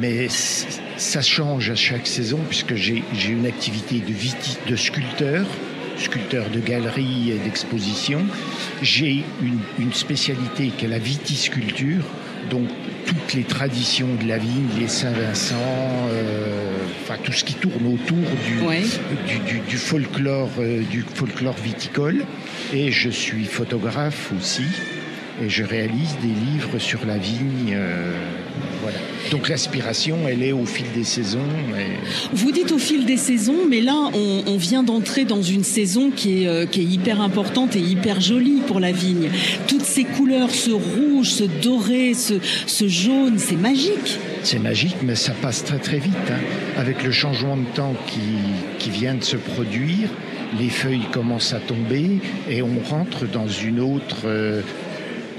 Mais 0.00 0.28
ça 0.96 1.22
change 1.22 1.70
à 1.70 1.74
chaque 1.74 2.06
saison 2.06 2.38
puisque 2.48 2.74
j'ai 2.76 3.02
une 3.28 3.46
activité 3.46 3.96
de, 3.98 4.12
viti- 4.12 4.58
de 4.68 4.76
sculpteur, 4.76 5.44
sculpteur 5.98 6.48
de 6.50 6.60
galerie 6.60 7.32
et 7.32 7.38
d'exposition. 7.38 8.20
J'ai 8.80 9.24
une, 9.42 9.58
une 9.78 9.92
spécialité 9.92 10.68
qui 10.76 10.84
est 10.84 10.88
la 10.88 10.98
vitisculture, 11.00 12.04
donc 12.50 12.68
toutes 13.06 13.34
les 13.34 13.42
traditions 13.42 14.08
de 14.22 14.28
la 14.28 14.38
vigne, 14.38 14.68
les 14.78 14.86
Saint-Vincent, 14.88 15.56
euh, 16.12 16.76
enfin 17.02 17.16
tout 17.22 17.32
ce 17.32 17.42
qui 17.42 17.54
tourne 17.54 17.86
autour 17.86 18.16
du, 18.46 18.64
Ouais. 18.64 18.82
du, 19.26 19.38
du- 19.54 19.60
du 19.68 19.76
folklore, 19.78 20.50
euh, 20.60 20.82
du 20.90 21.04
folklore 21.14 21.56
viticole. 21.56 22.24
Et 22.72 22.92
je 22.92 23.10
suis 23.10 23.46
photographe 23.46 24.30
aussi. 24.38 24.62
Et 25.40 25.48
je 25.48 25.64
réalise 25.64 26.16
des 26.20 26.28
livres 26.52 26.78
sur 26.78 27.04
la 27.06 27.16
vigne. 27.16 27.72
euh, 27.74 28.12
voilà. 28.82 28.98
Donc 29.30 29.48
l'aspiration, 29.48 30.18
elle 30.28 30.42
est 30.42 30.52
au 30.52 30.66
fil 30.66 30.84
des 30.94 31.04
saisons. 31.04 31.38
et- 31.78 32.36
Vous 32.36 32.52
dites 32.52 32.70
au 32.72 32.78
fil 32.78 33.06
des 33.06 33.16
saisons, 33.16 33.66
mais 33.68 33.80
là, 33.80 33.94
on, 34.12 34.42
on 34.46 34.56
vient 34.56 34.82
d'entrer 34.82 35.24
dans 35.24 35.40
une 35.40 35.64
saison 35.64 36.10
qui 36.10 36.42
est, 36.42 36.48
euh, 36.48 36.66
qui 36.66 36.80
est 36.80 36.84
hyper 36.84 37.20
importante 37.20 37.76
et 37.76 37.80
hyper 37.80 38.20
jolie 38.20 38.60
pour 38.66 38.78
la 38.80 38.92
vigne. 38.92 39.30
Toutes 39.68 39.84
ces 39.84 40.04
couleurs, 40.04 40.50
ce 40.50 40.70
rouge, 40.70 41.30
ce 41.30 41.44
doré, 41.44 42.12
ce, 42.14 42.34
ce 42.66 42.88
jaune, 42.88 43.38
c'est 43.38 43.56
magique. 43.56 44.18
C'est 44.42 44.58
magique, 44.58 44.96
mais 45.02 45.14
ça 45.14 45.32
passe 45.32 45.64
très 45.64 45.78
très 45.78 45.98
vite. 45.98 46.12
hein. 46.30 46.40
Avec 46.76 47.02
le 47.04 47.10
changement 47.12 47.56
de 47.56 47.64
temps 47.74 47.94
qui, 48.08 48.20
qui 48.78 48.90
vient 48.90 49.14
de 49.14 49.24
se 49.24 49.36
produire, 49.36 50.08
les 50.58 50.68
feuilles 50.68 51.06
commencent 51.10 51.54
à 51.54 51.60
tomber 51.60 52.18
et 52.50 52.60
on 52.60 52.78
rentre 52.86 53.26
dans 53.26 53.48
une 53.48 53.80
autre, 53.80 54.22
euh, 54.26 54.60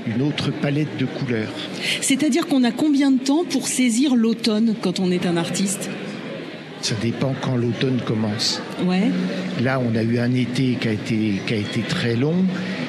une 0.08 0.22
autre 0.22 0.52
palette 0.52 0.98
de 0.98 1.06
couleurs. 1.06 1.54
C'est-à-dire 2.02 2.48
qu'on 2.48 2.64
a 2.64 2.72
combien 2.72 3.12
de 3.12 3.20
temps 3.20 3.44
pour 3.44 3.68
saisir 3.68 4.16
l'automne 4.16 4.76
quand 4.82 5.00
on 5.00 5.12
est 5.12 5.26
un 5.26 5.38
artiste? 5.38 5.90
Ça 6.82 6.96
dépend 7.02 7.34
quand 7.42 7.56
l'automne 7.56 8.02
commence. 8.06 8.62
Ouais. 8.86 9.10
Là, 9.62 9.80
on 9.80 9.96
a 9.96 10.04
eu 10.04 10.20
un 10.20 10.34
été 10.34 10.78
qui 10.80 10.88
a 10.90 10.92
été, 10.92 11.42
qui 11.48 11.54
a 11.54 11.58
été 11.58 11.80
très 11.82 12.18
long. 12.18 12.44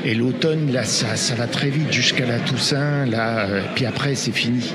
Et 0.04 0.14
l'automne, 0.14 0.72
là, 0.72 0.82
ça, 0.82 1.14
ça 1.14 1.36
va 1.36 1.46
très 1.46 1.70
vite 1.70 1.92
jusqu'à 1.92 2.26
la 2.26 2.40
Toussaint. 2.40 3.06
Là, 3.06 3.46
euh, 3.46 3.60
puis 3.76 3.86
après, 3.86 4.16
c'est 4.16 4.32
fini. 4.32 4.72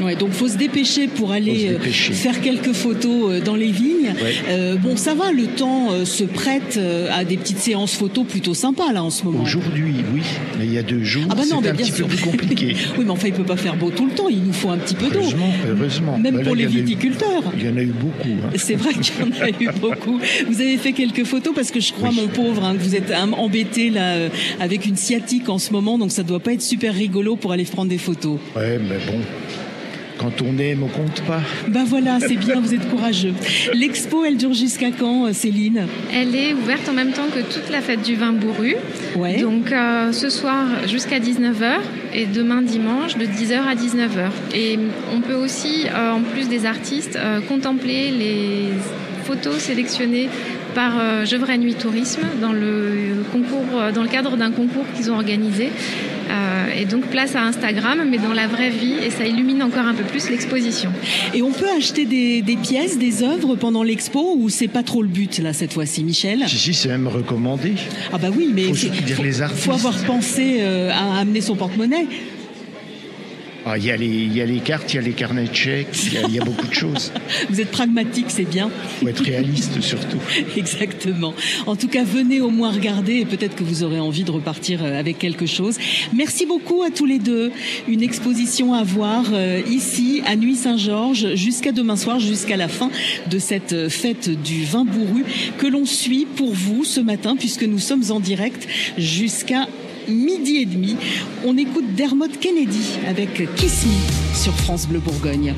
Ouais, 0.00 0.14
donc 0.16 0.30
faut 0.32 0.48
se 0.48 0.56
dépêcher 0.56 1.08
pour 1.08 1.32
aller 1.32 1.68
euh, 1.68 1.72
dépêcher. 1.72 2.12
faire 2.12 2.40
quelques 2.40 2.72
photos 2.72 3.32
euh, 3.32 3.40
dans 3.40 3.56
les 3.56 3.70
vignes. 3.72 4.12
Ouais. 4.22 4.34
Euh, 4.48 4.76
bon, 4.76 4.96
ça 4.96 5.14
va, 5.14 5.32
le 5.32 5.46
temps 5.46 5.90
euh, 5.92 6.04
se 6.04 6.24
prête 6.24 6.78
à 7.12 7.24
des 7.24 7.36
petites 7.36 7.58
séances 7.58 7.94
photos 7.94 8.24
plutôt 8.26 8.54
sympas 8.54 8.92
là 8.92 9.02
en 9.02 9.10
ce 9.10 9.24
moment. 9.24 9.42
Aujourd'hui, 9.42 9.94
oui. 10.14 10.22
Mais 10.58 10.66
il 10.66 10.72
y 10.72 10.78
a 10.78 10.82
deux 10.82 11.02
jours, 11.02 11.24
Ah 11.30 11.34
bah 11.34 11.42
c'est 11.46 11.54
un 11.54 11.60
bien 11.60 11.74
petit 11.74 11.90
sûr. 11.92 12.06
peu 12.06 12.14
plus 12.14 12.24
compliqué. 12.24 12.76
oui, 12.98 13.04
mais 13.04 13.10
enfin, 13.10 13.28
il 13.28 13.34
peut 13.34 13.44
pas 13.44 13.56
faire 13.56 13.76
beau 13.76 13.90
tout 13.90 14.06
le 14.06 14.12
temps. 14.12 14.28
Il 14.28 14.42
nous 14.44 14.52
faut 14.52 14.70
un 14.70 14.78
petit 14.78 14.94
peu 14.94 15.06
d'eau. 15.08 15.18
Heureusement, 15.20 15.52
heureusement. 15.68 16.18
Même 16.18 16.34
Bah 16.34 16.40
là, 16.42 16.46
pour 16.46 16.54
les 16.54 16.66
viticulteurs. 16.66 17.42
Il 17.58 17.64
y 17.66 17.68
en 17.68 17.76
a 17.76 17.82
eu 17.82 17.86
beaucoup. 17.92 18.28
hein. 18.44 18.50
C'est 18.56 18.74
vrai 18.76 18.92
qu'il 18.94 19.14
y 19.20 19.22
en 19.22 19.44
a 19.44 19.48
eu 19.50 19.68
beaucoup. 19.80 20.20
Vous 20.48 20.60
avez 20.60 20.76
fait 20.76 20.92
quelques 20.92 21.24
photos 21.24 21.54
parce 21.54 21.70
que 21.70 21.80
je 21.80 21.92
crois, 21.92 22.12
mon 22.12 22.28
pauvre, 22.28 22.64
hein, 22.64 22.74
que 22.76 22.82
vous 22.82 22.94
êtes 22.94 23.10
hein, 23.10 23.30
embêté 23.36 23.90
là 23.90 24.14
avec 24.60 24.86
une 24.86 24.96
sciatique 24.96 25.48
en 25.48 25.58
ce 25.58 25.72
moment, 25.72 25.98
donc 25.98 26.12
ça 26.12 26.22
doit 26.22 26.40
pas 26.40 26.52
être 26.52 26.62
super 26.62 26.94
rigolo 26.94 27.36
pour 27.36 27.52
aller 27.52 27.64
prendre 27.64 27.90
des 27.90 27.98
photos. 27.98 28.38
Ouais, 28.56 28.78
mais 28.78 28.96
bon. 29.06 29.18
Quand 30.18 30.42
on 30.42 30.58
aime, 30.58 30.82
on 30.82 30.88
compte 30.88 31.22
pas. 31.22 31.40
Ben 31.68 31.84
voilà, 31.84 32.18
c'est 32.20 32.36
bien, 32.36 32.60
vous 32.60 32.74
êtes 32.74 32.88
courageux. 32.90 33.34
L'expo, 33.72 34.24
elle 34.24 34.36
dure 34.36 34.52
jusqu'à 34.52 34.90
quand, 34.90 35.26
euh, 35.26 35.32
Céline? 35.32 35.86
Elle 36.12 36.34
est 36.34 36.52
ouverte 36.54 36.88
en 36.88 36.92
même 36.92 37.12
temps 37.12 37.28
que 37.32 37.40
toute 37.40 37.70
la 37.70 37.80
fête 37.80 38.02
du 38.02 38.16
vin 38.16 38.32
bourru. 38.32 38.74
Ouais. 39.16 39.40
Donc 39.40 39.70
euh, 39.72 40.12
ce 40.12 40.28
soir 40.28 40.66
jusqu'à 40.86 41.20
19h 41.20 41.78
et 42.14 42.26
demain 42.26 42.62
dimanche 42.62 43.16
de 43.16 43.24
10h 43.24 43.60
à 43.60 43.74
19h. 43.74 44.30
Et 44.54 44.78
on 45.14 45.20
peut 45.20 45.34
aussi, 45.34 45.86
euh, 45.86 46.12
en 46.12 46.20
plus 46.22 46.48
des 46.48 46.66
artistes, 46.66 47.16
euh, 47.16 47.40
contempler 47.40 48.10
les 48.10 48.64
photos 49.24 49.56
sélectionnées 49.56 50.28
par 50.74 50.98
euh, 50.98 51.24
Gevrey 51.24 51.58
Nuit 51.58 51.74
Tourisme 51.74 52.22
dans 52.40 52.52
le 52.52 53.24
concours, 53.32 53.92
dans 53.94 54.02
le 54.02 54.08
cadre 54.08 54.36
d'un 54.36 54.50
concours 54.50 54.84
qu'ils 54.96 55.10
ont 55.10 55.14
organisé. 55.14 55.70
Euh, 56.28 56.66
et 56.76 56.84
donc 56.84 57.04
place 57.06 57.34
à 57.34 57.42
Instagram, 57.42 58.06
mais 58.08 58.18
dans 58.18 58.32
la 58.32 58.46
vraie 58.46 58.70
vie, 58.70 58.94
et 59.04 59.10
ça 59.10 59.26
illumine 59.26 59.62
encore 59.62 59.86
un 59.86 59.94
peu 59.94 60.04
plus 60.04 60.28
l'exposition. 60.30 60.90
Et 61.34 61.42
on 61.42 61.50
peut 61.52 61.68
acheter 61.76 62.04
des, 62.04 62.42
des 62.42 62.56
pièces, 62.56 62.98
des 62.98 63.22
œuvres 63.22 63.56
pendant 63.56 63.82
l'expo 63.82 64.34
ou 64.36 64.48
c'est 64.48 64.68
pas 64.68 64.82
trop 64.82 65.02
le 65.02 65.08
but 65.08 65.38
là 65.38 65.52
cette 65.52 65.72
fois-ci, 65.72 66.04
Michel? 66.04 66.44
Si, 66.46 66.58
si, 66.58 66.74
c'est 66.74 66.88
même 66.88 67.08
recommandé. 67.08 67.74
Ah 68.12 68.18
bah 68.18 68.28
oui, 68.36 68.50
mais 68.54 68.64
Faut 68.64 68.74
soutenir 68.74 69.16
faut, 69.16 69.22
les 69.22 69.42
artistes. 69.42 69.64
faut 69.64 69.72
avoir 69.72 69.96
pensé 70.04 70.58
euh, 70.60 70.90
à 70.92 71.20
amener 71.20 71.40
son 71.40 71.56
porte-monnaie. 71.56 72.06
Ah, 73.70 73.76
Il 73.76 73.84
y, 73.84 73.90
a 73.90 73.96
les- 73.98 74.06
il 74.06 74.34
y 74.34 74.40
a 74.40 74.46
les 74.46 74.60
cartes, 74.60 74.94
il 74.94 74.96
y 74.96 74.98
a 74.98 75.02
les 75.02 75.12
carnets 75.12 75.44
de 75.46 75.54
chèques, 75.54 75.88
il 76.06 76.14
y 76.14 76.16
a- 76.16 76.22
il 76.26 76.34
y, 76.34 76.40
a 76.40 76.44
beaucoup 76.44 76.66
de 76.66 76.72
choses. 76.72 77.12
Vous 77.50 77.60
êtes 77.60 77.70
pragmatique, 77.70 78.26
c'est 78.28 78.48
bien. 78.48 78.70
Il 79.02 79.04
faut 79.04 79.08
être 79.08 79.22
réaliste 79.24 79.78
surtout. 79.82 80.16
Exactement. 80.56 81.34
En 81.66 81.76
tout 81.76 81.88
cas, 81.88 82.02
venez 82.02 82.40
au 82.40 82.48
moins 82.48 82.70
regarder 82.72 83.16
et 83.16 83.24
peut-être 83.26 83.56
que 83.56 83.64
vous 83.64 83.82
aurez 83.82 84.00
envie 84.00 84.24
de 84.24 84.30
repartir 84.30 84.82
euh, 84.82 84.98
avec 84.98 85.18
quelque 85.18 85.44
chose. 85.44 85.76
Merci 86.14 86.46
beaucoup 86.46 86.82
à 86.82 86.90
tous 86.90 87.04
les 87.04 87.18
deux. 87.18 87.52
Une 87.86 88.02
exposition 88.02 88.72
à 88.72 88.84
voir 88.84 89.24
euh, 89.34 89.60
ici 89.70 90.22
à 90.26 90.34
Nuit 90.36 90.56
Saint-Georges 90.56 91.34
jusqu'à 91.34 91.72
demain 91.72 91.96
soir, 91.96 92.20
jusqu'à 92.20 92.56
la 92.56 92.68
fin 92.68 92.90
de 93.30 93.38
cette 93.38 93.74
euh, 93.74 93.90
fête 93.90 94.30
du 94.42 94.64
vin 94.64 94.86
bourru 94.86 95.24
que 95.58 95.66
l'on 95.66 95.84
suit 95.84 96.26
pour 96.36 96.54
vous 96.54 96.84
ce 96.84 97.00
matin 97.00 97.36
puisque 97.36 97.64
nous 97.64 97.78
sommes 97.78 98.04
en 98.10 98.20
direct 98.20 98.66
jusqu'à 98.96 99.68
midi 100.08 100.56
et 100.58 100.66
demi. 100.66 100.96
On 101.46 101.56
écoute 101.56 101.94
Dermot 101.94 102.28
Kennedy 102.40 102.98
avec 103.08 103.54
Kiss 103.56 103.86
Me 103.86 104.34
sur 104.34 104.54
France 104.54 104.86
Bleu 104.86 105.00
Bourgogne. 105.00 105.54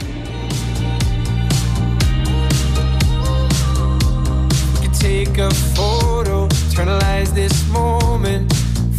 Take 5.00 5.38
a 5.38 5.48
photo, 5.74 6.46
eternalize 6.68 7.32
this 7.32 7.66
moment 7.72 8.52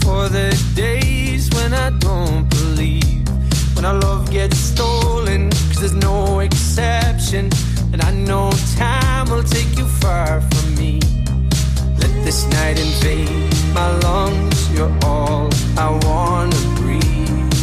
for 0.03 0.27
the 0.29 0.49
days 0.75 1.47
when 1.53 1.73
I 1.75 1.91
don't 1.99 2.49
believe. 2.49 3.21
When 3.75 3.85
our 3.85 3.99
love 3.99 4.31
gets 4.31 4.57
stolen, 4.57 5.51
cause 5.69 5.79
there's 5.79 5.93
no 5.93 6.39
exception. 6.39 7.51
And 7.93 8.01
I 8.01 8.11
know 8.11 8.49
time 8.75 9.29
will 9.29 9.43
take 9.43 9.77
you 9.77 9.85
far 9.85 10.41
from 10.41 10.75
me. 10.75 10.99
Let 11.99 12.11
this 12.25 12.47
night 12.49 12.79
invade 12.79 13.29
my 13.75 13.91
lungs, 13.99 14.60
you're 14.73 14.95
all 15.03 15.49
I 15.77 15.89
wanna 16.05 16.61
breathe. 16.79 17.53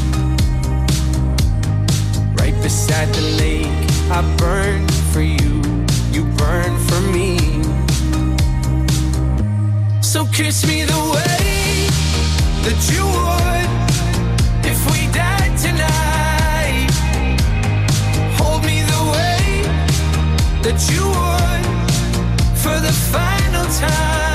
Right 2.40 2.56
beside 2.62 3.08
the 3.14 3.26
lake, 3.38 3.90
I 4.10 4.20
burn 4.36 4.86
for 5.12 5.22
you, 5.22 5.62
you 6.12 6.24
burn 6.42 6.72
for 6.88 7.00
me. 7.16 7.38
So 10.02 10.26
kiss 10.26 10.66
me 10.66 10.84
the 10.84 11.02
way 11.14 11.88
that 12.66 12.80
you 12.92 13.04
would 13.16 13.70
if 14.72 14.78
we 14.90 15.00
died 15.12 15.54
tonight. 15.66 16.90
Hold 18.38 18.64
me 18.64 18.82
the 18.94 19.02
way 19.14 19.42
that 20.62 20.78
you 20.90 21.04
would 21.18 21.64
for 22.62 22.76
the 22.80 22.92
final 23.12 23.64
time. 23.80 24.27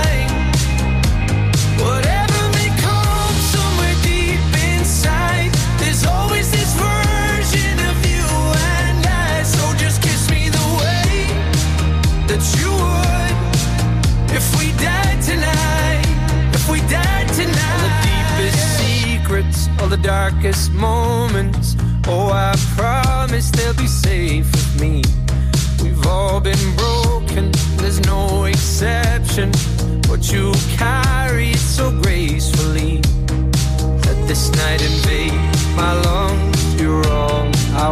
Darkest 20.04 20.72
moments. 20.74 21.76
Oh, 22.08 22.30
I 22.30 22.54
promise 22.76 23.50
they'll 23.50 23.74
be 23.74 23.88
safe 23.88 24.52
with 24.52 24.82
me. 24.82 25.02
We've 25.82 26.06
all 26.06 26.40
been 26.40 26.76
broken, 26.76 27.52
there's 27.78 28.02
no 28.02 28.44
exception. 28.44 29.52
But 30.08 30.32
you 30.32 30.52
carry 30.78 31.52
it 31.52 31.66
so 31.78 31.90
gracefully. 32.02 33.02
Let 34.06 34.28
this 34.28 34.52
night 34.52 34.82
invade 34.82 35.34
my 35.76 35.94
lungs. 36.02 36.82
You're 36.82 37.08
all 37.08 37.54
I 37.76 37.92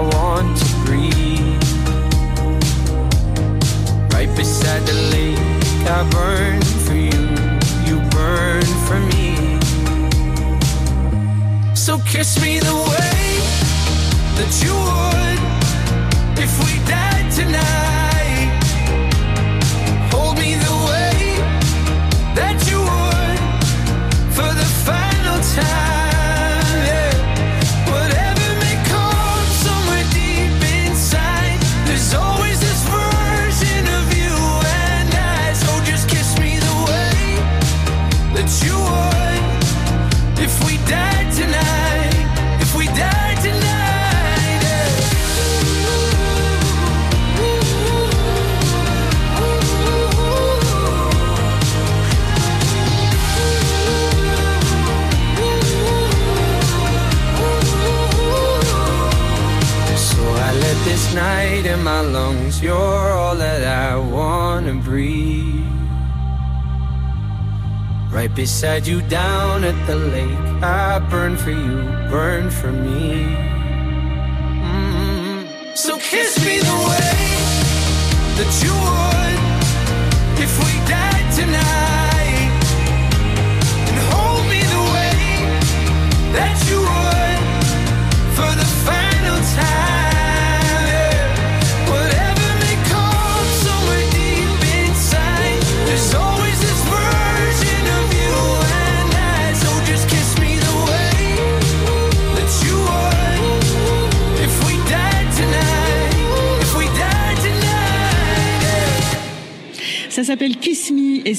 beside 68.42 68.88
you 68.88 69.04
down 69.04 69.64
at 69.64 69.78
the 69.86 69.96
lake. 69.96 70.64
I 70.64 70.98
burn 71.12 71.38
for 71.38 71.52
you, 71.52 71.78
burn 72.10 72.50
for 72.50 72.72
me. 72.72 73.11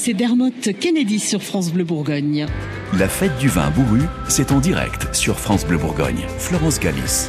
C'est 0.05 0.15
Dermot 0.15 0.51
Kennedy 0.81 1.21
sur 1.21 1.41
France 1.45 1.71
Bleu 1.71 1.85
Bourgogne. 1.85 2.47
La 2.99 3.09
fête 3.09 3.39
du 3.39 3.47
vin 3.47 3.71
bourru, 3.71 4.01
c'est 4.29 4.51
en 4.51 4.59
direct 4.59 5.15
sur 5.15 5.39
France 5.39 5.65
Bleu 5.65 5.79
Bourgogne. 5.79 6.27
Florence 6.39 6.81
Galis. 6.81 7.29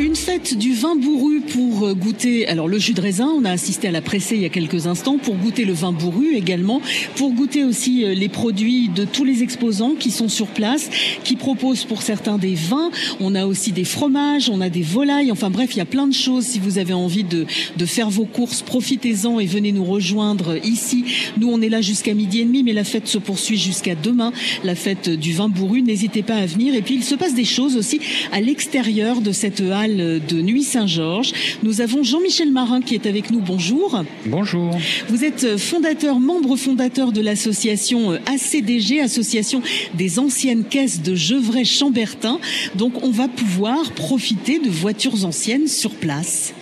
Une 0.00 0.14
fête 0.14 0.56
du 0.56 0.74
vin 0.74 0.94
bourru 0.94 1.40
pour 1.40 1.84
euh, 1.84 1.92
goûter, 1.92 2.46
alors 2.46 2.68
le 2.68 2.78
jus 2.78 2.92
de 2.92 3.00
raisin, 3.00 3.26
on 3.36 3.44
a 3.44 3.50
assisté 3.50 3.88
à 3.88 3.90
la 3.90 4.00
pressée 4.00 4.36
il 4.36 4.42
y 4.42 4.44
a 4.44 4.48
quelques 4.48 4.86
instants, 4.86 5.18
pour 5.18 5.34
goûter 5.34 5.64
le 5.64 5.72
vin 5.72 5.90
bourru 5.90 6.36
également, 6.36 6.80
pour 7.16 7.32
goûter 7.32 7.64
aussi 7.64 8.04
euh, 8.04 8.14
les 8.14 8.28
produits 8.28 8.90
de 8.90 9.04
tous 9.04 9.24
les 9.24 9.42
exposants 9.42 9.96
qui 9.98 10.12
sont 10.12 10.28
sur 10.28 10.46
place, 10.46 10.88
qui 11.24 11.34
proposent 11.34 11.84
pour 11.84 12.02
certains 12.02 12.38
des 12.38 12.54
vins, 12.54 12.92
on 13.18 13.34
a 13.34 13.44
aussi 13.44 13.72
des 13.72 13.82
fromages, 13.82 14.48
on 14.48 14.60
a 14.60 14.68
des 14.68 14.82
volailles, 14.82 15.32
enfin 15.32 15.50
bref, 15.50 15.70
il 15.72 15.78
y 15.78 15.80
a 15.80 15.84
plein 15.84 16.06
de 16.06 16.14
choses. 16.14 16.44
Si 16.44 16.60
vous 16.60 16.78
avez 16.78 16.94
envie 16.94 17.24
de, 17.24 17.46
de 17.76 17.84
faire 17.84 18.08
vos 18.08 18.24
courses, 18.24 18.62
profitez-en 18.62 19.40
et 19.40 19.46
venez 19.46 19.72
nous 19.72 19.84
rejoindre 19.84 20.64
ici. 20.64 21.06
Nous, 21.40 21.50
on 21.50 21.60
est 21.60 21.68
là 21.68 21.80
jusqu'à 21.80 22.14
midi 22.14 22.42
et 22.42 22.44
demi, 22.44 22.62
mais 22.62 22.72
la 22.72 22.84
fête 22.84 23.08
se 23.08 23.18
poursuit 23.18 23.58
jusqu'à 23.58 23.96
demain, 23.96 24.32
la 24.62 24.76
fête 24.76 25.10
du 25.10 25.32
vin 25.32 25.48
bourru. 25.48 25.82
N'hésitez 25.82 26.22
pas 26.22 26.36
à 26.36 26.46
venir. 26.46 26.76
Et 26.76 26.82
puis, 26.82 26.94
il 26.94 27.04
se 27.04 27.16
passe 27.16 27.34
des 27.34 27.44
choses 27.44 27.76
aussi 27.76 27.98
à 28.30 28.40
l'extérieur 28.40 29.20
de 29.22 29.32
cette 29.32 29.60
halle 29.60 29.87
de 29.96 30.40
Nuit 30.40 30.62
Saint-Georges. 30.62 31.32
Nous 31.62 31.80
avons 31.80 32.02
Jean-Michel 32.02 32.50
Marin 32.50 32.80
qui 32.80 32.94
est 32.94 33.06
avec 33.06 33.30
nous. 33.30 33.40
Bonjour. 33.40 34.02
Bonjour. 34.26 34.76
Vous 35.08 35.24
êtes 35.24 35.56
fondateur, 35.56 36.20
membre 36.20 36.56
fondateur 36.56 37.12
de 37.12 37.20
l'association 37.20 38.12
euh, 38.12 38.18
ACDG, 38.26 39.00
Association 39.00 39.62
des 39.94 40.18
anciennes 40.18 40.64
caisses 40.64 41.02
de 41.02 41.14
Gevrey-Chambertin. 41.14 42.38
Donc, 42.74 43.02
on 43.02 43.10
va 43.10 43.28
pouvoir 43.28 43.92
profiter 43.92 44.58
de 44.58 44.70
voitures 44.70 45.24
anciennes 45.24 45.68
sur 45.68 45.90
place. 45.90 46.54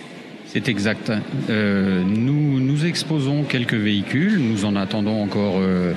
C'est 0.47 0.69
exact. 0.69 1.11
Euh, 1.49 2.03
nous, 2.03 2.59
nous 2.59 2.85
exposons 2.85 3.43
quelques 3.43 3.73
véhicules. 3.73 4.39
Nous 4.39 4.65
en 4.65 4.75
attendons 4.75 5.21
encore 5.21 5.57
euh, 5.59 5.93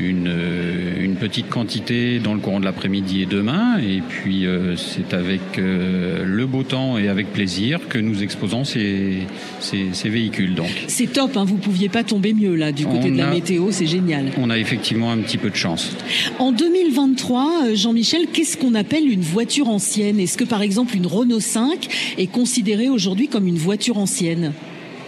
une, 0.00 0.26
euh, 0.28 1.02
une 1.04 1.16
petite 1.16 1.48
quantité 1.48 2.18
dans 2.18 2.34
le 2.34 2.40
courant 2.40 2.60
de 2.60 2.64
l'après-midi 2.64 3.22
et 3.22 3.26
demain. 3.26 3.78
Et 3.78 4.00
puis, 4.06 4.46
euh, 4.46 4.76
c'est 4.76 5.14
avec 5.14 5.40
euh, 5.58 6.24
le 6.24 6.46
beau 6.46 6.62
temps 6.62 6.98
et 6.98 7.08
avec 7.08 7.32
plaisir 7.32 7.80
que 7.88 7.98
nous 7.98 8.22
exposons 8.22 8.64
ces, 8.64 9.18
ces, 9.60 9.86
ces 9.92 10.08
véhicules. 10.08 10.54
Donc, 10.54 10.68
C'est 10.88 11.12
top, 11.12 11.36
hein, 11.36 11.44
vous 11.44 11.56
pouviez 11.56 11.88
pas 11.88 12.02
tomber 12.04 12.34
mieux 12.34 12.54
là 12.54 12.72
du 12.72 12.84
côté 12.86 13.08
On 13.08 13.10
de 13.12 13.18
la 13.18 13.28
a- 13.28 13.34
météo, 13.34 13.68
c'est 13.70 13.86
génial. 13.86 14.26
on 14.38 14.50
a 14.50 14.58
effectivement 14.58 15.10
un 15.12 15.18
petit 15.18 15.38
peu 15.38 15.50
de 15.50 15.56
chance. 15.56 15.90
En 16.38 16.52
2023, 16.52 17.64
euh, 17.66 17.74
Jean-Michel, 17.76 18.22
qu'est-ce 18.32 18.56
qu'on 18.56 18.74
appelle 18.74 19.08
une 19.10 19.20
voiture 19.22 19.68
ancienne? 19.68 20.18
Est-ce 20.20 20.36
que 20.36 20.44
par 20.44 20.62
exemple 20.62 20.96
une 20.96 21.06
Renault 21.06 21.40
5 21.40 21.88
est 22.18 22.26
considérée 22.26 22.88
aujourd'hui 22.88 23.28
comme 23.28 23.46
une 23.46 23.58
voiture 23.58 23.98
ancienne? 23.98 24.52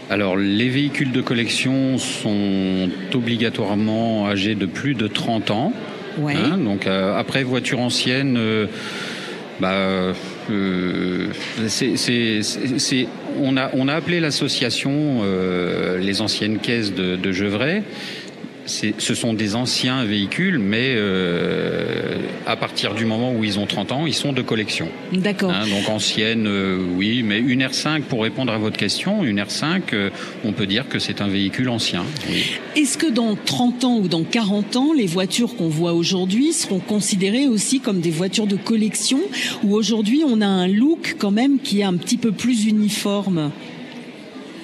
Alors, 0.08 0.36
les 0.36 0.68
véhicules 0.68 1.10
de 1.12 1.20
collection 1.20 1.98
sont 1.98 2.88
obligatoirement 3.12 4.28
âgés 4.28 4.54
de 4.54 4.66
plus 4.66 4.94
de 4.94 5.08
30 5.08 5.50
ans. 5.50 5.72
Ouais. 6.18 6.34
Hein, 6.36 6.58
donc, 6.58 6.86
euh, 6.86 7.18
après 7.18 7.42
voiture 7.42 7.80
ancienne, 7.80 8.36
euh, 8.38 8.66
bah, 9.60 9.72
euh, 10.50 11.26
c'est- 11.66 13.06
on, 13.42 13.56
a, 13.56 13.70
on 13.74 13.88
a 13.88 13.94
appelé 13.94 14.20
l'association 14.20 15.20
euh, 15.24 15.98
les 15.98 16.20
anciennes 16.22 16.58
caisses 16.58 16.94
de, 16.94 17.16
de 17.16 17.32
Gevrey. 17.32 17.82
Ce 18.66 19.14
sont 19.14 19.32
des 19.32 19.54
anciens 19.54 20.04
véhicules, 20.04 20.58
mais 20.58 20.94
euh, 20.96 22.18
à 22.46 22.56
partir 22.56 22.94
du 22.94 23.04
moment 23.04 23.32
où 23.32 23.44
ils 23.44 23.58
ont 23.58 23.66
30 23.66 23.92
ans, 23.92 24.06
ils 24.06 24.14
sont 24.14 24.32
de 24.32 24.42
collection. 24.42 24.88
D'accord. 25.12 25.50
Hein, 25.50 25.66
donc 25.68 25.88
ancienne, 25.88 26.46
euh, 26.46 26.84
oui, 26.96 27.22
mais 27.22 27.38
une 27.38 27.62
R5, 27.62 28.02
pour 28.02 28.22
répondre 28.22 28.52
à 28.52 28.58
votre 28.58 28.76
question, 28.76 29.24
une 29.24 29.40
R5, 29.40 29.82
euh, 29.92 30.10
on 30.44 30.52
peut 30.52 30.66
dire 30.66 30.88
que 30.88 30.98
c'est 30.98 31.20
un 31.20 31.28
véhicule 31.28 31.68
ancien. 31.68 32.04
oui. 32.28 32.44
Est-ce 32.74 32.98
que 32.98 33.10
dans 33.10 33.36
30 33.36 33.84
ans 33.84 33.98
ou 33.98 34.08
dans 34.08 34.24
40 34.24 34.76
ans, 34.76 34.92
les 34.92 35.06
voitures 35.06 35.56
qu'on 35.56 35.68
voit 35.68 35.94
aujourd'hui 35.94 36.52
seront 36.52 36.80
considérées 36.80 37.46
aussi 37.46 37.80
comme 37.80 38.00
des 38.00 38.10
voitures 38.10 38.46
de 38.46 38.56
collection 38.56 39.20
ou 39.62 39.74
aujourd'hui 39.74 40.22
on 40.26 40.40
a 40.40 40.46
un 40.46 40.68
look 40.68 41.16
quand 41.18 41.30
même 41.30 41.58
qui 41.58 41.80
est 41.80 41.84
un 41.84 41.96
petit 41.96 42.16
peu 42.16 42.32
plus 42.32 42.66
uniforme? 42.66 43.50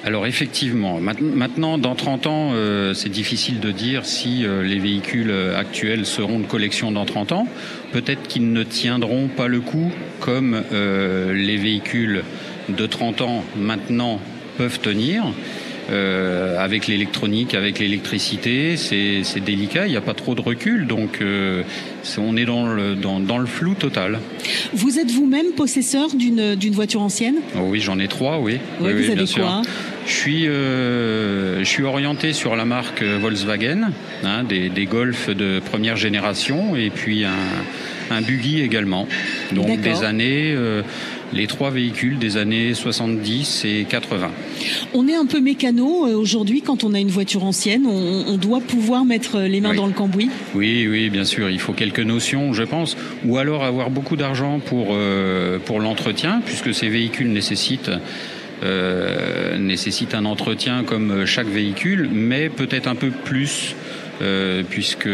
Alors 0.05 0.27
effectivement, 0.27 0.99
maintenant, 1.01 1.79
dans 1.79 1.95
30 1.95 2.27
ans, 2.27 2.51
euh, 2.55 2.93
c'est 2.93 3.09
difficile 3.09 3.61
de 3.61 3.71
dire 3.71 4.05
si 4.05 4.45
euh, 4.45 4.65
les 4.65 4.81
véhicules 4.81 5.31
euh, 5.31 5.57
actuels 5.57 6.07
seront 6.07 6.41
de 6.41 6.47
collection 6.47 6.91
dans 6.91 7.05
30 7.05 7.31
ans. 7.31 7.47
Peut-être 7.93 8.27
qu'ils 8.27 8.53
ne 8.53 8.65
tiendront 8.65 9.29
pas 9.29 9.47
le 9.47 9.61
coup 9.61 9.93
comme 10.19 10.63
les 10.73 11.57
véhicules 11.57 12.23
de 12.69 12.87
30 12.87 13.21
ans 13.21 13.45
maintenant 13.57 14.21
peuvent 14.57 14.81
tenir. 14.81 15.25
Euh, 15.93 16.59
avec 16.59 16.87
l'électronique, 16.87 17.55
avec 17.55 17.79
l'électricité, 17.79 18.79
c'est 18.79 19.41
délicat, 19.45 19.87
il 19.87 19.91
n'y 19.91 19.97
a 19.97 20.01
pas 20.01 20.15
trop 20.15 20.35
de 20.35 20.41
recul, 20.41 20.87
donc 20.87 21.19
euh, 21.21 21.65
on 22.17 22.35
est 22.37 22.47
dans 22.47 22.67
le, 22.67 22.95
dans, 22.95 23.21
dans 23.21 23.37
le 23.37 23.45
flou 23.47 23.75
total. 23.75 24.19
Vous 24.73 24.99
êtes 24.99 25.11
vous-même 25.11 25.53
possesseur 25.55 26.09
d'une 26.15 26.73
voiture 26.73 27.03
ancienne? 27.03 27.37
Oh 27.57 27.67
oui, 27.67 27.81
j'en 27.81 27.99
ai 27.99 28.09
trois, 28.09 28.39
oui. 28.39 28.59
Oui, 28.81 28.93
vous 28.93 28.99
oui, 29.01 29.05
avez 29.07 29.15
bien 29.17 29.27
sûr. 29.27 29.43
quoi? 29.43 29.63
Je 30.07 30.13
suis, 30.13 30.49
euh, 30.49 31.59
je 31.59 31.69
suis 31.69 31.85
orienté 31.85 32.33
sur 32.33 32.57
la 32.57 32.65
marque 32.65 33.03
Volkswagen, 33.03 33.91
hein, 34.25 34.45
des, 34.45 34.71
des 34.71 34.87
Golf 34.87 35.29
de 35.29 35.61
première 35.61 35.97
génération, 35.97 36.75
et 36.75 36.89
puis 36.91 37.25
un, 37.25 37.33
un 38.11 38.23
buggy 38.23 38.63
également. 38.63 39.07
Donc 39.53 39.81
des 39.81 40.05
années, 40.05 40.55
euh, 40.57 40.83
les 41.33 41.47
trois 41.47 41.71
véhicules 41.71 42.19
des 42.19 42.37
années 42.37 42.75
70 42.75 43.65
et 43.65 43.87
80. 43.89 44.31
On 44.95 45.09
est 45.09 45.15
un 45.15 45.27
peu 45.27 45.41
mécano 45.41 46.07
euh, 46.07 46.15
aujourd'hui 46.15 46.63
quand 46.63 46.85
on 46.85 46.95
a 46.95 47.01
une 47.01 47.09
voiture 47.11 47.45
ancienne, 47.45 47.87
on, 47.87 48.25
on 48.29 48.37
doit 48.37 48.61
pouvoir 48.61 49.05
mettre 49.05 49.41
les 49.41 49.61
mains 49.61 49.71
Oui. 49.71 49.77
dans 49.77 49.87
le 49.87 49.93
cambouis. 49.93 50.31
Oui, 50.55 50.87
oui, 50.89 51.11
bien 51.11 51.25
sûr, 51.25 51.51
il 51.51 51.59
faut 51.59 51.73
quelques 51.73 52.01
notions, 52.01 52.53
je 52.53 52.63
pense, 52.65 52.97
ou 53.25 53.39
alors 53.39 53.65
avoir 53.65 53.91
beaucoup 53.91 54.17
d'argent 54.17 54.61
pour, 54.61 54.89
euh, 54.91 55.59
pour 55.59 55.81
l'entretien, 55.81 56.43
puisque 56.45 56.75
ces 56.75 56.89
véhicules 56.89 57.33
nécessitent, 57.33 57.91
euh, 58.63 59.59
nécessitent 59.59 60.15
un 60.15 60.25
entretien 60.25 60.85
comme 60.85 61.27
chaque 61.27 61.49
véhicule, 61.49 62.09
mais 62.13 62.49
peut-être 62.49 62.87
un 62.87 62.95
peu 62.95 63.11
plus, 63.11 63.75
euh, 64.21 64.63
puisque, 64.69 65.09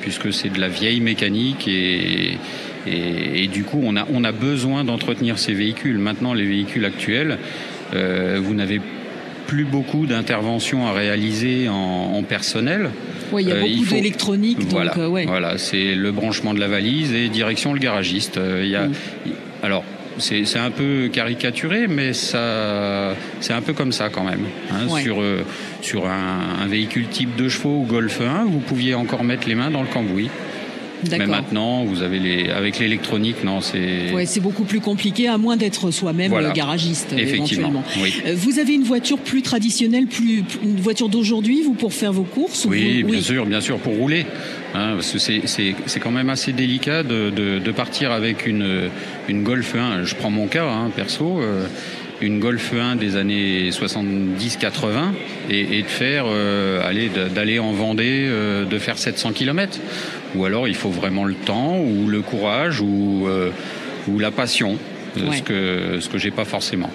puisque 0.00 0.32
c'est 0.32 0.48
de 0.48 0.60
la 0.60 0.68
vieille 0.68 1.00
mécanique 1.00 1.68
et, 1.68 2.38
Et, 2.86 3.44
et 3.44 3.46
du 3.48 3.64
coup, 3.64 3.80
on 3.82 3.96
a, 3.96 4.06
on 4.12 4.24
a 4.24 4.32
besoin 4.32 4.84
d'entretenir 4.84 5.38
ces 5.38 5.52
véhicules. 5.54 5.98
Maintenant, 5.98 6.32
les 6.34 6.46
véhicules 6.46 6.84
actuels, 6.84 7.38
euh, 7.94 8.40
vous 8.42 8.54
n'avez 8.54 8.80
plus 9.46 9.64
beaucoup 9.64 10.06
d'interventions 10.06 10.86
à 10.86 10.92
réaliser 10.92 11.68
en, 11.68 11.74
en 12.16 12.22
personnel. 12.22 12.90
Ouais, 13.32 13.42
il 13.42 13.48
y 13.48 13.52
a 13.52 13.56
Euh, 13.56 13.60
beaucoup 13.62 13.84
faut- 13.84 13.94
d'électronique, 13.96 14.58
Voilà, 14.68 14.96
euh, 14.98 15.08
ouais. 15.08 15.24
voilà 15.26 15.58
c'est 15.58 15.94
le 15.94 16.12
branchement 16.12 16.54
de 16.54 16.60
la 16.60 16.68
valise 16.68 17.12
et 17.12 17.28
direction 17.28 17.72
le 17.72 17.78
garagiste. 17.80 18.36
Euh, 18.38 18.60
il 18.64 18.70
y 18.70 18.76
a, 18.76 18.86
Mm. 18.86 18.92
Alors, 19.62 19.84
c'est 20.18 20.44
c'est 20.46 20.58
un 20.58 20.70
peu 20.70 21.08
caricaturé, 21.12 21.86
mais 21.88 22.12
ça, 22.12 23.14
c'est 23.40 23.52
un 23.52 23.60
peu 23.60 23.72
comme 23.72 23.92
ça 23.92 24.08
quand 24.08 24.24
même. 24.24 24.44
hein. 24.72 24.86
Ouais. 24.88 25.02
Sur, 25.02 25.20
euh, 25.20 25.42
sur 25.82 26.06
un, 26.06 26.62
un 26.62 26.66
véhicule 26.66 27.08
type 27.08 27.36
de 27.36 27.48
chevaux 27.48 27.80
ou 27.82 27.84
Golf 27.86 28.20
1, 28.20 28.44
vous 28.46 28.60
pouviez 28.60 28.94
encore 28.94 29.22
mettre 29.24 29.46
les 29.48 29.54
mains 29.54 29.70
dans 29.70 29.82
le 29.82 29.88
cambouis. 29.88 30.30
Mais 31.10 31.26
maintenant, 31.26 31.84
vous 31.84 32.02
avez 32.02 32.18
les, 32.18 32.50
avec 32.50 32.78
l'électronique, 32.78 33.44
non, 33.44 33.60
c'est. 33.60 34.12
Ouais, 34.12 34.26
c'est 34.26 34.40
beaucoup 34.40 34.64
plus 34.64 34.80
compliqué, 34.80 35.28
à 35.28 35.38
moins 35.38 35.56
d'être 35.56 35.90
soi-même 35.90 36.30
Voilà. 36.30 36.50
euh, 36.50 36.52
garagiste, 36.52 37.12
Effectivement, 37.16 37.68
éventuellement. 37.68 37.84
oui. 38.02 38.14
Euh, 38.26 38.34
Vous 38.36 38.58
avez 38.58 38.74
une 38.74 38.82
voiture 38.84 39.18
plus 39.18 39.42
traditionnelle, 39.42 40.06
plus, 40.06 40.44
une 40.62 40.80
voiture 40.80 41.08
d'aujourd'hui, 41.08 41.62
vous, 41.62 41.74
pour 41.74 41.92
faire 41.92 42.12
vos 42.12 42.22
courses 42.24 42.64
ou 42.64 42.70
Oui, 42.70 43.02
vous- 43.02 43.10
bien 43.10 43.20
sûr, 43.20 43.46
bien 43.46 43.60
sûr, 43.60 43.78
pour 43.78 43.94
rouler. 43.94 44.26
Hein, 44.74 44.92
parce 44.94 45.10
que 45.10 45.18
c'est- 45.18 45.42
c'est 45.46 45.74
c'est 45.86 45.98
quand 45.98 46.12
même 46.12 46.30
assez 46.30 46.52
délicat 46.52 47.02
de, 47.02 47.30
de, 47.30 47.58
de 47.58 47.72
partir 47.72 48.12
avec 48.12 48.46
une, 48.46 48.88
une 49.28 49.42
Golf 49.42 49.74
1. 49.74 50.04
Je 50.04 50.14
prends 50.14 50.30
mon 50.30 50.46
cas, 50.46 50.64
hein, 50.68 50.90
perso. 50.94 51.40
euh, 51.40 51.66
une 52.20 52.38
Golf 52.38 52.72
1 52.72 52.96
des 52.96 53.16
années 53.16 53.70
70-80 53.70 55.12
et, 55.50 55.78
et 55.78 55.82
de 55.82 55.86
faire, 55.88 56.24
euh, 56.26 56.86
aller 56.86 57.10
d'aller 57.34 57.58
en 57.58 57.72
Vendée, 57.72 58.26
euh, 58.28 58.64
de 58.64 58.78
faire 58.78 58.98
700 58.98 59.32
km. 59.32 59.78
Ou 60.34 60.44
alors 60.44 60.68
il 60.68 60.74
faut 60.74 60.90
vraiment 60.90 61.24
le 61.24 61.34
temps 61.34 61.78
ou 61.80 62.06
le 62.06 62.20
courage 62.20 62.80
ou, 62.80 63.26
euh, 63.26 63.50
ou 64.08 64.18
la 64.18 64.30
passion. 64.30 64.72
euh, 64.72 64.76
Ouais. 65.28 65.38
Ce 65.38 65.42
que 65.42 65.98
ce 66.00 66.08
que 66.08 66.18
j'ai 66.18 66.30
pas 66.30 66.44
forcément. 66.44 66.88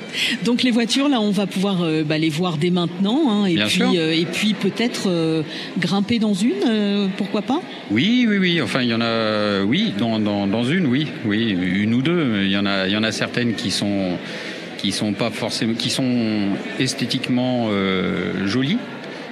Donc 0.45 0.63
les 0.63 0.71
voitures, 0.71 1.09
là, 1.09 1.19
on 1.19 1.32
va 1.32 1.47
pouvoir 1.47 1.84
euh, 1.84 2.01
bah, 2.05 2.17
les 2.17 2.30
voir 2.30 2.55
dès 2.57 2.69
maintenant, 2.69 3.30
hein, 3.30 3.45
et, 3.45 3.55
Bien 3.55 3.65
puis, 3.65 3.76
sûr. 3.76 3.91
euh, 3.93 4.11
et 4.13 4.23
puis 4.26 4.53
peut-être 4.53 5.09
euh, 5.09 5.41
grimper 5.78 6.17
dans 6.17 6.34
une, 6.34 6.53
euh, 6.65 7.07
pourquoi 7.17 7.41
pas? 7.41 7.61
Oui, 7.91 8.26
oui, 8.30 8.38
oui. 8.38 8.61
Enfin, 8.61 8.84
il 8.84 8.88
y 8.88 8.93
en 8.93 9.01
a. 9.01 9.63
Oui, 9.63 9.91
dans, 9.97 10.17
dans, 10.19 10.47
dans 10.47 10.63
une, 10.63 10.86
oui, 10.88 11.07
oui, 11.26 11.49
une 11.59 11.93
ou 11.93 12.01
deux. 12.01 12.43
Il 12.43 12.51
y 12.51 12.55
en 12.57 12.65
a, 12.65 12.88
il 12.88 12.93
y 12.93 12.97
en 12.97 13.03
a 13.03 13.11
certaines 13.11 13.53
qui 13.53 13.69
sont 13.69 14.17
qui 14.86 14.91
sont 14.91 15.13
pas 15.13 15.31
forcément, 15.31 15.73
qui 15.73 15.89
sont 15.89 16.49
esthétiquement 16.79 17.69
euh, 17.71 18.45
jolies, 18.45 18.77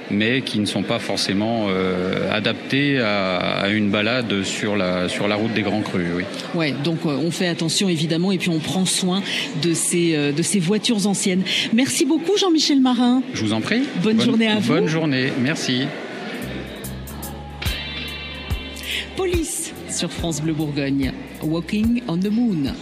mais 0.10 0.41
qui 0.41 0.58
ne 0.58 0.66
sont 0.66 0.82
pas 0.82 0.97
forcément 0.97 1.68
euh, 1.70 2.32
adaptées 2.32 2.99
à, 2.99 3.38
à 3.38 3.70
une 3.70 3.91
balade 3.91 4.41
sur 4.41 4.76
la 4.76 5.08
sur 5.10 5.28
la 5.28 5.36
route 5.36 5.54
des 5.54 5.62
Grands 5.62 5.82
Crus. 5.82 6.08
Oui. 6.16 6.24
Ouais, 6.56 6.74
donc 6.84 7.06
euh, 7.06 7.16
on 7.24 7.30
fait 7.30 7.47
attention 7.47 7.88
évidemment 7.88 8.32
et 8.32 8.39
puis 8.39 8.49
on 8.49 8.58
prend 8.58 8.86
soin 8.86 9.22
de 9.62 9.76
ces, 9.76 10.16
euh, 10.16 10.32
de 10.32 10.41
ces 10.41 10.60
voitures 10.60 11.06
anciennes. 11.06 11.43
Merci 11.72 12.06
beaucoup 12.06 12.36
Jean-Michel 12.36 12.82
Marin. 12.82 13.22
Je 13.36 13.43
vous 13.43 13.54
en 13.54 13.62
prie. 13.62 13.84
Bonne 14.01 14.20
journée 14.20 14.47
à 14.47 14.56
vous. 14.56 14.74
Bonne 14.74 14.88
journée. 14.88 15.32
Merci. 15.39 15.84
Police 19.16 19.72
sur 19.91 20.12
France 20.12 20.41
Bleu 20.41 20.54
Bourgogne. 20.54 21.14
Walking 21.43 22.01
on 22.08 22.18
the 22.18 22.32
Moon. 22.32 22.74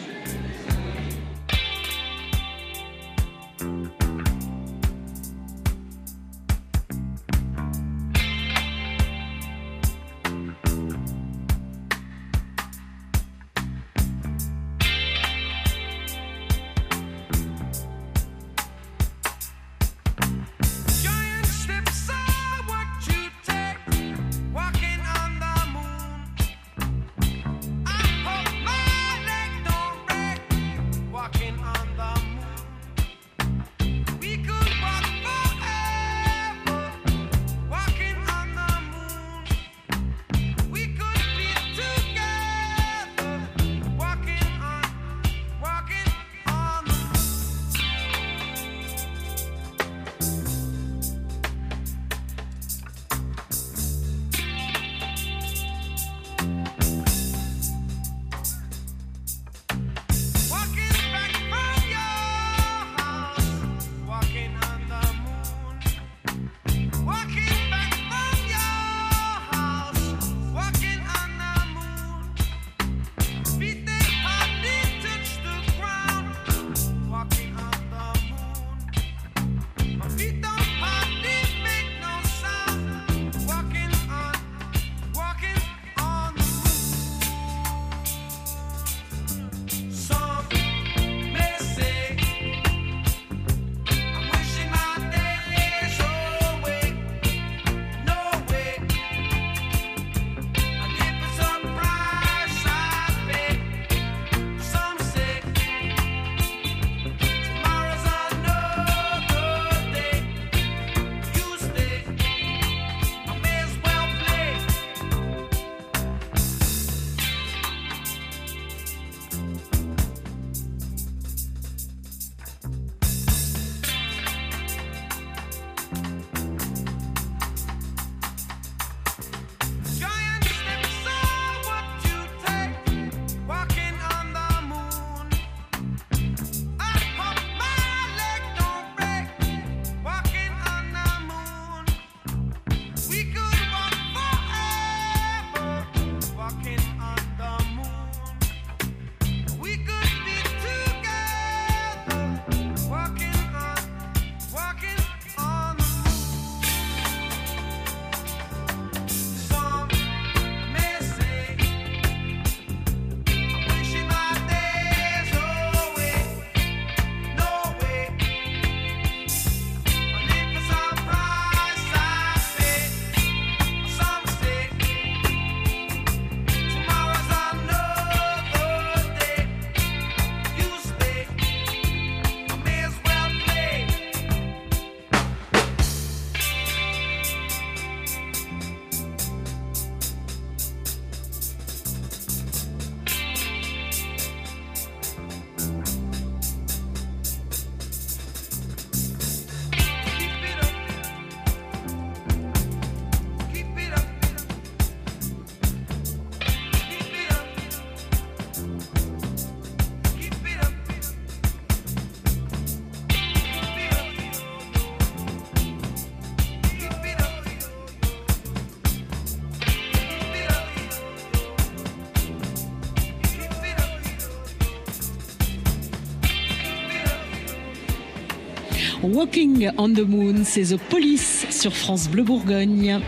Walking 229.11 229.69
on 229.77 229.89
the 229.89 230.07
Moon, 230.07 230.45
c'est 230.45 230.73
The 230.73 230.77
Police 230.89 231.45
sur 231.49 231.75
France 231.75 232.07
Bleu 232.07 232.23
Bourgogne. 232.23 233.01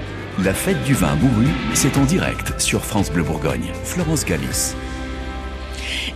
La 0.44 0.54
fête 0.54 0.84
du 0.84 0.94
vin 0.94 1.16
bourru, 1.16 1.48
c'est 1.76 1.98
en 1.98 2.04
direct 2.04 2.60
sur 2.60 2.84
France 2.84 3.10
Bleu 3.10 3.24
Bourgogne. 3.24 3.72
Florence 3.86 4.26
Galis. 4.26 4.74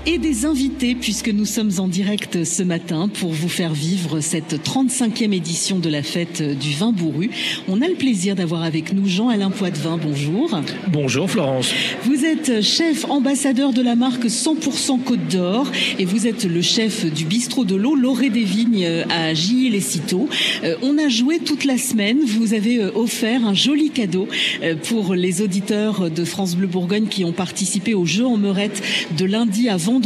Et 0.07 0.19
des 0.19 0.45
invités 0.45 0.95
puisque 0.95 1.27
nous 1.27 1.43
sommes 1.43 1.71
en 1.79 1.89
direct 1.89 2.45
ce 2.45 2.63
matin 2.63 3.09
pour 3.09 3.33
vous 3.33 3.49
faire 3.49 3.73
vivre 3.73 4.21
cette 4.21 4.53
35e 4.53 5.33
édition 5.33 5.79
de 5.79 5.89
la 5.89 6.01
fête 6.01 6.41
du 6.41 6.71
vin 6.75 6.93
bourru. 6.93 7.29
On 7.67 7.81
a 7.81 7.89
le 7.89 7.95
plaisir 7.95 8.33
d'avoir 8.33 8.63
avec 8.63 8.93
nous 8.93 9.05
Jean-Alain 9.05 9.49
Poitvin. 9.49 9.99
Bonjour. 10.01 10.61
Bonjour 10.87 11.29
Florence. 11.29 11.73
Vous 12.05 12.23
êtes 12.23 12.61
chef 12.61 13.03
ambassadeur 13.09 13.73
de 13.73 13.81
la 13.81 13.97
marque 13.97 14.27
100% 14.27 15.03
Côte 15.03 15.27
d'Or 15.29 15.69
et 15.99 16.05
vous 16.05 16.25
êtes 16.25 16.45
le 16.45 16.61
chef 16.61 17.05
du 17.05 17.25
bistrot 17.25 17.65
de 17.65 17.75
l'eau 17.75 17.95
Loré 17.95 18.29
des 18.29 18.45
Vignes 18.45 18.87
à 19.09 19.33
Gilles-les-Citeaux. 19.33 20.29
Euh, 20.63 20.77
on 20.83 20.97
a 20.97 21.09
joué 21.09 21.39
toute 21.39 21.65
la 21.65 21.77
semaine. 21.77 22.19
Vous 22.25 22.53
avez 22.53 22.81
euh, 22.81 22.91
offert 22.95 23.45
un 23.45 23.53
joli 23.53 23.89
cadeau 23.89 24.29
euh, 24.63 24.75
pour 24.87 25.15
les 25.15 25.41
auditeurs 25.41 26.09
de 26.09 26.23
France 26.23 26.55
Bleu 26.55 26.67
Bourgogne 26.67 27.07
qui 27.07 27.25
ont 27.25 27.33
participé 27.33 27.93
au 27.93 28.05
jeu 28.05 28.25
en 28.25 28.37
meurette 28.37 28.81
de 29.17 29.25
lundi 29.25 29.67
à 29.67 29.75
vendredi 29.75 29.96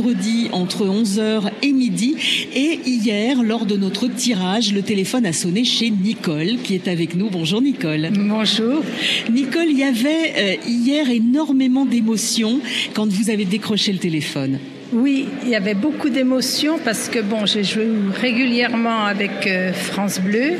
entre 0.53 0.85
11h 0.85 1.51
et 1.61 1.73
midi. 1.73 2.15
Et 2.55 2.79
hier, 2.85 3.43
lors 3.43 3.65
de 3.65 3.75
notre 3.75 4.07
tirage, 4.07 4.73
le 4.73 4.81
téléphone 4.81 5.25
a 5.25 5.33
sonné 5.33 5.63
chez 5.65 5.89
Nicole 5.89 6.57
qui 6.63 6.75
est 6.75 6.87
avec 6.87 7.15
nous. 7.15 7.29
Bonjour 7.29 7.61
Nicole. 7.61 8.09
Bonjour. 8.13 8.83
Nicole, 9.31 9.67
il 9.69 9.77
y 9.77 9.83
avait 9.83 10.33
euh, 10.37 10.55
hier 10.67 11.09
énormément 11.09 11.85
d'émotions 11.85 12.61
quand 12.93 13.07
vous 13.07 13.29
avez 13.29 13.45
décroché 13.45 13.91
le 13.91 13.99
téléphone. 13.99 14.59
Oui, 14.93 15.27
il 15.43 15.49
y 15.49 15.55
avait 15.55 15.73
beaucoup 15.73 16.09
d'émotions 16.09 16.77
parce 16.83 17.07
que 17.07 17.19
bon, 17.19 17.45
j'ai 17.45 17.63
joué 17.63 17.87
régulièrement 18.19 19.05
avec 19.05 19.47
euh, 19.47 19.71
France 19.71 20.19
Bleu. 20.19 20.53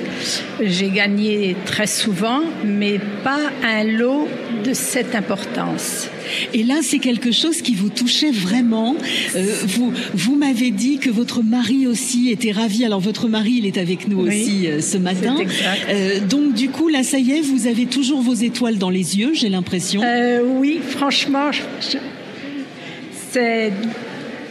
J'ai 0.62 0.90
gagné 0.90 1.56
très 1.66 1.86
souvent, 1.88 2.40
mais 2.66 2.98
pas 3.26 3.40
un 3.64 3.84
lot 3.84 4.30
de 4.64 4.74
cette 4.74 5.16
importance. 5.16 6.08
Et 6.54 6.64
là, 6.64 6.76
c'est 6.82 7.00
quelque 7.00 7.32
chose 7.34 7.62
qui 7.62 7.76
vous 7.76 7.90
touchait 7.90 8.32
vraiment. 8.32 8.96
Euh, 9.36 9.46
vous 9.66 9.92
vous 10.14 10.36
m'avez 10.38 10.72
dit 10.72 10.98
que 10.98 11.10
votre 11.10 11.44
mari 11.44 11.86
aussi 11.86 12.30
était 12.30 12.52
ravi. 12.54 12.86
Alors 12.86 13.02
votre 13.02 13.28
mari, 13.28 13.56
il 13.58 13.66
est 13.66 13.78
avec 13.78 14.08
nous 14.08 14.22
Oui, 14.22 14.28
aussi 14.30 14.68
euh, 14.68 14.80
ce 14.80 14.98
matin. 14.98 15.36
exact. 15.40 15.88
Euh, 15.90 16.20
donc 16.22 16.54
du 16.54 16.70
coup, 16.70 16.88
là, 16.88 17.04
ça 17.04 17.20
y 17.20 17.32
est, 17.32 17.42
vous 17.42 17.68
avez 17.68 17.86
toujours 17.86 18.22
vos 18.22 18.34
étoiles 18.36 18.78
dans 18.78 18.90
les 18.90 19.20
yeux, 19.20 19.32
j'ai 19.34 19.50
l'impression. 19.50 20.02
Oui, 20.58 20.80
franchement, 20.88 21.52
je- 21.52 21.98
c'est 23.32 23.72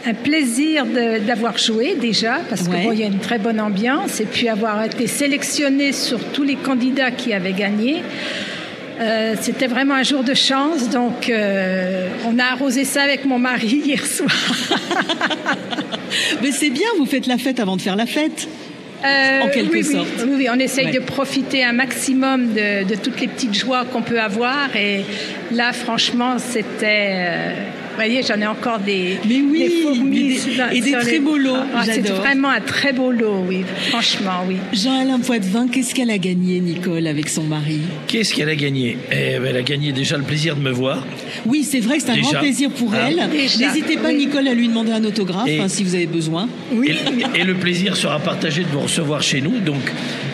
un 0.05 0.13
plaisir 0.13 0.85
d'avoir 1.27 1.57
joué 1.57 1.95
déjà, 1.99 2.39
parce 2.49 2.61
Ouais. 2.63 2.79
qu'il 2.81 2.83
bon, 2.89 2.91
y 2.93 3.03
a 3.03 3.07
une 3.07 3.19
très 3.19 3.37
bonne 3.37 3.59
ambiance, 3.61 4.19
et 4.19 4.25
puis 4.25 4.49
avoir 4.49 4.83
été 4.83 5.07
sélectionné 5.07 5.91
sur 5.91 6.19
tous 6.33 6.43
les 6.43 6.55
candidats 6.55 7.11
qui 7.11 7.33
avaient 7.33 7.53
gagné. 7.53 8.01
Euh, 8.99 9.35
C'était 9.41 9.67
vraiment 9.67 9.95
un 9.95 10.03
jour 10.03 10.23
de 10.23 10.33
chance, 10.33 10.89
donc 10.89 11.29
euh, 11.29 12.07
on 12.27 12.37
a 12.39 12.43
arrosé 12.45 12.83
ça 12.83 13.01
avec 13.03 13.25
mon 13.25 13.39
mari 13.39 13.81
hier 13.85 14.05
soir. 14.05 14.29
Mais 16.41 16.51
c'est 16.51 16.69
bien, 16.69 16.87
vous 16.97 17.05
faites 17.05 17.27
la 17.27 17.37
fête 17.37 17.59
avant 17.59 17.77
de 17.77 17.81
faire 17.81 17.95
la 17.95 18.05
fête. 18.05 18.47
Euh, 19.03 19.41
En 19.41 19.47
quelque 19.49 19.73
oui. 19.73 19.83
sorte. 19.83 20.07
Oui, 20.27 20.33
oui, 20.37 20.47
on 20.53 20.59
essaye 20.59 20.85
Ouais. 20.85 20.91
de 20.91 20.99
profiter 20.99 21.63
un 21.63 21.73
maximum 21.73 22.53
de, 22.53 22.83
de 22.87 22.95
toutes 22.95 23.19
les 23.19 23.27
petites 23.27 23.55
joies 23.55 23.83
qu'on 23.91 24.03
peut 24.03 24.19
avoir. 24.19 24.75
Et 24.75 25.03
là, 25.51 25.73
franchement, 25.73 26.35
c'était. 26.37 27.15
Vous 27.91 27.95
voyez, 27.95 28.21
j'en 28.23 28.39
ai 28.41 28.47
encore 28.47 28.79
des, 28.79 29.17
mais 29.27 29.41
oui, 29.41 29.59
des 29.59 29.69
fourmis 29.81 30.27
des- 30.29 30.37
sur- 30.37 30.71
et 30.71 30.81
des 30.81 30.91
très 30.91 31.11
les- 31.13 31.19
beaux 31.19 31.37
lots, 31.37 31.55
Ah, 31.75 31.83
C'est 31.85 32.01
vraiment 32.07 32.49
un 32.49 32.61
très 32.61 32.93
beau 32.93 33.11
lot, 33.11 33.45
oui. 33.47 33.63
Franchement, 33.89 34.43
oui. 34.47 34.55
Jean-Alain 34.73 35.19
Poitvin, 35.19 35.67
qu'est-ce 35.67 35.93
qu'elle 35.93 36.09
a 36.11 36.17
gagné, 36.17 36.59
Nicole, 36.59 37.07
avec 37.07 37.29
son 37.29 37.43
mari? 37.43 37.79
Qu'est-ce 38.07 38.33
qu'elle 38.33 38.49
a 38.49 38.55
gagné? 38.55 38.97
Eh 39.11 39.39
ben, 39.39 39.45
Elle 39.51 39.57
a 39.57 39.61
gagné 39.61 39.91
déjà 39.91 40.17
le 40.17 40.23
plaisir 40.23 40.55
de 40.55 40.61
me 40.61 40.71
voir. 40.71 41.05
Oui, 41.45 41.63
c'est 41.63 41.79
vrai 41.79 41.97
que 41.97 42.03
c'est 42.03 42.11
un 42.11 42.15
Déjà. 42.15 42.29
grand 42.31 42.39
plaisir 42.39 42.69
pour 42.71 42.93
Ah. 42.93 43.07
elle. 43.09 43.29
Déjà, 43.31 43.67
N'hésitez 43.67 43.97
pas, 43.97 44.09
oui. 44.09 44.15
Nicole, 44.25 44.47
à 44.47 44.53
lui 44.53 44.67
demander 44.67 44.91
un 44.91 45.03
autographe 45.03 45.47
Et- 45.47 45.59
hein, 45.59 45.67
si 45.67 45.83
vous 45.83 45.95
avez 45.95 46.07
besoin. 46.07 46.47
Et, 46.83 47.39
et 47.39 47.43
le 47.43 47.53
plaisir 47.55 47.95
sera 47.97 48.19
partagé 48.19 48.63
de 48.63 48.67
vous 48.69 48.79
recevoir 48.81 49.21
chez 49.21 49.41
nous. 49.41 49.59
Donc, 49.59 49.81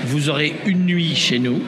vous 0.06 0.30
aurez 0.30 0.54
une 0.66 0.86
nuit 0.86 1.16
chez 1.16 1.40
nous, 1.40 1.60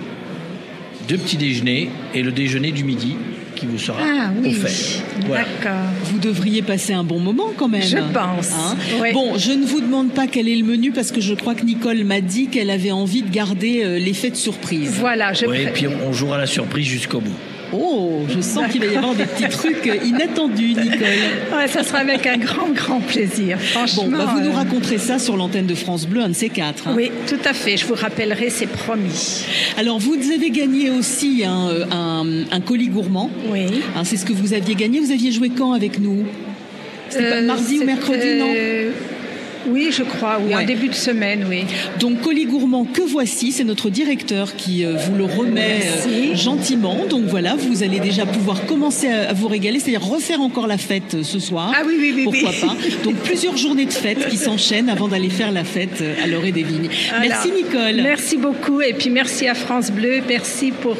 deux 1.08 1.18
petits 1.18 1.38
déjeuners 1.38 1.90
et 2.14 2.22
le 2.22 2.32
déjeuner 2.32 2.72
du 2.72 2.84
midi 2.84 3.16
qui 3.60 3.66
vous 3.66 3.78
sera 3.78 3.98
Ah 4.02 4.30
oui. 4.42 4.50
offert. 4.50 5.04
Voilà. 5.26 5.44
D'accord. 5.62 5.86
Vous 6.06 6.20
devriez 6.20 6.62
passer 6.62 6.94
un 6.94 7.04
bon 7.04 7.20
moment 7.20 7.48
quand 7.58 7.68
même. 7.68 7.82
Je 7.82 7.98
pense, 8.14 8.52
oui. 9.02 9.12
Bon, 9.14 9.38
je 9.38 9.52
ne 9.52 9.66
vous 9.66 9.82
demande 9.82 10.12
pas 10.14 10.28
quel 10.28 10.48
est 10.48 10.56
le 10.56 10.64
menu 10.66 10.92
parce 10.92 11.12
que 11.12 11.22
je 11.22 11.34
crois 11.34 11.56
que 11.56 11.64
Nicole 11.66 12.04
m'a 12.04 12.22
dit 12.22 12.48
qu'elle 12.48 12.70
avait 12.70 12.92
envie 12.92 13.22
de 13.22 13.30
garder 13.30 13.82
euh, 13.84 14.00
l'effet 14.00 14.30
de 14.30 14.36
surprise. 14.36 14.92
Voilà, 15.00 15.34
je 15.34 15.46
Ouais, 15.46 15.64
et 15.64 15.68
puis 15.68 15.88
on, 15.88 16.10
on 16.10 16.14
jouera 16.14 16.38
la 16.38 16.48
surprise 16.48 16.86
jusqu'au 16.88 17.20
bout. 17.20 17.36
Oh, 17.72 18.22
je 18.28 18.42
sens 18.42 18.72
qu'il 18.72 18.82
va 18.84 18.92
y 18.92 18.96
avoir 18.98 19.14
des 19.14 19.26
petits 19.26 19.48
trucs 19.50 19.86
euh, 19.88 19.96
inattendus, 20.04 20.74
Nicole. 20.74 21.08
Ouais, 21.56 21.68
ça 21.68 21.84
sera 21.84 22.00
avec 22.00 22.26
un 22.26 22.38
grand, 22.38 22.70
grand 22.74 23.00
plaisir. 23.00 23.60
Franchement. 23.60 24.06
Bon, 24.06 24.18
bah, 24.18 24.34
vous 24.34 24.42
nous 24.42 24.50
euh, 24.52 24.56
raconterez 24.56 24.98
ça 24.98 25.20
sur 25.20 25.38
l'antenne 25.38 25.68
de 25.68 25.76
France 25.76 26.08
Bleu, 26.08 26.22
un 26.22 26.30
de 26.30 26.34
ces 26.34 26.50
quatre. 26.50 26.88
hein. 26.88 26.94
Oui, 26.96 27.12
tout 27.28 27.38
à 27.46 27.54
fait. 27.54 27.78
Je 27.78 27.86
vous 27.86 27.94
rappellerai, 27.94 28.50
c'est 28.50 28.66
promis. 28.68 29.46
Alors, 29.78 30.00
vous 30.00 30.16
avez 30.34 30.50
gagné 30.50 30.90
aussi 30.90 31.44
un, 31.46 31.70
euh, 31.70 31.86
un, 31.92 32.26
un 32.52 32.62
colis 32.62 32.88
gourmand. 32.90 33.30
Oui. 33.52 33.68
Hein, 33.96 34.04
c'est 34.04 34.18
ce 34.18 34.26
que 34.26 34.34
vous 34.34 34.54
aviez 34.54 34.74
gagné. 34.76 35.00
Vous 35.00 35.12
aviez 35.12 35.32
joué 35.32 35.50
quand 35.50 35.74
avec 35.74 36.00
nous? 36.00 36.26
C'était 37.10 37.30
pas 37.30 37.36
Euh, 37.38 37.46
mardi 37.46 37.80
ou 37.80 37.84
mercredi, 37.86 38.40
non? 38.40 38.48
Oui, 39.68 39.90
je 39.92 40.04
crois, 40.04 40.40
oui, 40.42 40.54
Ouais. 40.56 40.64
en 40.64 40.66
début 40.66 40.88
de 40.88 40.94
semaine, 40.96 41.46
oui. 41.50 41.64
Donc 42.00 42.22
colis 42.22 42.46
gourmand 42.46 42.86
que 42.86 43.02
voici, 43.02 43.52
c'est 43.52 43.64
notre 43.64 43.90
directeur 43.90 44.56
qui 44.56 44.86
euh, 44.86 44.94
vous 44.96 45.16
le 45.16 45.26
remet 45.26 45.80
euh, 46.08 46.36
gentiment. 46.36 47.06
Donc 47.10 47.26
voilà, 47.26 47.56
vous 47.56 47.84
allez 47.84 48.00
déjà 48.00 48.26
pouvoir 48.26 48.66
commencer 48.66 49.08
à, 49.10 49.30
à 49.30 49.34
vous 49.34 49.48
régaler, 49.48 49.80
c'est-à-dire 49.80 50.02
refaire 50.08 50.42
encore 50.42 50.68
la 50.68 50.78
fête 50.78 51.16
euh, 51.16 51.24
ce 51.24 51.40
soir. 51.40 51.74
Ah 51.76 51.82
oui, 51.86 51.96
oui, 52.00 52.14
oui, 52.16 52.24
Pourquoi 52.24 52.50
oui. 52.52 52.60
pas 52.62 52.76
Donc 53.04 53.16
plusieurs 53.24 53.58
journées 53.58 53.86
de 53.86 53.92
fête 53.94 54.28
qui 54.30 54.38
s'enchaînent 54.38 54.90
avant 54.90 55.08
d'aller 55.08 55.30
faire 55.30 55.52
la 55.52 55.64
fête 55.64 56.04
à 56.24 56.28
l'orée 56.28 56.52
des 56.52 56.64
vignes. 56.64 56.90
Voilà. 57.10 57.28
Merci 57.28 57.52
Nicole. 57.52 58.02
Merci 58.02 58.38
beaucoup 58.38 58.82
et 58.82 58.94
puis 58.94 59.10
merci 59.10 59.48
à 59.48 59.56
France 59.56 59.92
Bleu. 59.92 60.22
Merci 60.28 60.72
pour. 60.72 60.96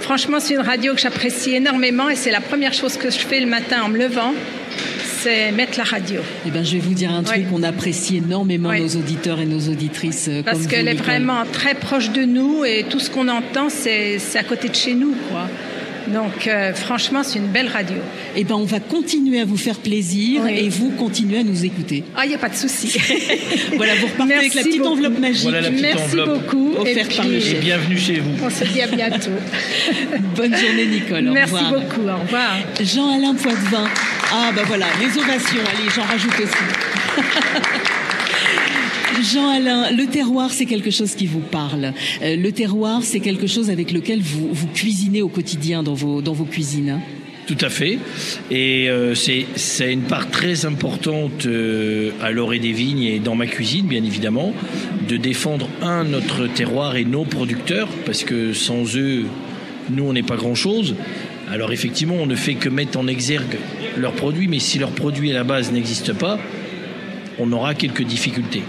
franchement, 0.00 0.38
c'est 0.40 0.54
une 0.54 0.60
radio 0.60 0.94
que 0.94 1.00
j'apprécie 1.00 1.54
énormément 1.54 2.08
et 2.08 2.16
c'est 2.16 2.30
la 2.30 2.40
première 2.40 2.72
chose 2.72 2.96
que 2.96 3.10
je 3.10 3.18
fais 3.18 3.40
le 3.40 3.46
matin 3.46 3.82
en 3.84 3.88
me 3.88 3.98
levant, 3.98 4.32
c'est 5.26 5.50
mettre 5.50 5.76
la 5.78 5.82
radio. 5.84 6.20
Eh 6.46 6.50
ben, 6.50 6.64
je 6.64 6.74
vais 6.74 6.78
vous 6.78 6.94
dire 6.94 7.10
un 7.12 7.24
truc, 7.24 7.38
Oui. 7.38 7.46
on 7.52 7.62
apprécie 7.64 8.18
énormément 8.18 8.68
Oui. 8.68 8.80
nos 8.80 8.88
auditeurs 9.00 9.40
et 9.40 9.46
nos 9.46 9.58
auditrices. 9.68 10.28
euh, 10.28 10.42
Parce 10.44 10.68
qu'elle 10.68 10.86
est 10.86 10.94
vraiment 10.94 11.42
très 11.52 11.74
proche 11.74 12.10
de 12.10 12.22
nous 12.24 12.64
et 12.64 12.84
tout 12.88 13.00
ce 13.00 13.10
qu'on 13.10 13.26
entend, 13.28 13.68
c'est 13.68 14.20
c'est 14.20 14.38
à 14.38 14.44
côté 14.44 14.68
de 14.68 14.74
chez 14.76 14.94
nous, 14.94 15.16
quoi. 15.28 15.48
Donc, 16.08 16.46
euh, 16.46 16.72
franchement, 16.72 17.22
c'est 17.24 17.38
une 17.38 17.48
belle 17.48 17.68
radio. 17.68 17.96
Eh 18.36 18.44
ben, 18.44 18.54
on 18.54 18.64
va 18.64 18.78
continuer 18.80 19.40
à 19.40 19.44
vous 19.44 19.56
faire 19.56 19.76
plaisir 19.76 20.42
Oui. 20.44 20.52
et 20.56 20.68
vous 20.68 20.90
continuez 20.90 21.40
à 21.40 21.42
nous 21.42 21.64
écouter. 21.64 22.04
Ah, 22.16 22.24
il 22.24 22.28
n'y 22.28 22.34
a 22.34 22.38
pas 22.38 22.48
de 22.48 22.54
souci. 22.56 22.96
Voilà, 23.76 23.94
vous 23.96 24.06
repartez 24.06 24.34
avec 24.34 24.54
la 24.54 24.62
petite 24.62 24.78
beaucoup. 24.78 24.92
enveloppe 24.92 25.18
magique. 25.18 25.42
Voilà 25.42 25.60
la 25.60 25.68
petite 25.70 25.82
Merci 25.82 26.02
enveloppe 26.04 26.42
beaucoup. 26.42 26.74
offerte 26.78 27.12
et 27.12 27.16
par 27.16 27.26
le 27.26 27.40
chef. 27.40 27.60
bienvenue 27.60 27.98
chez 27.98 28.20
vous. 28.20 28.30
On 28.44 28.50
se 28.50 28.64
dit 28.64 28.80
à 28.80 28.86
bientôt. 28.86 29.30
Bonne 30.36 30.56
journée 30.56 30.86
Nicole. 30.86 31.28
Au 31.28 31.32
Merci 31.32 31.54
revoir. 31.54 31.72
beaucoup. 31.72 32.08
Au 32.08 32.16
revoir. 32.22 32.56
Jean-Alain 32.80 33.34
Poitvin. 33.34 33.88
Ah 34.32 34.50
bah 34.54 34.62
voilà, 34.66 34.86
les 35.00 35.06
ovations, 35.20 35.60
allez, 35.60 35.90
j'en 35.94 36.02
rajoute 36.04 36.34
aussi. 36.40 37.22
Jean-Alain, 39.32 39.90
le 39.90 40.06
terroir, 40.06 40.50
c'est 40.50 40.66
quelque 40.66 40.90
chose 40.90 41.14
qui 41.14 41.26
vous 41.26 41.40
parle. 41.40 41.92
Euh, 42.22 42.36
le 42.36 42.52
terroir, 42.52 43.02
c'est 43.02 43.20
quelque 43.20 43.46
chose 43.46 43.70
avec 43.70 43.92
lequel 43.92 44.20
vous, 44.20 44.68
cuisinez 44.74 45.22
au 45.22 45.28
quotidien 45.28 45.82
dans 45.82 45.94
vos, 45.94 46.44
cuisines. 46.44 46.90
hein? 46.90 47.00
Tout 47.46 47.58
à 47.60 47.68
fait. 47.68 47.98
Et 48.50 48.88
euh, 48.88 49.14
c'est 49.14 49.46
c'est 49.54 49.92
une 49.92 50.02
part 50.02 50.30
très 50.30 50.66
importante 50.66 51.46
euh, 51.46 52.10
à 52.20 52.30
l'orée 52.30 52.58
des 52.58 52.72
vignes 52.72 53.04
et 53.04 53.18
dans 53.20 53.36
ma 53.36 53.46
cuisine, 53.46 53.86
bien 53.86 54.02
évidemment, 54.02 54.52
de 55.08 55.16
défendre, 55.16 55.68
un, 55.80 56.04
notre 56.04 56.46
terroir 56.48 56.96
et 56.96 57.04
nos 57.04 57.24
producteurs, 57.24 57.88
parce 58.04 58.24
que 58.24 58.52
sans 58.52 58.96
eux, 58.96 59.26
nous, 59.90 60.04
on 60.04 60.12
n'est 60.12 60.24
pas 60.24 60.36
grand-chose. 60.36 60.96
Alors 61.48 61.72
effectivement, 61.72 62.16
on 62.16 62.26
ne 62.26 62.34
fait 62.34 62.54
que 62.54 62.68
mettre 62.68 62.98
en 62.98 63.06
exergue 63.06 63.58
leurs 63.96 64.14
produits, 64.14 64.48
mais 64.48 64.58
si 64.58 64.78
leurs 64.78 64.90
produits 64.90 65.30
à 65.30 65.34
la 65.34 65.44
base 65.44 65.70
n'existent 65.70 66.14
pas, 66.14 66.38
on 67.38 67.52
aura 67.52 67.74
quelques 67.74 68.02
difficultés. 68.02 68.62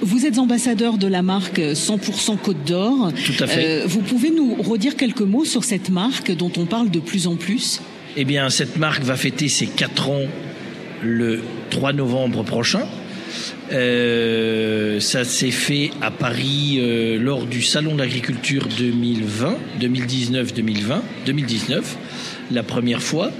Vous 0.00 0.26
êtes 0.26 0.38
ambassadeur 0.38 0.98
de 0.98 1.06
la 1.06 1.22
marque 1.22 1.58
100% 1.58 2.38
Côte 2.38 2.64
d'Or. 2.64 3.12
Tout 3.12 3.42
à 3.42 3.46
fait. 3.46 3.82
Euh, 3.82 3.86
vous 3.86 4.00
pouvez 4.00 4.30
nous 4.30 4.54
redire 4.62 4.96
quelques 4.96 5.20
mots 5.20 5.44
sur 5.44 5.64
cette 5.64 5.90
marque 5.90 6.30
dont 6.32 6.52
on 6.56 6.66
parle 6.66 6.90
de 6.90 7.00
plus 7.00 7.26
en 7.26 7.36
plus? 7.36 7.80
Eh 8.16 8.24
bien, 8.24 8.50
cette 8.50 8.76
marque 8.76 9.02
va 9.02 9.16
fêter 9.16 9.48
ses 9.48 9.66
4 9.66 10.10
ans 10.10 10.26
le 11.02 11.42
3 11.70 11.92
novembre 11.92 12.42
prochain. 12.42 12.86
Euh, 13.72 14.98
ça 15.00 15.24
s'est 15.24 15.50
fait 15.50 15.90
à 16.00 16.10
Paris 16.10 16.78
euh, 16.78 17.18
lors 17.18 17.44
du 17.44 17.62
Salon 17.62 17.94
de 17.94 17.98
l'agriculture 17.98 18.66
2020, 18.78 19.56
2019-2020, 19.80 21.00
2019. 21.26 21.96
la 22.50 22.62
première 22.62 23.02
fois 23.02 23.30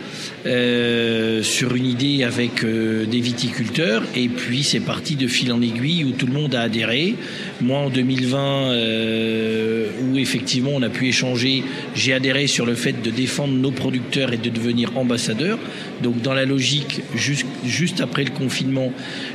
euh, 0.47 1.43
sur 1.43 1.75
une 1.75 1.87
idée 1.87 2.23
avec 2.23 2.63
euh, 2.63 3.07
des 3.07 3.21
viticulteurs 3.21 4.05
et 4.15 4.29
puis 4.29 4.63
c'est 4.63 4.79
parti 4.79 5.17
de 5.17 5.27
fil 5.27 5.53
en 5.53 5.61
aiguille 5.61 6.05
où 6.05 6.13
tout 6.13 6.27
le 6.27 6.33
monde 6.33 6.55
a 6.55 6.63
adhéré. 6.63 7.17
Moi 7.61 7.79
en 7.79 7.91
2020 7.91 8.39
euh, 8.39 9.89
où 10.03 10.17
effectivement 10.17 10.71
on 10.75 10.83
a 10.83 10.91
pu 10.91 11.09
échanger, 11.09 11.65
j'ai 11.97 12.13
adhéré 12.13 12.47
sur 12.47 12.67
le 12.67 12.77
fait 12.77 13.03
de 13.03 13.11
défendre 13.11 13.55
nos 13.55 13.73
producteurs 13.73 14.33
et 14.33 14.37
de 14.37 14.49
devenir 14.49 14.97
ambassadeur. 14.97 15.59
Donc 16.05 16.23
dans 16.23 16.35
la 16.35 16.45
logique 16.45 17.01
juste, 17.17 17.47
juste 17.65 18.01
après 18.01 18.23
le 18.23 18.31
confinement 18.31 18.93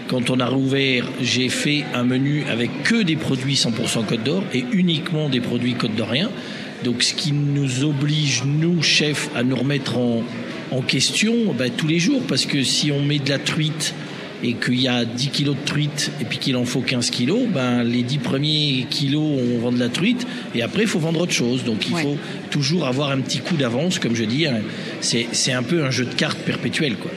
quand 0.07 0.29
on 0.29 0.39
a 0.39 0.47
rouvert, 0.47 1.05
j'ai 1.21 1.49
fait 1.49 1.83
un 1.93 2.03
menu 2.03 2.45
avec 2.49 2.83
que 2.83 3.03
des 3.03 3.17
produits 3.17 3.55
100% 3.55 4.05
Côte 4.05 4.23
d'Or 4.23 4.43
et 4.53 4.63
uniquement 4.71 5.27
des 5.27 5.41
produits 5.41 5.73
Côte 5.73 5.95
d'Oriens. 5.95 6.29
Donc 6.83 7.03
ce 7.03 7.13
qui 7.13 7.31
nous 7.31 7.83
oblige, 7.83 8.43
nous, 8.45 8.81
chefs, 8.81 9.29
à 9.35 9.43
nous 9.43 9.55
remettre 9.55 9.97
en, 9.97 10.23
en 10.73 10.81
question 10.81 11.33
ben, 11.57 11.71
tous 11.75 11.87
les 11.87 11.99
jours. 11.99 12.21
Parce 12.27 12.45
que 12.45 12.63
si 12.63 12.91
on 12.91 13.01
met 13.01 13.19
de 13.19 13.29
la 13.29 13.39
truite 13.39 13.93
et 14.45 14.55
qu'il 14.55 14.81
y 14.81 14.89
a 14.89 15.05
10 15.05 15.29
kilos 15.29 15.55
de 15.55 15.65
truite 15.65 16.11
et 16.19 16.25
puis 16.25 16.37
qu'il 16.37 16.57
en 16.57 16.65
faut 16.65 16.81
15 16.81 17.11
kilos, 17.11 17.43
ben, 17.47 17.81
les 17.83 18.03
10 18.03 18.17
premiers 18.17 18.85
kilos, 18.89 19.39
on 19.55 19.59
vend 19.59 19.71
de 19.71 19.79
la 19.79 19.87
truite 19.87 20.27
et 20.53 20.61
après, 20.61 20.81
il 20.81 20.87
faut 20.87 20.99
vendre 20.99 21.21
autre 21.21 21.31
chose. 21.31 21.63
Donc 21.63 21.87
il 21.87 21.93
Ouais. 21.93 22.01
faut 22.03 22.17
toujours 22.51 22.85
avoir 22.85 23.11
un 23.11 23.21
petit 23.21 23.39
coup 23.39 23.55
d'avance, 23.55 23.99
comme 23.99 24.15
je 24.15 24.25
dis. 24.25 24.45
hein. 24.45 24.57
C'est 24.99 25.51
un 25.53 25.63
peu 25.63 25.85
un 25.85 25.91
jeu 25.91 26.03
de 26.05 26.13
cartes 26.13 26.39
perpétuel. 26.39 26.95
Quoi. 26.97 27.11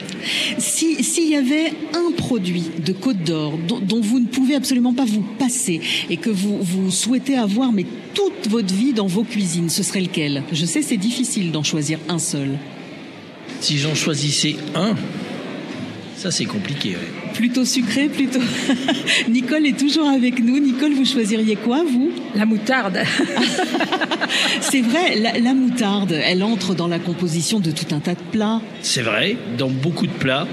Si 0.57 1.03
s'il 1.03 1.29
y 1.29 1.35
avait 1.35 1.73
un 1.93 2.11
produit 2.15 2.63
de 2.85 2.93
Côte 2.93 3.21
d'Or 3.25 3.57
dont, 3.67 3.79
dont 3.79 3.99
vous 4.01 4.19
ne 4.21 4.25
pouvez 4.25 4.55
absolument 4.55 4.93
pas 4.93 5.05
vous 5.05 5.25
passer 5.37 5.81
et 6.09 6.15
que 6.17 6.29
vous, 6.29 6.59
vous 6.61 6.91
souhaitez 6.91 7.35
avoir 7.37 7.73
mais 7.73 7.85
toute 8.13 8.47
votre 8.49 8.73
vie 8.73 8.93
dans 8.93 9.07
vos 9.07 9.23
cuisines, 9.23 9.69
ce 9.69 9.83
serait 9.83 10.01
lequel? 10.01 10.43
Je 10.53 10.65
sais 10.65 10.81
c'est 10.81 10.95
difficile 10.97 11.51
d'en 11.51 11.63
choisir 11.63 11.99
un 12.07 12.19
seul. 12.19 12.51
Si 13.61 13.77
j'en 13.77 13.95
choisissais 13.95 14.55
un, 14.75 14.95
ça 16.15 16.31
c'est 16.31 16.45
compliqué. 16.45 16.89
ouais. 16.91 17.31
Plutôt 17.33 17.65
sucré, 17.65 18.07
plutôt. 18.09 18.39
Nicole 19.29 19.65
est 19.67 19.77
toujours 19.77 20.07
avec 20.09 20.43
nous. 20.43 20.57
Nicole, 20.59 20.93
vous 20.93 21.05
choisiriez 21.05 21.55
quoi, 21.55 21.83
vous? 21.83 22.09
La 22.35 22.45
moutarde. 22.45 22.99
C'est 24.61 24.81
vrai, 24.81 25.15
la, 25.19 25.37
la 25.39 25.53
moutarde, 25.53 26.11
elle 26.11 26.41
entre 26.43 26.73
dans 26.75 26.87
la 26.87 26.99
composition 26.99 27.59
de 27.59 27.71
tout 27.71 27.93
un 27.93 27.99
tas 27.99 28.15
de 28.15 28.19
plats. 28.31 28.61
C'est 28.81 29.01
vrai, 29.03 29.37
dans 29.57 29.69
beaucoup 29.69 30.07
de 30.07 30.11
plats, 30.11 30.47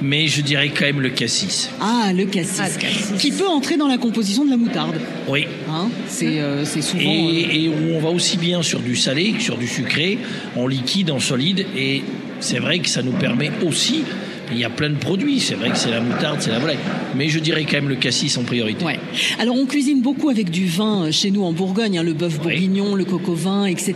mais 0.00 0.28
je 0.28 0.40
dirais 0.42 0.70
quand 0.76 0.84
même 0.86 1.00
le 1.00 1.10
cassis. 1.10 1.70
Ah, 1.80 2.12
le 2.14 2.24
cassis, 2.24 2.78
qui 3.18 3.30
peut 3.32 3.48
entrer 3.48 3.76
dans 3.76 3.88
la 3.88 3.98
composition 3.98 4.44
de 4.44 4.50
la 4.50 4.56
moutarde. 4.56 5.00
Oui. 5.28 5.46
Hein 5.68 5.88
c'est 6.08 6.40
euh, 6.40 6.64
c'est 6.64 6.82
souvent. 6.82 7.02
euh, 7.02 7.30
Et, 7.32 7.64
et 7.64 7.68
où 7.68 7.94
on 7.94 8.00
va 8.00 8.10
aussi 8.10 8.36
bien 8.38 8.62
sur 8.62 8.80
du 8.80 8.96
salé 8.96 9.32
que 9.32 9.42
sur 9.42 9.58
du 9.58 9.66
sucré, 9.66 10.18
en 10.56 10.66
liquide, 10.66 11.10
en 11.10 11.20
solide. 11.20 11.66
Et 11.76 12.02
c'est 12.40 12.58
vrai 12.58 12.78
que 12.78 12.88
ça 12.88 13.02
nous 13.02 13.12
permet 13.12 13.50
aussi. 13.66 14.04
Il 14.50 14.58
y 14.58 14.64
a 14.64 14.70
plein 14.70 14.90
de 14.90 14.96
produits. 14.96 15.40
C'est 15.40 15.54
vrai 15.54 15.70
que 15.70 15.76
c'est 15.76 15.90
la 15.90 16.00
moutarde, 16.00 16.38
c'est 16.40 16.50
la 16.50 16.58
volaille. 16.58 16.78
Mais 17.14 17.28
je 17.28 17.38
dirais 17.38 17.64
quand 17.64 17.76
même 17.76 17.88
le 17.88 17.96
cassis 17.96 18.36
en 18.38 18.44
priorité. 18.44 18.84
Ouais. 18.84 18.98
Alors 19.38 19.56
on 19.56 19.66
cuisine 19.66 20.00
beaucoup 20.00 20.30
avec 20.30 20.50
du 20.50 20.66
vin 20.66 21.04
euh, 21.04 21.12
chez 21.12 21.30
nous 21.30 21.42
en 21.42 21.52
Bourgogne, 21.52 21.98
hein, 21.98 22.02
le 22.02 22.14
bœuf 22.14 22.40
bourguignon, 22.40 22.94
le 22.94 23.04
coq 23.04 23.28
au 23.28 23.34
vin, 23.34 23.66
etc. 23.66 23.94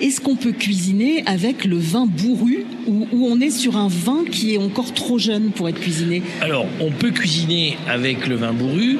Est-ce 0.00 0.20
qu'on 0.20 0.36
peut 0.36 0.52
cuisiner 0.52 1.24
avec 1.26 1.64
le 1.64 1.76
vin 1.76 2.06
bourru 2.06 2.64
ou, 2.86 3.06
ou 3.12 3.26
on 3.26 3.40
est 3.40 3.50
sur 3.50 3.76
un 3.76 3.88
vin 3.88 4.24
qui 4.30 4.54
est 4.54 4.58
encore 4.58 4.94
trop 4.94 5.18
jeune 5.18 5.50
pour 5.50 5.68
être 5.68 5.80
cuisiné? 5.80 6.22
Alors, 6.40 6.66
on 6.80 6.90
peut 6.90 7.10
cuisiner 7.10 7.76
avec 7.88 8.26
le 8.26 8.36
vin 8.36 8.52
bourru. 8.52 8.98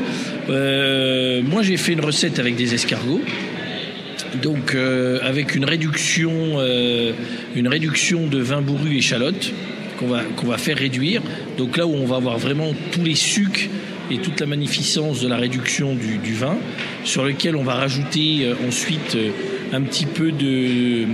Euh, 0.48 1.42
moi, 1.42 1.62
j'ai 1.62 1.76
fait 1.76 1.92
une 1.92 2.00
recette 2.00 2.38
avec 2.38 2.56
des 2.56 2.74
escargots. 2.74 3.20
Donc, 4.42 4.74
euh, 4.74 5.18
avec 5.22 5.54
une 5.54 5.64
réduction, 5.64 6.32
euh, 6.56 7.12
une 7.54 7.68
réduction 7.68 8.26
de 8.26 8.38
vin 8.38 8.62
bourru 8.62 8.96
échalote 8.96 9.52
qu'on 9.98 10.06
va, 10.06 10.22
qu'on 10.36 10.46
va 10.46 10.58
faire 10.58 10.78
réduire. 10.78 11.22
Donc 11.58 11.76
là 11.76 11.86
où 11.86 11.94
on 11.94 12.06
va 12.06 12.16
avoir 12.16 12.38
vraiment 12.38 12.72
tous 12.92 13.02
les 13.02 13.16
sucs 13.16 13.70
et 14.10 14.18
toute 14.18 14.40
la 14.40 14.46
magnificence 14.46 15.20
de 15.20 15.28
la 15.28 15.36
réduction 15.36 15.94
du, 15.94 16.18
du 16.18 16.34
vin, 16.34 16.56
sur 17.04 17.24
lequel 17.24 17.56
on 17.56 17.62
va 17.62 17.74
rajouter 17.74 18.40
euh, 18.42 18.54
ensuite 18.66 19.16
un 19.72 19.82
petit 19.82 20.06
peu 20.06 20.32
de, 20.32 21.04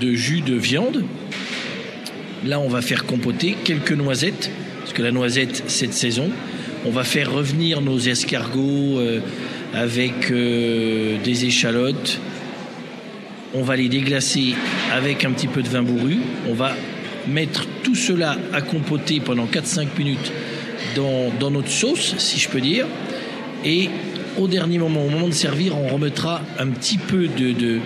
de 0.00 0.12
jus 0.14 0.40
de 0.40 0.54
viande. 0.54 1.04
Là, 2.44 2.60
on 2.60 2.68
va 2.68 2.82
faire 2.82 3.04
compoter 3.04 3.56
quelques 3.64 3.92
noisettes, 3.92 4.50
parce 4.80 4.92
que 4.92 5.02
la 5.02 5.10
noisette, 5.10 5.64
c'est 5.66 5.88
de 5.88 5.92
saison. 5.92 6.30
On 6.84 6.90
va 6.90 7.02
faire 7.02 7.32
revenir 7.32 7.80
nos 7.80 7.98
escargots 7.98 9.00
euh, 9.00 9.20
avec 9.74 10.30
euh, 10.30 11.16
des 11.24 11.46
échalotes. 11.46 12.20
On 13.58 13.62
va 13.62 13.74
les 13.74 13.88
déglacer 13.88 14.54
avec 14.92 15.24
un 15.24 15.32
petit 15.32 15.46
peu 15.46 15.62
de 15.62 15.68
vin 15.68 15.82
bourru. 15.82 16.18
On 16.46 16.52
va 16.52 16.72
mettre 17.26 17.66
tout 17.82 17.94
cela 17.94 18.36
à 18.52 18.60
compoter 18.60 19.18
pendant 19.18 19.46
4-5 19.46 19.86
minutes 19.98 20.30
dans, 20.94 21.50
notre 21.50 21.70
sauce, 21.70 22.14
si 22.18 22.38
je 22.38 22.50
peux 22.50 22.60
dire. 22.60 22.86
Et 23.64 23.88
au 24.36 24.46
dernier 24.46 24.78
moment, 24.78 25.06
au 25.06 25.08
moment 25.08 25.28
de 25.28 25.32
servir, 25.32 25.74
on 25.78 25.88
remettra 25.88 26.42
un 26.58 26.68
petit 26.68 26.98
peu 26.98 27.28
de, 27.28 27.52
de- 27.52 27.80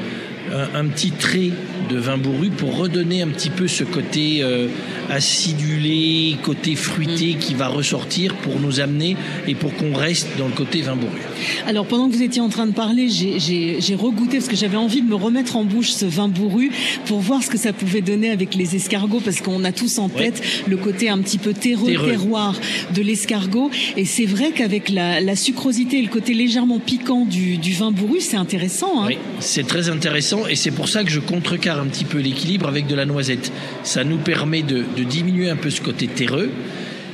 un, 0.53 0.81
un 0.81 0.87
petit 0.87 1.13
trait 1.13 1.51
de 1.91 1.99
vin 1.99 2.17
bourru 2.19 2.51
pour 2.51 2.77
redonner 2.77 3.23
un 3.23 3.29
petit 3.29 3.51
peu 3.51 3.67
ce 3.69 3.85
côté 3.85 4.41
euh, 4.43 4.69
acidulé, 5.09 6.37
côté 6.43 6.75
fruité 6.77 7.35
qui 7.35 7.55
va 7.55 7.69
ressortir 7.69 8.35
pour 8.37 8.61
nous 8.61 8.81
amener 8.81 9.17
et 9.49 9.55
pour 9.55 9.75
qu'on 9.75 9.95
reste 9.95 10.29
dans 10.39 10.47
le 10.47 10.53
côté 10.53 10.83
vin 10.83 10.97
bourru. 10.97 11.19
Alors 11.67 11.87
pendant 11.87 12.09
que 12.09 12.15
vous 12.15 12.23
étiez 12.23 12.41
en 12.41 12.49
train 12.49 12.67
de 12.67 12.73
parler, 12.73 13.09
j'ai- 13.09 13.95
regoûté 14.01 14.39
parce 14.39 14.49
que 14.49 14.57
j'avais 14.57 14.77
envie 14.77 15.03
de 15.03 15.09
me 15.09 15.15
remettre 15.15 15.57
en 15.57 15.65
bouche 15.65 15.91
ce 15.91 16.07
vin 16.07 16.29
bourru 16.29 16.71
pour 17.07 17.21
voir 17.21 17.43
ce 17.43 17.51
que 17.51 17.59
ça 17.59 17.73
pouvait 17.73 18.01
donner 18.01 18.31
avec 18.31 18.55
les 18.55 18.77
escargots 18.77 19.21
parce 19.21 19.41
qu'on 19.41 19.63
a 19.65 19.73
tous 19.73 19.99
en 19.99 20.09
tête 20.09 20.43
le 20.69 20.77
côté 20.77 21.09
un 21.11 21.19
petit 21.19 21.37
peu 21.39 21.53
terreux, 21.53 21.91
Terreux. 21.91 22.09
terroir 22.09 22.59
de 22.95 23.03
l'escargot 23.03 23.71
et 23.97 24.05
c'est 24.05 24.25
vrai 24.27 24.53
qu'avec 24.53 24.89
la, 24.89 25.21
la 25.21 25.37
sucrosité 25.37 25.99
et 25.99 26.03
le 26.03 26.09
côté 26.09 26.33
légèrement 26.35 26.79
piquant 26.79 27.25
du, 27.27 27.59
du 27.59 27.73
vin 27.73 27.91
bourru, 27.91 28.21
c'est 28.21 28.37
intéressant. 28.37 29.03
Hein 29.03 29.07
Oui, 29.09 29.19
c'est 29.41 29.67
très 29.67 29.89
intéressant 29.91 30.47
et 30.47 30.55
c'est 30.57 30.71
pour 30.71 30.89
ça 30.89 31.05
que 31.05 31.11
je 31.11 31.21
contrecarre 31.21 31.80
un 31.81 31.87
petit 31.87 32.05
peu 32.05 32.19
l'équilibre 32.19 32.69
avec 32.69 32.87
de 32.87 32.95
la 32.95 33.07
noisette. 33.07 33.53
Ça 33.83 34.05
nous 34.05 34.19
permet 34.19 34.63
de, 34.63 34.85
diminuer 35.03 35.51
un 35.51 35.57
peu 35.57 35.71
ce 35.71 35.81
côté 35.81 36.07
terreux 36.07 36.51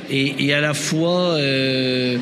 et, 0.09 0.53
à 0.53 0.61
la 0.61 0.73
fois 0.73 1.35
euh, 1.35 2.17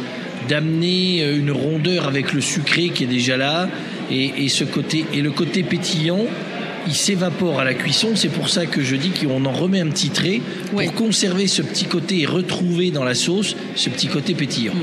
d'amener 0.48 1.24
une 1.24 1.52
rondeur 1.52 2.08
avec 2.08 2.34
le 2.34 2.42
sucré 2.42 2.90
qui 2.90 3.04
est 3.04 3.08
déjà 3.08 3.38
là 3.38 3.68
et 4.12 4.48
ce 4.50 4.64
côté 4.64 5.06
et 5.14 5.22
le 5.22 5.32
côté 5.32 5.64
pétillant. 5.64 6.26
Il 6.88 6.94
s'évapore 6.94 7.60
à 7.60 7.64
la 7.64 7.74
cuisson, 7.74 8.10
c'est 8.16 8.30
pour 8.30 8.48
ça 8.50 8.66
que 8.68 8.82
je 8.84 8.96
dis 8.96 9.10
qu'on 9.10 9.44
en 9.46 9.52
remet 9.52 9.80
un 9.80 9.88
petit 9.88 10.10
trait 10.10 10.40
pour 10.70 10.94
conserver 10.94 11.48
ce 11.48 11.62
petit 11.64 11.86
côté 11.86 12.22
et 12.22 12.26
retrouver 12.26 12.92
dans 12.92 13.04
la 13.04 13.16
sauce 13.16 13.56
ce 13.76 13.90
petit 13.90 14.08
côté 14.08 14.36
pétillant. 14.36 14.74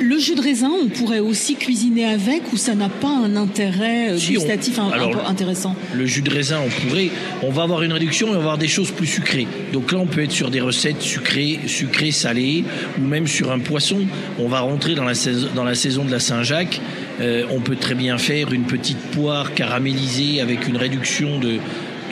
Le 0.00 0.18
jus 0.18 0.34
de 0.36 0.40
raisin, 0.40 0.70
on 0.84 0.88
pourrait 0.88 1.18
aussi 1.18 1.56
cuisiner 1.56 2.04
avec 2.04 2.52
ou 2.52 2.56
ça 2.56 2.74
n'a 2.74 2.88
pas 2.88 3.08
un 3.10 3.34
intérêt 3.36 4.10
euh, 4.10 4.18
on- 4.28 4.32
gustatif 4.32 4.78
un- 4.78 4.90
peu 5.10 5.18
intéressant? 5.26 5.74
Le 5.94 6.06
jus 6.06 6.22
de 6.22 6.30
raisin, 6.30 6.60
on 6.64 6.68
pourrait, 6.88 7.10
on 7.42 7.50
va 7.50 7.62
avoir 7.64 7.82
une 7.82 7.92
réduction 7.92 8.28
et 8.28 8.30
on 8.30 8.34
va 8.34 8.38
avoir 8.38 8.58
des 8.58 8.68
choses 8.68 8.90
plus 8.92 9.06
sucrées. 9.06 9.46
Donc 9.72 9.90
là, 9.92 9.98
on 9.98 10.06
peut 10.06 10.22
être 10.22 10.32
sur 10.32 10.50
des 10.50 10.60
recettes 10.60 11.02
sucrées, 11.02 11.58
sucrées, 11.66 12.12
salées, 12.12 12.64
ou 13.00 13.06
même 13.06 13.26
sur 13.26 13.50
un 13.50 13.58
poisson. 13.58 13.98
On 14.38 14.48
va 14.48 14.60
rentrer 14.60 14.94
dans 14.94 15.04
la 15.04 15.14
saison, 15.14 15.48
dans 15.54 15.64
la 15.64 15.74
saison 15.74 16.04
de 16.04 16.10
la 16.12 16.20
Saint-Jacques. 16.20 16.80
Euh, 17.20 17.44
on 17.50 17.60
peut 17.60 17.76
très 17.76 17.94
bien 17.94 18.18
faire 18.18 18.52
une 18.52 18.64
petite 18.64 18.98
poire 19.12 19.54
caramélisée 19.54 20.40
avec 20.40 20.66
une 20.66 20.76
réduction 20.76 21.38
de, 21.38 21.58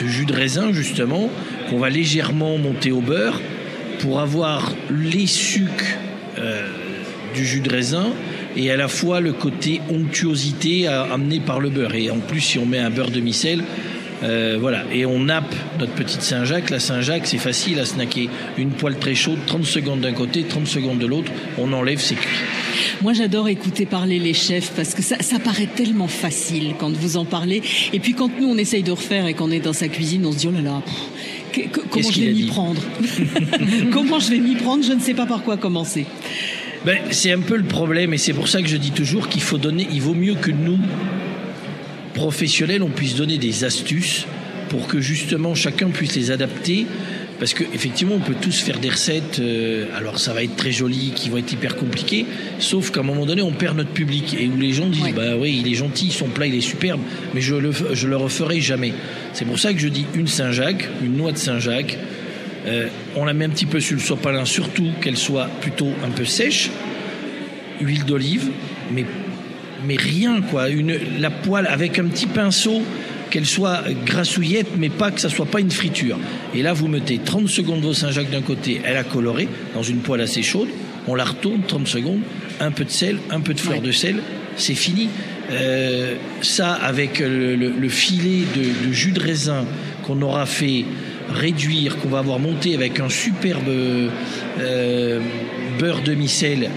jus 0.04 0.26
de 0.26 0.32
raisin, 0.32 0.72
justement, 0.72 1.30
qu'on 1.68 1.78
va 1.78 1.90
légèrement 1.90 2.58
monter 2.58 2.92
au 2.92 3.00
beurre 3.00 3.40
pour 4.00 4.20
avoir 4.20 4.72
les 4.90 5.26
sucs 5.26 5.98
euh, 6.38 6.68
du 7.34 7.44
jus 7.44 7.60
de 7.60 7.70
raisin 7.70 8.06
et 8.56 8.70
à 8.70 8.76
la 8.76 8.88
fois 8.88 9.20
le 9.20 9.32
côté 9.32 9.80
onctuosité 9.90 10.88
amené 10.88 11.38
par 11.38 11.60
le 11.60 11.70
beurre. 11.70 11.94
Et 11.94 12.10
en 12.10 12.18
plus, 12.18 12.40
si 12.40 12.58
on 12.58 12.66
met 12.66 12.78
un 12.78 12.90
beurre 12.90 13.10
demi-sel, 13.10 13.62
euh, 14.22 14.58
voilà, 14.60 14.84
et 14.92 15.06
on 15.06 15.20
nappe 15.20 15.54
notre 15.78 15.92
petite 15.92 16.22
Saint-Jacques. 16.22 16.70
La 16.70 16.78
Saint-Jacques, 16.80 17.26
c'est 17.26 17.38
facile 17.38 17.78
à 17.80 17.84
snacker. 17.86 18.28
Une 18.58 18.70
poêle 18.70 18.98
très 18.98 19.14
chaude, 19.14 19.38
30 19.46 19.64
secondes 19.64 20.00
d'un 20.00 20.12
côté, 20.12 20.42
30 20.44 20.66
secondes 20.66 20.98
de 20.98 21.06
l'autre, 21.06 21.32
on 21.58 21.72
enlève, 21.72 21.98
c'est 22.00 22.16
cuit. 22.16 22.28
Moi, 23.02 23.14
j'adore 23.14 23.48
écouter 23.48 23.86
parler 23.86 24.18
les 24.18 24.34
chefs 24.34 24.72
parce 24.76 24.94
que 24.94 25.02
ça, 25.02 25.16
ça 25.20 25.38
paraît 25.38 25.68
tellement 25.74 26.06
facile 26.08 26.74
quand 26.78 26.90
vous 26.92 27.16
en 27.16 27.24
parlez. 27.24 27.62
Et 27.94 27.98
puis 27.98 28.12
quand 28.12 28.30
nous, 28.38 28.46
on 28.48 28.58
essaye 28.58 28.82
de 28.82 28.90
refaire 28.92 29.26
et 29.26 29.32
qu'on 29.34 29.50
est 29.50 29.60
dans 29.60 29.72
sa 29.72 29.88
cuisine, 29.88 30.26
on 30.26 30.32
se 30.32 30.38
dit, 30.38 30.48
oh 30.48 30.52
là 30.52 30.60
là, 30.60 30.82
pff, 30.84 30.94
que- 31.52 31.68
que- 31.80 31.86
comment 31.88 32.10
je 32.10 32.20
vais 32.20 32.32
m'y 32.32 32.46
prendre 32.46 32.82
Comment 33.92 34.20
je 34.20 34.30
vais 34.30 34.38
m'y 34.38 34.54
prendre 34.54 34.84
Je 34.84 34.92
ne 34.92 35.00
sais 35.00 35.14
pas 35.14 35.26
par 35.26 35.42
quoi 35.42 35.56
commencer. 35.56 36.04
Ben, 36.84 36.98
c'est 37.10 37.32
un 37.32 37.40
peu 37.40 37.56
le 37.56 37.64
problème, 37.64 38.14
et 38.14 38.18
c'est 38.18 38.32
pour 38.32 38.48
ça 38.48 38.62
que 38.62 38.68
je 38.68 38.76
dis 38.76 38.90
toujours 38.92 39.28
qu'il 39.28 39.42
faut 39.42 39.58
donner, 39.58 39.86
il 39.92 40.00
vaut 40.00 40.14
mieux 40.14 40.34
que 40.34 40.50
nous, 40.50 40.78
professionnels, 42.14 42.82
on 42.82 42.90
puisse 42.90 43.14
donner 43.14 43.38
des 43.38 43.64
astuces 43.64 44.26
pour 44.68 44.86
que 44.86 45.00
justement 45.00 45.54
chacun 45.54 45.90
puisse 45.90 46.14
les 46.14 46.30
adapter 46.30 46.86
Parce 47.40 47.54
que 47.54 47.64
effectivement, 47.74 48.16
on 48.16 48.20
peut 48.20 48.36
tous 48.38 48.60
faire 48.60 48.78
des 48.78 48.90
recettes. 48.90 49.38
euh, 49.38 49.86
alors, 49.96 50.18
ça 50.18 50.34
va 50.34 50.44
être 50.44 50.56
très 50.56 50.72
joli, 50.72 51.12
qui 51.14 51.30
vont 51.30 51.38
être 51.38 51.50
hyper 51.50 51.74
compliquées. 51.74 52.26
Sauf 52.58 52.90
qu'à 52.90 53.00
un 53.00 53.02
moment 53.02 53.24
donné, 53.24 53.40
on 53.40 53.52
perd 53.52 53.78
notre 53.78 53.90
public 53.90 54.36
et 54.38 54.46
où 54.46 54.58
les 54.58 54.74
gens 54.74 54.90
disent, 54.90 55.14
bah 55.16 55.36
oui, 55.38 55.62
il 55.64 55.72
est 55.72 55.74
gentil, 55.74 56.10
son 56.10 56.28
plat, 56.28 56.46
il 56.46 56.54
est 56.54 56.60
superbe, 56.60 57.00
mais 57.34 57.40
je 57.40 57.54
le, 57.54 57.72
je 57.94 58.06
le 58.06 58.16
referai 58.16 58.60
jamais. 58.60 58.92
C'est 59.32 59.46
pour 59.46 59.58
ça 59.58 59.72
que 59.72 59.80
je 59.80 59.88
dis 59.88 60.04
une 60.14 60.26
Saint-Jacques, 60.26 60.86
une 61.02 61.16
noix 61.16 61.32
de 61.32 61.38
Saint-Jacques. 61.38 61.96
Euh, 62.66 62.88
on 63.16 63.24
la 63.24 63.32
met 63.32 63.46
un 63.46 63.50
petit 63.50 63.64
peu 63.64 63.80
sur 63.80 63.96
le 63.96 64.02
sopalin, 64.02 64.44
surtout 64.44 64.88
qu'elle 65.00 65.16
soit 65.16 65.48
plutôt 65.62 65.92
un 66.04 66.10
peu 66.10 66.26
sèche. 66.26 66.70
Huile 67.80 68.04
d'olive, 68.04 68.50
mais 68.92 69.06
mais 69.86 69.96
rien 69.96 70.40
quoi. 70.42 70.68
Une, 70.68 70.96
la 71.18 71.30
poêle 71.30 71.66
avec 71.66 71.98
un 71.98 72.04
petit 72.04 72.26
pinceau, 72.26 72.82
qu'elle 73.30 73.46
soit 73.46 73.82
grassouillette, 74.04 74.68
mais 74.76 74.88
pas 74.88 75.10
que 75.12 75.20
ça 75.20 75.28
soit 75.28 75.46
pas 75.46 75.60
une 75.60 75.70
friture. 75.70 76.18
Et 76.54 76.62
là, 76.62 76.72
vous 76.72 76.88
mettez 76.88 77.18
30 77.18 77.48
secondes 77.48 77.80
vos 77.80 77.92
Saint-Jacques 77.94 78.30
d'un 78.30 78.42
côté, 78.42 78.80
elle 78.84 78.96
a 78.96 79.04
coloré 79.04 79.48
dans 79.74 79.82
une 79.84 79.98
poêle 79.98 80.20
assez 80.20 80.42
chaude. 80.42 80.68
On 81.06 81.14
la 81.14 81.24
retourne 81.24 81.60
30 81.66 81.86
secondes, 81.86 82.20
un 82.60 82.72
peu 82.72 82.84
de 82.84 82.90
sel, 82.90 83.18
un 83.30 83.40
peu 83.40 83.54
de 83.54 83.60
fleur 83.60 83.80
de 83.80 83.92
sel, 83.92 84.16
c'est 84.56 84.74
fini. 84.74 85.08
Euh, 85.52 86.14
ça 86.42 86.72
avec 86.74 87.18
le, 87.20 87.54
le- 87.56 87.70
le 87.78 87.88
filet 87.88 88.44
de, 88.56 88.88
de 88.88 88.92
jus 88.92 89.12
de 89.12 89.20
raisin 89.20 89.64
qu'on 90.04 90.20
aura 90.22 90.44
fait 90.46 90.84
réduire, 91.32 91.96
qu'on 91.98 92.08
va 92.08 92.18
avoir 92.18 92.38
monté 92.40 92.74
avec 92.74 92.98
un 93.00 93.08
superbe 93.08 93.68
euh, 94.60 95.20
beurre 95.78 96.02
demi-sel 96.02 96.68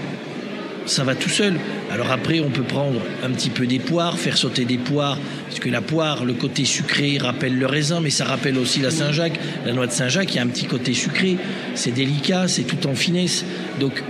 ça 0.86 1.02
va 1.02 1.14
tout 1.14 1.30
seul. 1.30 1.54
Alors 1.94 2.10
après, 2.10 2.40
on 2.40 2.50
peut 2.50 2.64
prendre 2.64 3.00
un 3.22 3.30
petit 3.30 3.50
peu 3.50 3.68
des 3.68 3.78
poires, 3.78 4.18
faire 4.18 4.36
sauter 4.36 4.64
des 4.64 4.78
poires, 4.78 5.16
parce 5.46 5.60
que 5.60 5.68
la 5.68 5.80
poire, 5.80 6.24
le 6.24 6.34
côté 6.34 6.64
sucré 6.64 7.18
rappelle 7.18 7.56
le 7.56 7.66
raisin, 7.66 8.00
mais 8.00 8.10
ça 8.10 8.24
rappelle 8.24 8.58
aussi 8.58 8.80
la 8.80 8.90
Saint-Jacques. 8.90 9.38
La 9.64 9.72
noix 9.72 9.86
de 9.86 9.92
Saint-Jacques, 9.92 10.32
il 10.32 10.38
y 10.38 10.40
a 10.40 10.42
un 10.42 10.48
petit 10.48 10.66
côté 10.66 10.92
sucré. 10.92 11.36
C'est 11.76 11.92
délicat, 11.92 12.48
c'est 12.48 12.64
tout 12.64 12.88
en 12.88 12.96
finesse. 12.96 13.44
Donc 13.78 14.02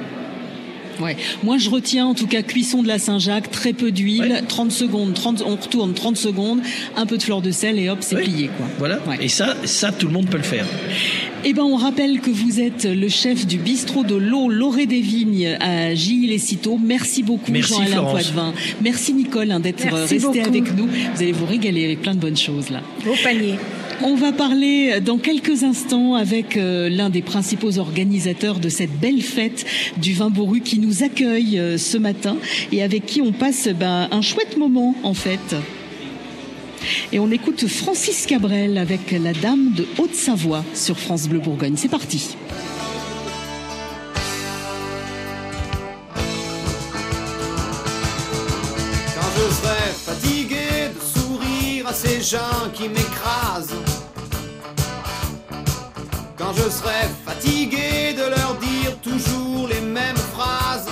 Ouais. 1.00 1.16
Moi, 1.42 1.58
je 1.58 1.70
retiens 1.70 2.06
en 2.06 2.14
tout 2.14 2.26
cas 2.26 2.42
cuisson 2.42 2.82
de 2.82 2.88
la 2.88 2.98
Saint-Jacques, 2.98 3.50
très 3.50 3.72
peu 3.72 3.90
d'huile, 3.90 4.42
30 4.48 4.72
secondes, 4.72 5.14
30, 5.14 5.42
on 5.46 5.56
retourne 5.56 5.94
30 5.94 6.16
secondes, 6.16 6.60
un 6.96 7.06
peu 7.06 7.18
de 7.18 7.22
fleur 7.22 7.40
de 7.42 7.50
sel 7.50 7.78
et 7.78 7.88
hop, 7.88 7.98
c'est 8.00 8.16
plié 8.16 8.50
quoi. 8.56 8.66
voilà. 8.78 8.98
Et 9.20 9.28
ça, 9.28 9.56
ça, 9.64 9.92
tout 9.92 10.06
le 10.06 10.12
monde 10.12 10.28
peut 10.28 10.36
le 10.36 10.42
faire. 10.42 10.66
Eh 11.46 11.52
ben, 11.52 11.62
on 11.62 11.76
rappelle 11.76 12.20
que 12.20 12.30
vous 12.30 12.58
êtes 12.60 12.84
le 12.86 13.08
chef 13.08 13.46
du 13.46 13.58
bistrot 13.58 14.02
de 14.02 14.14
l'eau, 14.14 14.48
l'Orée 14.48 14.86
des 14.86 15.00
Vignes 15.02 15.58
à 15.60 15.94
Gilles-les-Citeaux. 15.94 16.80
Merci 16.82 17.22
beaucoup, 17.22 17.52
Merci, 17.52 17.74
Jean-Alain. 17.74 18.02
Poitvin. 18.10 18.54
Merci, 18.80 19.12
Nicole, 19.12 19.50
hein, 19.50 19.60
d'être 19.60 19.84
resté 19.92 20.20
beaucoup. 20.20 20.38
avec 20.38 20.74
nous. 20.74 20.86
Vous 20.86 21.22
allez 21.22 21.32
vous 21.32 21.44
régaler 21.44 21.84
avec 21.84 22.00
plein 22.00 22.14
de 22.14 22.20
bonnes 22.20 22.36
choses, 22.36 22.70
là. 22.70 22.80
Beau 23.04 23.12
panier. 23.22 23.56
On 24.06 24.16
va 24.16 24.32
parler 24.32 25.00
dans 25.00 25.16
quelques 25.16 25.62
instants 25.62 26.14
avec 26.14 26.58
euh, 26.58 26.90
l'un 26.90 27.08
des 27.08 27.22
principaux 27.22 27.78
organisateurs 27.78 28.60
de 28.60 28.68
cette 28.68 28.92
belle 29.00 29.22
fête 29.22 29.64
du 29.96 30.12
vin 30.12 30.28
bourru 30.28 30.60
qui 30.60 30.78
nous 30.78 31.02
accueille 31.02 31.58
euh, 31.58 31.78
ce 31.78 31.96
matin 31.96 32.36
et 32.70 32.82
avec 32.82 33.06
qui 33.06 33.22
on 33.22 33.32
passe 33.32 33.66
ben, 33.68 34.08
un 34.10 34.20
chouette 34.20 34.58
moment 34.58 34.94
en 35.04 35.14
fait. 35.14 35.56
Et 37.12 37.18
on 37.18 37.30
écoute 37.30 37.66
Francis 37.66 38.26
Cabrel 38.26 38.76
avec 38.76 39.10
la 39.10 39.32
Dame 39.32 39.72
de 39.74 39.86
Haute-Savoie 39.96 40.66
sur 40.74 40.98
France 40.98 41.26
Bleu 41.26 41.38
Bourgogne. 41.38 41.76
C'est 41.78 41.88
parti. 41.88 42.36
Quand 49.14 49.30
je 49.34 49.54
serai 49.54 49.94
fatigué 49.96 50.90
de 50.94 51.20
sourire 51.20 51.88
à 51.88 51.94
ces 51.94 52.20
gens 52.20 52.70
qui 52.74 52.90
m'écrasent. 52.90 53.93
Quand 56.44 56.52
je 56.52 56.68
serai 56.68 57.08
fatigué 57.24 58.12
de 58.12 58.24
leur 58.28 58.54
dire 58.56 59.00
toujours 59.00 59.66
les 59.66 59.80
mêmes 59.80 60.22
phrases. 60.34 60.90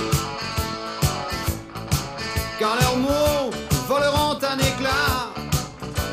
Quand 2.59 2.75
leurs 2.81 2.97
mots 2.97 3.51
voleront 3.87 4.39
un 4.53 4.59
éclat. 4.59 5.29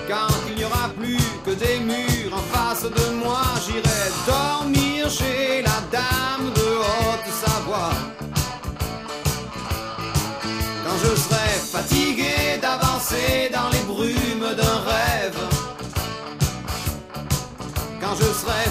Quand 0.10 0.36
il 0.50 0.56
n'y 0.58 0.66
aura 0.66 0.90
plus 0.90 1.24
que 1.46 1.52
des 1.52 1.80
murs 1.80 2.34
en 2.34 2.46
face 2.54 2.84
de 2.84 3.14
moi, 3.24 3.44
j'irai 3.66 4.04
dormir 4.28 5.10
chez 5.10 5.62
la 5.62 5.80
dame 5.90 6.52
de 6.54 6.68
Haute-Savoie. 6.90 7.94
Quand 10.84 10.98
je 11.02 11.16
serai 11.16 11.50
fatigué 11.76 12.60
d'avancer 12.62 13.50
dans 13.54 13.70
les 13.72 13.84
brumes 13.88 14.54
d'un 14.58 14.80
rêve. 14.92 15.40
Quand 18.02 18.16
je 18.16 18.34
serai 18.42 18.69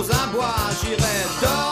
aux 0.00 0.10
abois, 0.10 0.54
j'irai 0.80 1.26
dormir 1.42 1.69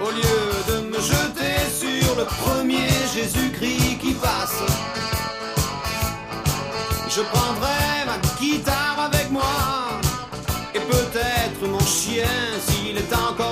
Au 0.00 0.10
lieu 0.10 0.44
de 0.68 0.86
me 0.88 1.00
jeter 1.00 1.58
sur 1.76 2.14
le 2.16 2.24
premier 2.24 2.88
Jésus-Christ 3.12 3.98
qui 3.98 4.12
passe, 4.14 4.62
je 7.08 7.22
prendrai 7.22 8.06
ma 8.06 8.18
guitare 8.40 9.10
avec 9.12 9.30
moi. 9.32 9.42
Et 10.74 10.80
peut-être 10.80 11.66
mon 11.68 11.80
chien 11.80 12.28
s'il 12.66 12.96
est 12.96 13.12
encore 13.12 13.51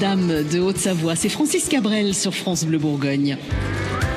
La 0.00 0.10
Dame 0.10 0.44
de 0.44 0.60
Haute-Savoie, 0.60 1.16
c'est 1.16 1.28
Francis 1.28 1.68
Cabrel 1.68 2.14
sur 2.14 2.32
France 2.32 2.64
Bleu 2.64 2.78
Bourgogne. 2.78 3.36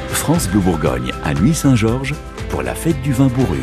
France 0.09 0.47
Bleu 0.47 0.59
Bourgogne 0.59 1.11
à 1.23 1.33
Nuit-Saint-Georges 1.33 2.13
pour 2.49 2.61
la 2.61 2.75
fête 2.75 3.01
du 3.01 3.13
vin 3.13 3.27
bourru. 3.27 3.61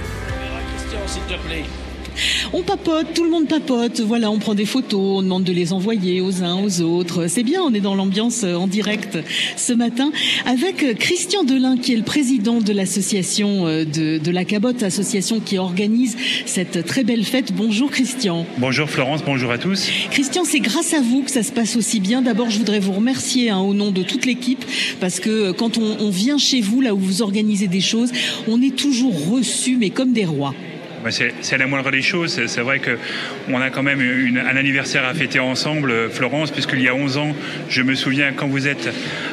Papote, 2.78 3.14
tout 3.14 3.24
le 3.24 3.30
monde 3.30 3.48
papote. 3.48 4.00
Voilà, 4.00 4.30
on 4.30 4.38
prend 4.38 4.54
des 4.54 4.64
photos, 4.64 5.18
on 5.18 5.22
demande 5.22 5.44
de 5.44 5.52
les 5.52 5.72
envoyer 5.72 6.20
aux 6.20 6.42
uns, 6.42 6.62
aux 6.62 6.80
autres. 6.80 7.26
C'est 7.28 7.42
bien, 7.42 7.60
on 7.62 7.72
est 7.74 7.80
dans 7.80 7.94
l'ambiance 7.94 8.42
euh, 8.44 8.54
en 8.54 8.66
direct 8.66 9.18
ce 9.56 9.72
matin 9.72 10.10
avec 10.46 10.82
euh, 10.82 10.94
Christian 10.94 11.44
Delin, 11.44 11.76
qui 11.76 11.92
est 11.92 11.96
le 11.96 12.02
président 12.02 12.60
de 12.60 12.72
l'association 12.72 13.66
euh, 13.66 13.84
de, 13.84 14.18
de 14.18 14.30
la 14.30 14.44
Cabotte, 14.44 14.82
association 14.82 15.40
qui 15.40 15.58
organise 15.58 16.16
cette 16.46 16.84
très 16.86 17.04
belle 17.04 17.24
fête. 17.24 17.52
Bonjour 17.52 17.90
Christian. 17.90 18.46
Bonjour 18.58 18.88
Florence, 18.88 19.22
bonjour 19.24 19.50
à 19.50 19.58
tous. 19.58 19.88
Christian, 20.10 20.42
c'est 20.44 20.60
grâce 20.60 20.94
à 20.94 21.00
vous 21.00 21.22
que 21.22 21.30
ça 21.30 21.42
se 21.42 21.52
passe 21.52 21.76
aussi 21.76 22.00
bien. 22.00 22.22
D'abord, 22.22 22.50
je 22.50 22.58
voudrais 22.58 22.80
vous 22.80 22.92
remercier 22.92 23.50
hein, 23.50 23.58
au 23.58 23.74
nom 23.74 23.90
de 23.90 24.02
toute 24.02 24.26
l'équipe 24.26 24.64
parce 25.00 25.20
que 25.20 25.30
euh, 25.30 25.52
quand 25.52 25.78
on, 25.78 25.96
on 26.00 26.10
vient 26.10 26.38
chez 26.38 26.60
vous, 26.60 26.80
là 26.80 26.94
où 26.94 26.98
vous 26.98 27.22
organisez 27.22 27.66
des 27.66 27.80
choses, 27.80 28.10
on 28.46 28.62
est 28.62 28.74
toujours 28.74 29.30
reçu, 29.30 29.76
mais 29.76 29.90
comme 29.90 30.12
des 30.12 30.24
rois. 30.24 30.54
Ouais, 31.04 31.10
C'est 31.40 31.58
la 31.58 31.66
moindre 31.66 31.90
des 31.90 32.02
choses. 32.02 32.40
C'est- 32.46 32.60
vrai 32.60 32.80
qu'on 32.80 33.60
a 33.60 33.70
quand 33.70 33.82
même 33.82 34.00
une- 34.00 34.38
un 34.38 34.56
anniversaire 34.56 35.04
à 35.04 35.14
fêter 35.14 35.38
ensemble, 35.40 35.90
euh, 35.90 36.08
Florence, 36.10 36.50
puisqu'il 36.50 36.82
y 36.82 36.88
a 36.88 36.94
11 36.94 37.16
ans, 37.18 37.34
je 37.70 37.82
me 37.82 37.94
souviens, 37.94 38.32
quand 38.34 38.48
vous 38.48 38.66
êtes 38.66 38.88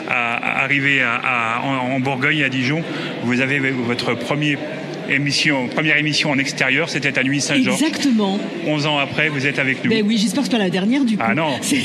à- 0.08 0.36
à- 0.36 0.64
arrivé 0.64 1.02
à- 1.02 1.62
en, 1.64 1.96
en 1.96 2.00
Bourgogne, 2.00 2.44
à 2.44 2.50
Dijon, 2.50 2.84
vous 3.24 3.42
avez 3.42 3.60
votre 3.60 4.14
premier 4.14 4.58
émission, 5.10 5.68
première 5.68 5.98
émission 5.98 6.32
en 6.32 6.38
extérieur, 6.38 6.90
c'était 6.90 7.18
à 7.20 7.24
Nuit 7.24 7.42
Saint-Georges. 7.42 7.82
Exactement. 7.82 8.40
11 8.66 8.86
ans 8.88 8.98
après, 8.98 9.30
vous 9.30 9.46
êtes 9.46 9.60
avec 9.60 9.84
nous. 9.84 9.90
Ben 9.92 10.04
oui, 10.06 10.18
j'espère 10.18 10.44
que 10.44 10.50
c'est 10.50 10.58
pas 10.58 10.64
la 10.64 10.70
dernière 10.70 11.04
du 11.04 11.18
coup. 11.18 11.24
Ah 11.26 11.36
non. 11.36 11.58
C'est- 11.62 11.78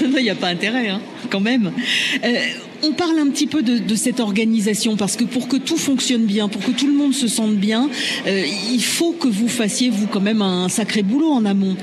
Il 0.00 0.10
n'y 0.22 0.30
a 0.30 0.34
pas 0.36 0.48
intérêt, 0.48 0.88
hein, 0.88 1.00
quand 1.30 1.40
même. 1.40 1.72
Euh, 2.24 2.28
on 2.82 2.92
parle 2.92 3.18
un 3.18 3.30
petit 3.30 3.46
peu 3.46 3.62
de, 3.62 3.94
cette 3.94 4.20
organisation 4.20 4.96
parce 4.96 5.16
que 5.16 5.24
pour 5.24 5.48
que 5.48 5.56
tout 5.56 5.76
fonctionne 5.76 6.24
bien, 6.24 6.48
pour 6.48 6.62
que 6.62 6.72
tout 6.72 6.86
le 6.86 6.94
monde 6.94 7.14
se 7.14 7.28
sente 7.28 7.54
bien, 7.54 7.88
euh, 8.26 8.44
il 8.72 8.82
faut 8.82 9.12
que 9.12 9.28
vous 9.28 9.48
fassiez 9.48 9.90
vous 9.90 10.06
quand 10.06 10.20
même 10.20 10.42
un 10.42 10.68
sacré 10.68 11.02
boulot 11.02 11.30
en 11.30 11.44
amont. 11.44 11.76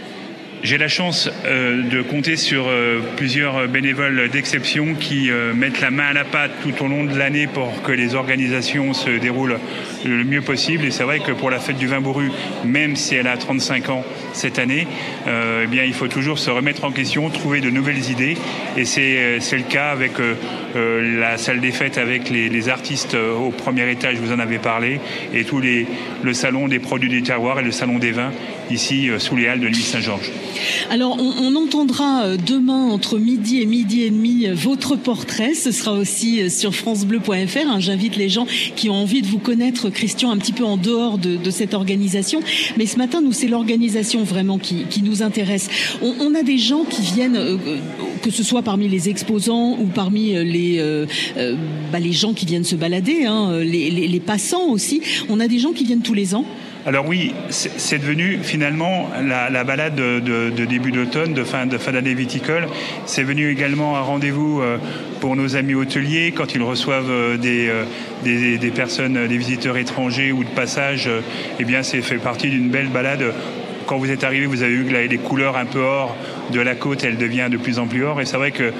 J'ai 0.61 0.77
la 0.77 0.89
chance 0.89 1.29
euh, 1.45 1.83
de 1.89 2.01
compter 2.01 2.35
sur 2.35 2.67
euh, 2.67 2.99
plusieurs 3.15 3.69
bénévoles 3.69 4.29
d'exception 4.29 4.93
qui 4.99 5.29
mettent 5.55 5.79
la 5.79 5.91
main 5.91 6.07
à 6.07 6.13
la 6.13 6.25
pâte 6.25 6.51
tout 6.61 6.83
au 6.83 6.87
long 6.87 7.05
de 7.05 7.17
l'année 7.17 7.47
pour 7.47 7.81
que 7.83 7.93
les 7.93 8.15
organisations 8.15 8.93
se 8.93 9.09
déroulent 9.09 9.59
le 10.05 10.23
mieux 10.23 10.41
possible. 10.41 10.85
Et 10.85 10.91
c'est 10.91 11.03
vrai 11.03 11.19
que 11.19 11.31
pour 11.31 11.49
la 11.49 11.59
fête 11.59 11.77
du 11.77 11.87
vin 11.87 12.01
bourru, 12.01 12.31
même 12.63 12.95
si 12.95 13.15
elle 13.15 13.27
a 13.27 13.37
35 13.37 13.89
ans 13.89 14.03
cette 14.33 14.59
année, 14.59 14.87
euh, 15.27 15.63
eh 15.65 15.67
bien, 15.67 15.83
il 15.83 15.93
faut 15.93 16.07
toujours 16.07 16.39
se 16.39 16.49
remettre 16.49 16.83
en 16.83 16.91
question, 16.91 17.29
trouver 17.29 17.61
de 17.61 17.69
nouvelles 17.69 18.09
idées. 18.09 18.37
Et 18.77 18.85
c'est 18.85 19.17
euh, 19.17 19.39
le 19.51 19.63
cas 19.63 19.89
avec 19.91 20.13
euh, 20.19 21.19
la 21.19 21.37
salle 21.37 21.59
des 21.59 21.71
fêtes, 21.71 21.97
avec 21.97 22.29
les, 22.29 22.49
les 22.49 22.69
artistes 22.69 23.15
au 23.15 23.49
premier 23.49 23.89
étage, 23.91 24.17
vous 24.17 24.31
en 24.31 24.39
avez 24.39 24.57
parlé, 24.59 24.99
et 25.33 25.43
tous 25.43 25.59
les, 25.59 25.85
le 26.23 26.33
salon 26.33 26.67
des 26.67 26.79
produits 26.79 27.09
du 27.09 27.23
terroir 27.23 27.59
et 27.59 27.63
le 27.63 27.71
salon 27.71 27.99
des 27.99 28.11
vins 28.11 28.31
ici 28.71 29.09
sous 29.17 29.35
les 29.35 29.47
halles 29.47 29.59
de 29.59 29.67
Nuit 29.67 29.81
Saint-Georges. 29.81 30.31
Alors, 30.91 31.17
on, 31.19 31.33
on 31.43 31.55
entendra 31.55 32.37
demain 32.37 32.83
entre 32.85 33.17
midi 33.17 33.61
et 33.61 33.65
midi 33.65 34.03
et 34.03 34.11
demi 34.11 34.47
votre 34.53 34.95
portrait. 34.95 35.55
Ce 35.55 35.71
sera 35.71 35.93
aussi 35.93 36.49
sur 36.51 36.75
francebleu.fr. 36.75 37.67
hein. 37.67 37.79
J'invite 37.79 38.15
les 38.15 38.29
gens 38.29 38.45
qui 38.75 38.89
ont 38.89 38.95
envie 38.95 39.21
de 39.23 39.27
vous 39.27 39.39
connaître, 39.39 39.88
Christian, 39.89 40.31
un 40.31 40.37
petit 40.37 40.51
peu 40.51 40.63
en 40.63 40.77
dehors 40.77 41.17
de, 41.17 41.49
cette 41.49 41.73
organisation. 41.73 42.41
Mais 42.77 42.85
ce 42.85 42.97
matin, 42.97 43.21
nous, 43.21 43.33
c'est 43.33 43.47
l'organisation 43.47 44.23
vraiment 44.23 44.57
qui, 44.57 44.85
nous 45.03 45.23
intéresse. 45.23 45.69
On, 46.01 46.35
a 46.35 46.43
des 46.43 46.57
gens 46.57 46.83
qui 46.83 47.01
viennent, 47.01 47.37
euh, 47.37 47.57
euh, 47.67 47.77
que 48.21 48.29
ce 48.29 48.43
soit 48.43 48.61
parmi 48.61 48.87
les 48.87 49.09
exposants 49.09 49.77
ou 49.79 49.85
parmi 49.85 50.35
euh, 50.35 50.43
les, 50.43 50.79
bah, 51.91 51.99
les 51.99 52.11
gens 52.11 52.33
qui 52.33 52.45
viennent 52.45 52.63
se 52.63 52.75
balader, 52.75 53.25
hein, 53.25 53.59
les 53.59 54.21
passants 54.25 54.69
aussi. 54.69 55.01
On 55.29 55.39
a 55.39 55.47
des 55.47 55.59
gens 55.59 55.71
qui 55.71 55.85
viennent 55.85 56.01
tous 56.01 56.13
les 56.13 56.35
ans. 56.35 56.45
Alors 56.85 57.05
oui, 57.07 57.33
c'est 57.49 57.99
devenu 57.99 58.39
finalement 58.41 59.09
la, 59.21 59.49
la 59.49 59.63
balade 59.65 59.95
de, 59.95 60.19
de- 60.19 60.49
de 60.49 60.65
début 60.65 60.91
d'automne, 60.91 61.33
de 61.33 61.43
fin 61.43 61.65
de 61.65 61.77
fin 61.77 61.91
d'année 61.91 62.13
viticole. 62.13 62.67
C'est 63.05 63.23
venu 63.23 63.49
également 63.51 63.97
un 63.97 64.01
rendez-vous 64.01 64.61
euh, 64.61 64.77
pour 65.19 65.35
nos 65.35 65.57
amis 65.57 65.75
hôteliers 65.75 66.31
quand 66.35 66.55
ils 66.55 66.63
reçoivent 66.63 67.09
euh, 67.11 67.37
des, 67.37 67.67
euh, 67.67 67.83
des, 68.23 68.57
des 68.57 68.71
personnes, 68.71 69.17
euh, 69.17 69.27
des 69.27 69.37
visiteurs 69.37 69.75
étrangers 69.77 70.31
ou 70.31 70.43
de 70.45 70.49
passage. 70.49 71.09
Eh 71.59 71.65
bien, 71.65 71.83
c'est 71.83 72.01
fait 72.01 72.15
partie 72.15 72.49
d'une 72.49 72.69
belle 72.69 72.87
balade. 72.87 73.25
Quand 73.85 73.97
vous 73.97 74.09
êtes 74.09 74.23
arrivé, 74.23 74.45
vous 74.45 74.63
avez 74.63 74.75
vu 74.75 74.85
que 74.85 74.93
la- 74.93 75.05
les 75.05 75.17
couleurs 75.17 75.57
un 75.57 75.65
peu 75.65 75.79
or 75.81 76.15
de 76.53 76.61
la 76.61 76.75
côte, 76.75 77.03
elle 77.03 77.17
devient 77.17 77.49
de 77.51 77.57
plus 77.57 77.77
en 77.79 77.87
plus 77.87 78.05
or. 78.05 78.21
Et 78.21 78.25
c'est 78.25 78.37
vrai 78.37 78.51
que 78.51 78.71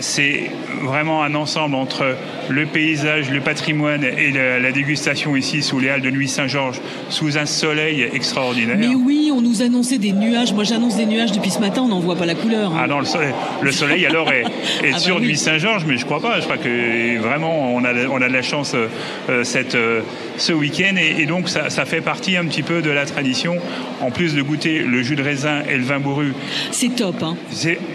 c'est 0.00 0.50
vraiment 0.82 1.22
un 1.22 1.34
ensemble 1.34 1.74
entre 1.74 2.16
le 2.48 2.66
paysage, 2.66 3.30
le 3.30 3.40
patrimoine 3.40 4.04
et 4.04 4.30
la, 4.32 4.58
la 4.58 4.72
dégustation 4.72 5.36
ici 5.36 5.62
sous 5.62 5.78
les 5.78 5.88
halles 5.90 6.00
de 6.02 6.10
Nuit 6.10 6.28
Saint-Georges, 6.28 6.80
sous 7.08 7.38
un 7.38 7.46
soleil 7.46 8.08
extraordinaire. 8.12 8.76
Mais 8.78 8.94
oui, 8.94 9.30
on 9.34 9.40
nous 9.40 9.62
annonçait 9.62 9.98
des 9.98 10.12
nuages. 10.12 10.52
Moi, 10.52 10.64
j'annonce 10.64 10.96
des 10.96 11.06
nuages 11.06 11.32
depuis 11.32 11.50
ce 11.50 11.60
matin. 11.60 11.82
On 11.82 11.88
n'en 11.88 12.00
voit 12.00 12.16
pas 12.16 12.26
la 12.26 12.34
couleur. 12.34 12.72
hein. 12.72 12.80
Ah 12.82 12.86
non, 12.86 12.98
le 13.00 13.04
soleil, 13.06 13.32
le 13.62 13.72
soleil 13.72 14.06
alors 14.06 14.30
est, 14.32 14.40
est 14.82 14.88
Ah 14.88 14.92
bah 14.92 14.98
sur 14.98 15.16
oui. 15.16 15.22
Nuit 15.28 15.36
Saint-Georges, 15.36 15.84
mais 15.86 15.96
je 15.98 16.04
crois 16.04 16.20
pas. 16.20 16.40
Je 16.40 16.44
crois 16.44 16.58
que 16.58 17.18
vraiment 17.18 17.74
on 17.74 17.84
a, 17.84 17.92
on 18.10 18.20
a 18.20 18.28
de 18.28 18.32
la 18.32 18.42
chance 18.42 18.74
euh, 18.74 19.44
cette, 19.44 19.74
euh, 19.74 20.00
ce 20.36 20.52
week-end 20.52 20.96
et, 20.96 21.22
et 21.22 21.26
donc 21.26 21.48
ça, 21.48 21.70
ça 21.70 21.84
fait 21.84 22.00
partie 22.00 22.36
un 22.36 22.44
petit 22.46 22.62
peu 22.62 22.82
de 22.82 22.90
la 22.90 23.06
tradition. 23.06 23.56
En 24.00 24.10
plus 24.10 24.34
de 24.34 24.42
goûter 24.42 24.80
le 24.80 25.02
jus 25.02 25.16
de 25.16 25.22
raisin 25.22 25.62
et 25.70 25.76
le 25.76 25.84
vin 25.84 26.00
bourru, 26.00 26.32
C'est 26.70 26.94
top. 26.96 27.22
Hein. 27.22 27.36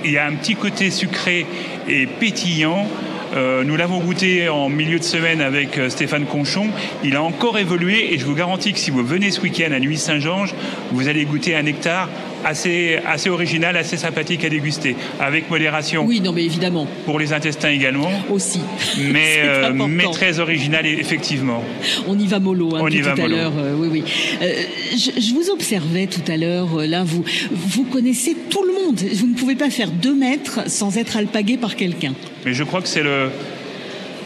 il 0.06 0.12
y 0.12 0.18
a 0.18 0.26
un 0.26 0.34
petit 0.34 0.56
côté 0.56 0.90
sucré 0.92 1.46
et 1.88 2.08
pétillant. 2.08 2.88
Euh, 3.36 3.64
nous 3.64 3.76
l'avons 3.76 4.00
goûté 4.00 4.48
en 4.48 4.70
milieu 4.70 5.00
de 5.00 5.04
semaine 5.04 5.42
avec 5.42 5.78
euh, 5.78 5.90
Stéphane 5.90 6.26
Conchon. 6.26 6.68
Il 7.04 7.16
a 7.16 7.24
encore 7.24 7.58
évolué 7.58 8.14
et 8.14 8.18
je 8.18 8.26
vous 8.26 8.36
garantis 8.36 8.74
que 8.74 8.80
si 8.80 8.90
vous 8.90 9.04
venez 9.04 9.32
ce 9.32 9.42
week-end 9.42 9.72
à 9.74 9.80
Nuit 9.80 9.98
Saint-Georges, 9.98 10.54
vous 10.92 11.08
allez 11.08 11.26
goûter 11.26 11.56
un 11.56 11.64
nectar 11.64 12.10
assez, 12.48 12.98
assez 13.06 13.30
original, 13.30 13.76
assez 13.78 13.98
sympathique 13.98 14.44
à 14.46 14.50
déguster, 14.50 14.96
avec 15.20 15.50
modération. 15.50 16.06
Oui, 16.06 16.22
non, 16.22 16.32
mais 16.32 16.44
évidemment. 16.46 16.88
Pour 17.06 17.20
les 17.20 17.34
intestins 17.34 17.70
également. 17.70 18.10
Aussi. 18.32 18.60
Mais, 19.00 19.38
euh, 19.44 19.72
mais 19.88 20.06
très 20.12 20.40
original, 20.40 20.86
effectivement. 20.86 21.64
On 22.08 22.18
y 22.18 22.28
va 22.28 22.40
mollo 22.40 22.76
hein, 22.76 22.80
On 22.82 22.88
y 22.88 23.00
tout 23.00 23.06
va 23.06 23.12
à 23.12 23.16
mollo. 23.16 23.36
l'heure. 23.36 23.54
euh, 23.58 23.76
oui, 23.78 23.88
oui. 23.92 24.04
Euh, 24.42 24.52
je, 24.94 25.20
je 25.20 25.34
vous 25.34 25.50
observais 25.52 26.08
tout 26.08 26.32
à 26.32 26.38
l'heure. 26.38 26.68
Là, 26.88 27.04
vous, 27.04 27.24
vous 27.52 27.84
connaissez 27.84 28.36
tout 28.50 28.64
le 28.64 28.74
monde. 28.74 29.00
Vous 29.16 29.28
ne 29.28 29.36
pouvez 29.36 29.56
pas 29.56 29.70
faire 29.70 29.92
deux 29.92 30.16
mètres 30.16 30.70
sans 30.70 30.98
être 30.98 31.18
alpagué 31.18 31.58
par 31.58 31.76
quelqu'un. 31.76 32.14
Mais 32.46 32.54
je 32.54 32.64
crois 32.64 32.82
que 32.82 32.88
c'est 32.88 33.04
le, 33.04 33.30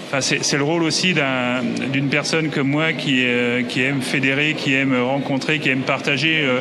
enfin, 0.08 0.22
c'est, 0.22 0.44
c'est 0.44 0.58
le 0.58 0.64
rôle 0.64 0.84
aussi 0.84 1.14
d'un- 1.14 1.64
d'une 1.92 2.10
personne 2.10 2.50
comme 2.50 2.68
moi 2.70 2.94
qui, 2.94 3.24
euh, 3.26 3.64
qui 3.64 3.82
aime 3.82 4.02
fédérer, 4.02 4.54
qui 4.58 4.74
aime 4.74 4.96
rencontrer, 5.02 5.60
qui 5.60 5.70
aime 5.70 5.82
partager. 5.82 6.42
euh, 6.44 6.60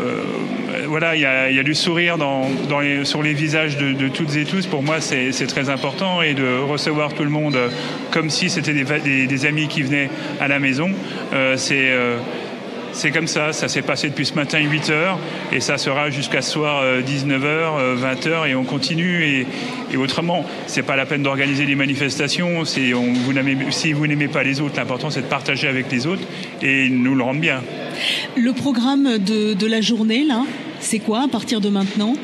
euh, 0.00 0.22
voilà, 0.88 1.14
il 1.14 1.20
y 1.20 1.26
a, 1.26 1.62
du 1.62 1.74
sourire 1.74 2.16
sur 3.04 3.22
les 3.22 3.34
visages 3.34 3.76
de, 3.76 4.08
toutes 4.08 4.34
et 4.36 4.44
tous. 4.44 4.66
Pour 4.66 4.82
moi, 4.82 5.00
c'est, 5.00 5.46
très 5.46 5.70
important 5.70 6.22
et 6.22 6.34
de 6.34 6.58
recevoir 6.58 7.14
tout 7.14 7.24
le 7.24 7.30
monde 7.30 7.56
euh, 7.56 7.68
comme 8.10 8.28
si 8.28 8.50
c'était 8.50 8.72
des, 8.72 9.46
amis 9.46 9.68
qui 9.68 9.82
venaient 9.82 10.10
à 10.40 10.48
la 10.48 10.58
maison, 10.58 10.90
euh, 11.32 11.56
c'est 11.56 11.90
euh, 11.90 12.18
c'est 12.92 13.10
comme 13.10 13.26
ça, 13.26 13.52
ça 13.52 13.68
s'est 13.68 13.82
passé 13.82 14.08
depuis 14.08 14.26
ce 14.26 14.34
matin 14.34 14.58
8 14.58 14.90
heures 14.90 15.18
et 15.52 15.60
ça 15.60 15.78
sera 15.78 16.10
jusqu'à 16.10 16.42
ce 16.42 16.50
soir 16.50 16.82
19h, 17.06 17.96
20h 17.96 18.48
et 18.48 18.54
on 18.56 18.64
continue. 18.64 19.22
Et, 19.24 19.46
et 19.92 19.96
autrement, 19.96 20.44
c'est 20.66 20.82
pas 20.82 20.96
la 20.96 21.06
peine 21.06 21.22
d'organiser 21.22 21.66
des 21.66 21.76
manifestations. 21.76 22.64
Si 22.64 22.92
vous 22.92 23.32
n'aimez 24.06 24.28
pas 24.28 24.42
les 24.42 24.60
autres, 24.60 24.76
l'important 24.76 25.10
c'est 25.10 25.20
de 25.20 25.26
partager 25.26 25.68
avec 25.68 25.92
les 25.92 26.06
autres 26.06 26.22
et 26.62 26.88
nous 26.88 27.14
le 27.14 27.22
rendre 27.22 27.40
bien. 27.40 27.62
Le 28.36 28.52
programme 28.52 29.18
de 29.18 29.66
la 29.66 29.80
journée, 29.80 30.24
là, 30.24 30.42
c'est 30.80 30.98
quoi 30.98 31.22
à 31.24 31.28
partir 31.28 31.60
de 31.60 31.68
maintenant 31.68 32.14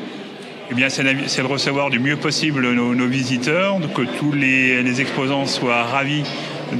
Eh 0.71 0.73
bien, 0.73 0.89
c'est, 0.89 1.03
le 1.03 1.45
recevoir 1.47 1.89
du 1.89 1.99
mieux 1.99 2.17
possible 2.17 2.71
nos, 2.73 3.07
visiteurs, 3.07 3.77
que 3.93 4.01
tous 4.19 4.31
les, 4.31 4.81
exposants 5.01 5.45
soient 5.45 5.83
ravis 5.83 6.23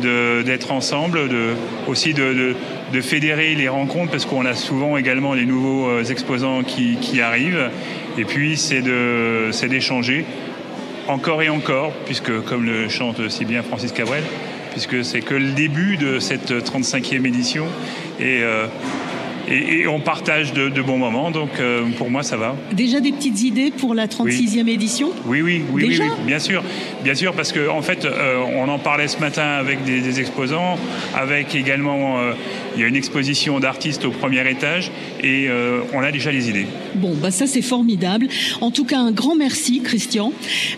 de- 0.01 0.41
d'être 0.41 0.71
ensemble, 0.71 1.27
de, 1.29 1.53
aussi 1.87 2.13
de, 2.13 2.33
de- 2.33 2.55
de 2.93 3.01
fédérer 3.01 3.55
les 3.55 3.67
rencontres, 3.67 4.11
parce 4.11 4.25
qu'on 4.25 4.45
a 4.45 4.53
souvent 4.53 4.97
également 4.97 5.33
les 5.33 5.45
nouveaux 5.45 5.87
euh, 5.89 6.03
exposants 6.03 6.63
qui, 6.63 6.97
arrivent. 7.21 7.69
Et 8.17 8.25
puis, 8.25 8.57
c'est, 8.57 8.81
de, 8.81 9.49
c'est 9.51 9.67
d'échanger 9.67 10.25
encore 11.07 11.43
et 11.43 11.49
encore, 11.49 11.91
puisque, 12.05 12.41
comme 12.45 12.65
le 12.65 12.89
chante 12.89 13.29
si 13.29 13.45
bien 13.45 13.61
Francis 13.61 13.91
Cabrel, 13.91 14.23
puisque 14.71 15.05
c'est 15.05 15.21
que 15.21 15.35
le 15.35 15.51
début 15.51 15.97
de 15.97 16.19
cette 16.19 16.51
35e 16.51 17.25
édition. 17.27 17.65
Et, 18.19 18.39
euh, 18.41 18.65
et, 19.47 19.79
et 19.81 19.87
on 19.87 19.99
partage 19.99 20.53
de, 20.53 20.69
de 20.69 20.81
bons 20.81 20.97
moments, 20.97 21.31
donc 21.31 21.49
euh, 21.59 21.83
pour 21.97 22.09
moi, 22.09 22.23
ça 22.23 22.37
va. 22.37 22.55
Déjà 22.73 22.99
des 22.99 23.11
petites 23.11 23.41
idées 23.43 23.71
pour 23.71 23.93
la 23.93 24.07
36e 24.07 24.67
édition? 24.67 25.11
Oui, 25.25 25.41
oui, 25.41 25.63
oui, 25.71 25.83
oui, 25.83 25.89
Déjà? 25.89 26.03
oui, 26.03 26.09
bien 26.25 26.39
sûr, 26.39 26.63
bien 27.03 27.15
sûr, 27.15 27.33
parce 27.33 27.51
que 27.51 27.69
en 27.69 27.81
fait, 27.81 28.05
euh, 28.05 28.37
on 28.55 28.67
en 28.69 28.79
parlait 28.79 29.07
ce 29.07 29.19
matin 29.19 29.43
avec 29.59 29.83
des, 29.83 30.01
des 30.01 30.19
exposants, 30.19 30.77
avec 31.15 31.55
également, 31.55 32.19
euh, 32.19 32.33
il 32.75 32.81
y 32.81 32.83
a 32.83 32.87
une 32.87 32.95
exposition 32.95 33.59
d'artistes 33.59 34.05
au 34.05 34.11
premier 34.11 34.49
étage, 34.49 34.91
et 35.23 35.47
euh, 35.47 35.81
on 35.93 36.01
a 36.01 36.11
déjà 36.11 36.31
les 36.31 36.49
idées. 36.49 36.67
Bon, 36.95 37.13
bah 37.15 37.31
ça 37.31 37.47
c'est 37.47 37.61
formidable. 37.61 38.27
En 38.61 38.71
tout 38.71 38.85
cas, 38.85 38.99
un 38.99 39.11
grand 39.11 39.35
merci, 39.35 39.81
Christian. 39.81 40.31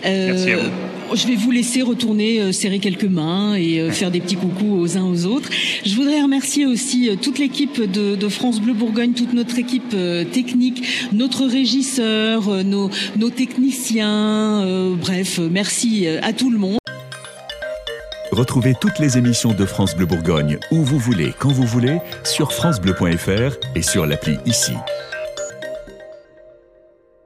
Euh, 0.04 0.28
Merci 0.32 0.52
à 0.52 0.56
vous. 0.56 0.70
Je 1.14 1.26
vais 1.26 1.36
vous 1.36 1.50
laisser 1.50 1.82
retourner 1.82 2.40
euh, 2.40 2.52
serrer 2.52 2.78
quelques 2.78 3.04
mains 3.04 3.54
et 3.54 3.80
euh, 3.80 3.90
faire 3.90 4.10
des 4.10 4.20
petits 4.20 4.36
coucous 4.36 4.78
aux 4.78 4.96
uns 4.96 5.04
aux 5.04 5.26
autres. 5.26 5.48
Je 5.84 5.94
voudrais 5.94 6.20
remercier 6.20 6.66
aussi 6.66 7.08
euh, 7.08 7.16
toute 7.16 7.38
l'équipe 7.38 7.80
de, 7.80 8.28
France 8.28 8.60
Bleu 8.60 8.74
Bourgogne, 8.74 9.12
toute 9.12 9.32
notre 9.32 9.58
équipe 9.58 9.96
technique, 10.32 10.86
notre 11.12 11.46
régisseur, 11.46 12.62
nos, 12.62 12.90
techniciens. 13.30 14.94
bref, 15.00 15.40
merci 15.50 16.06
à 16.06 16.32
tout 16.34 16.50
le 16.50 16.58
monde. 16.58 16.78
Retrouvez 18.30 18.74
toutes 18.78 18.98
les 18.98 19.16
émissions 19.16 19.54
de 19.54 19.64
France 19.64 19.96
Bleu 19.96 20.04
Bourgogne 20.04 20.58
où 20.70 20.84
vous 20.84 20.98
voulez, 20.98 21.32
quand 21.38 21.50
vous 21.50 21.66
voulez, 21.66 21.98
sur 22.22 22.52
francebleu.fr 22.52 23.56
et 23.74 23.82
sur 23.82 24.04
l'appli 24.04 24.36
ici. 24.44 24.72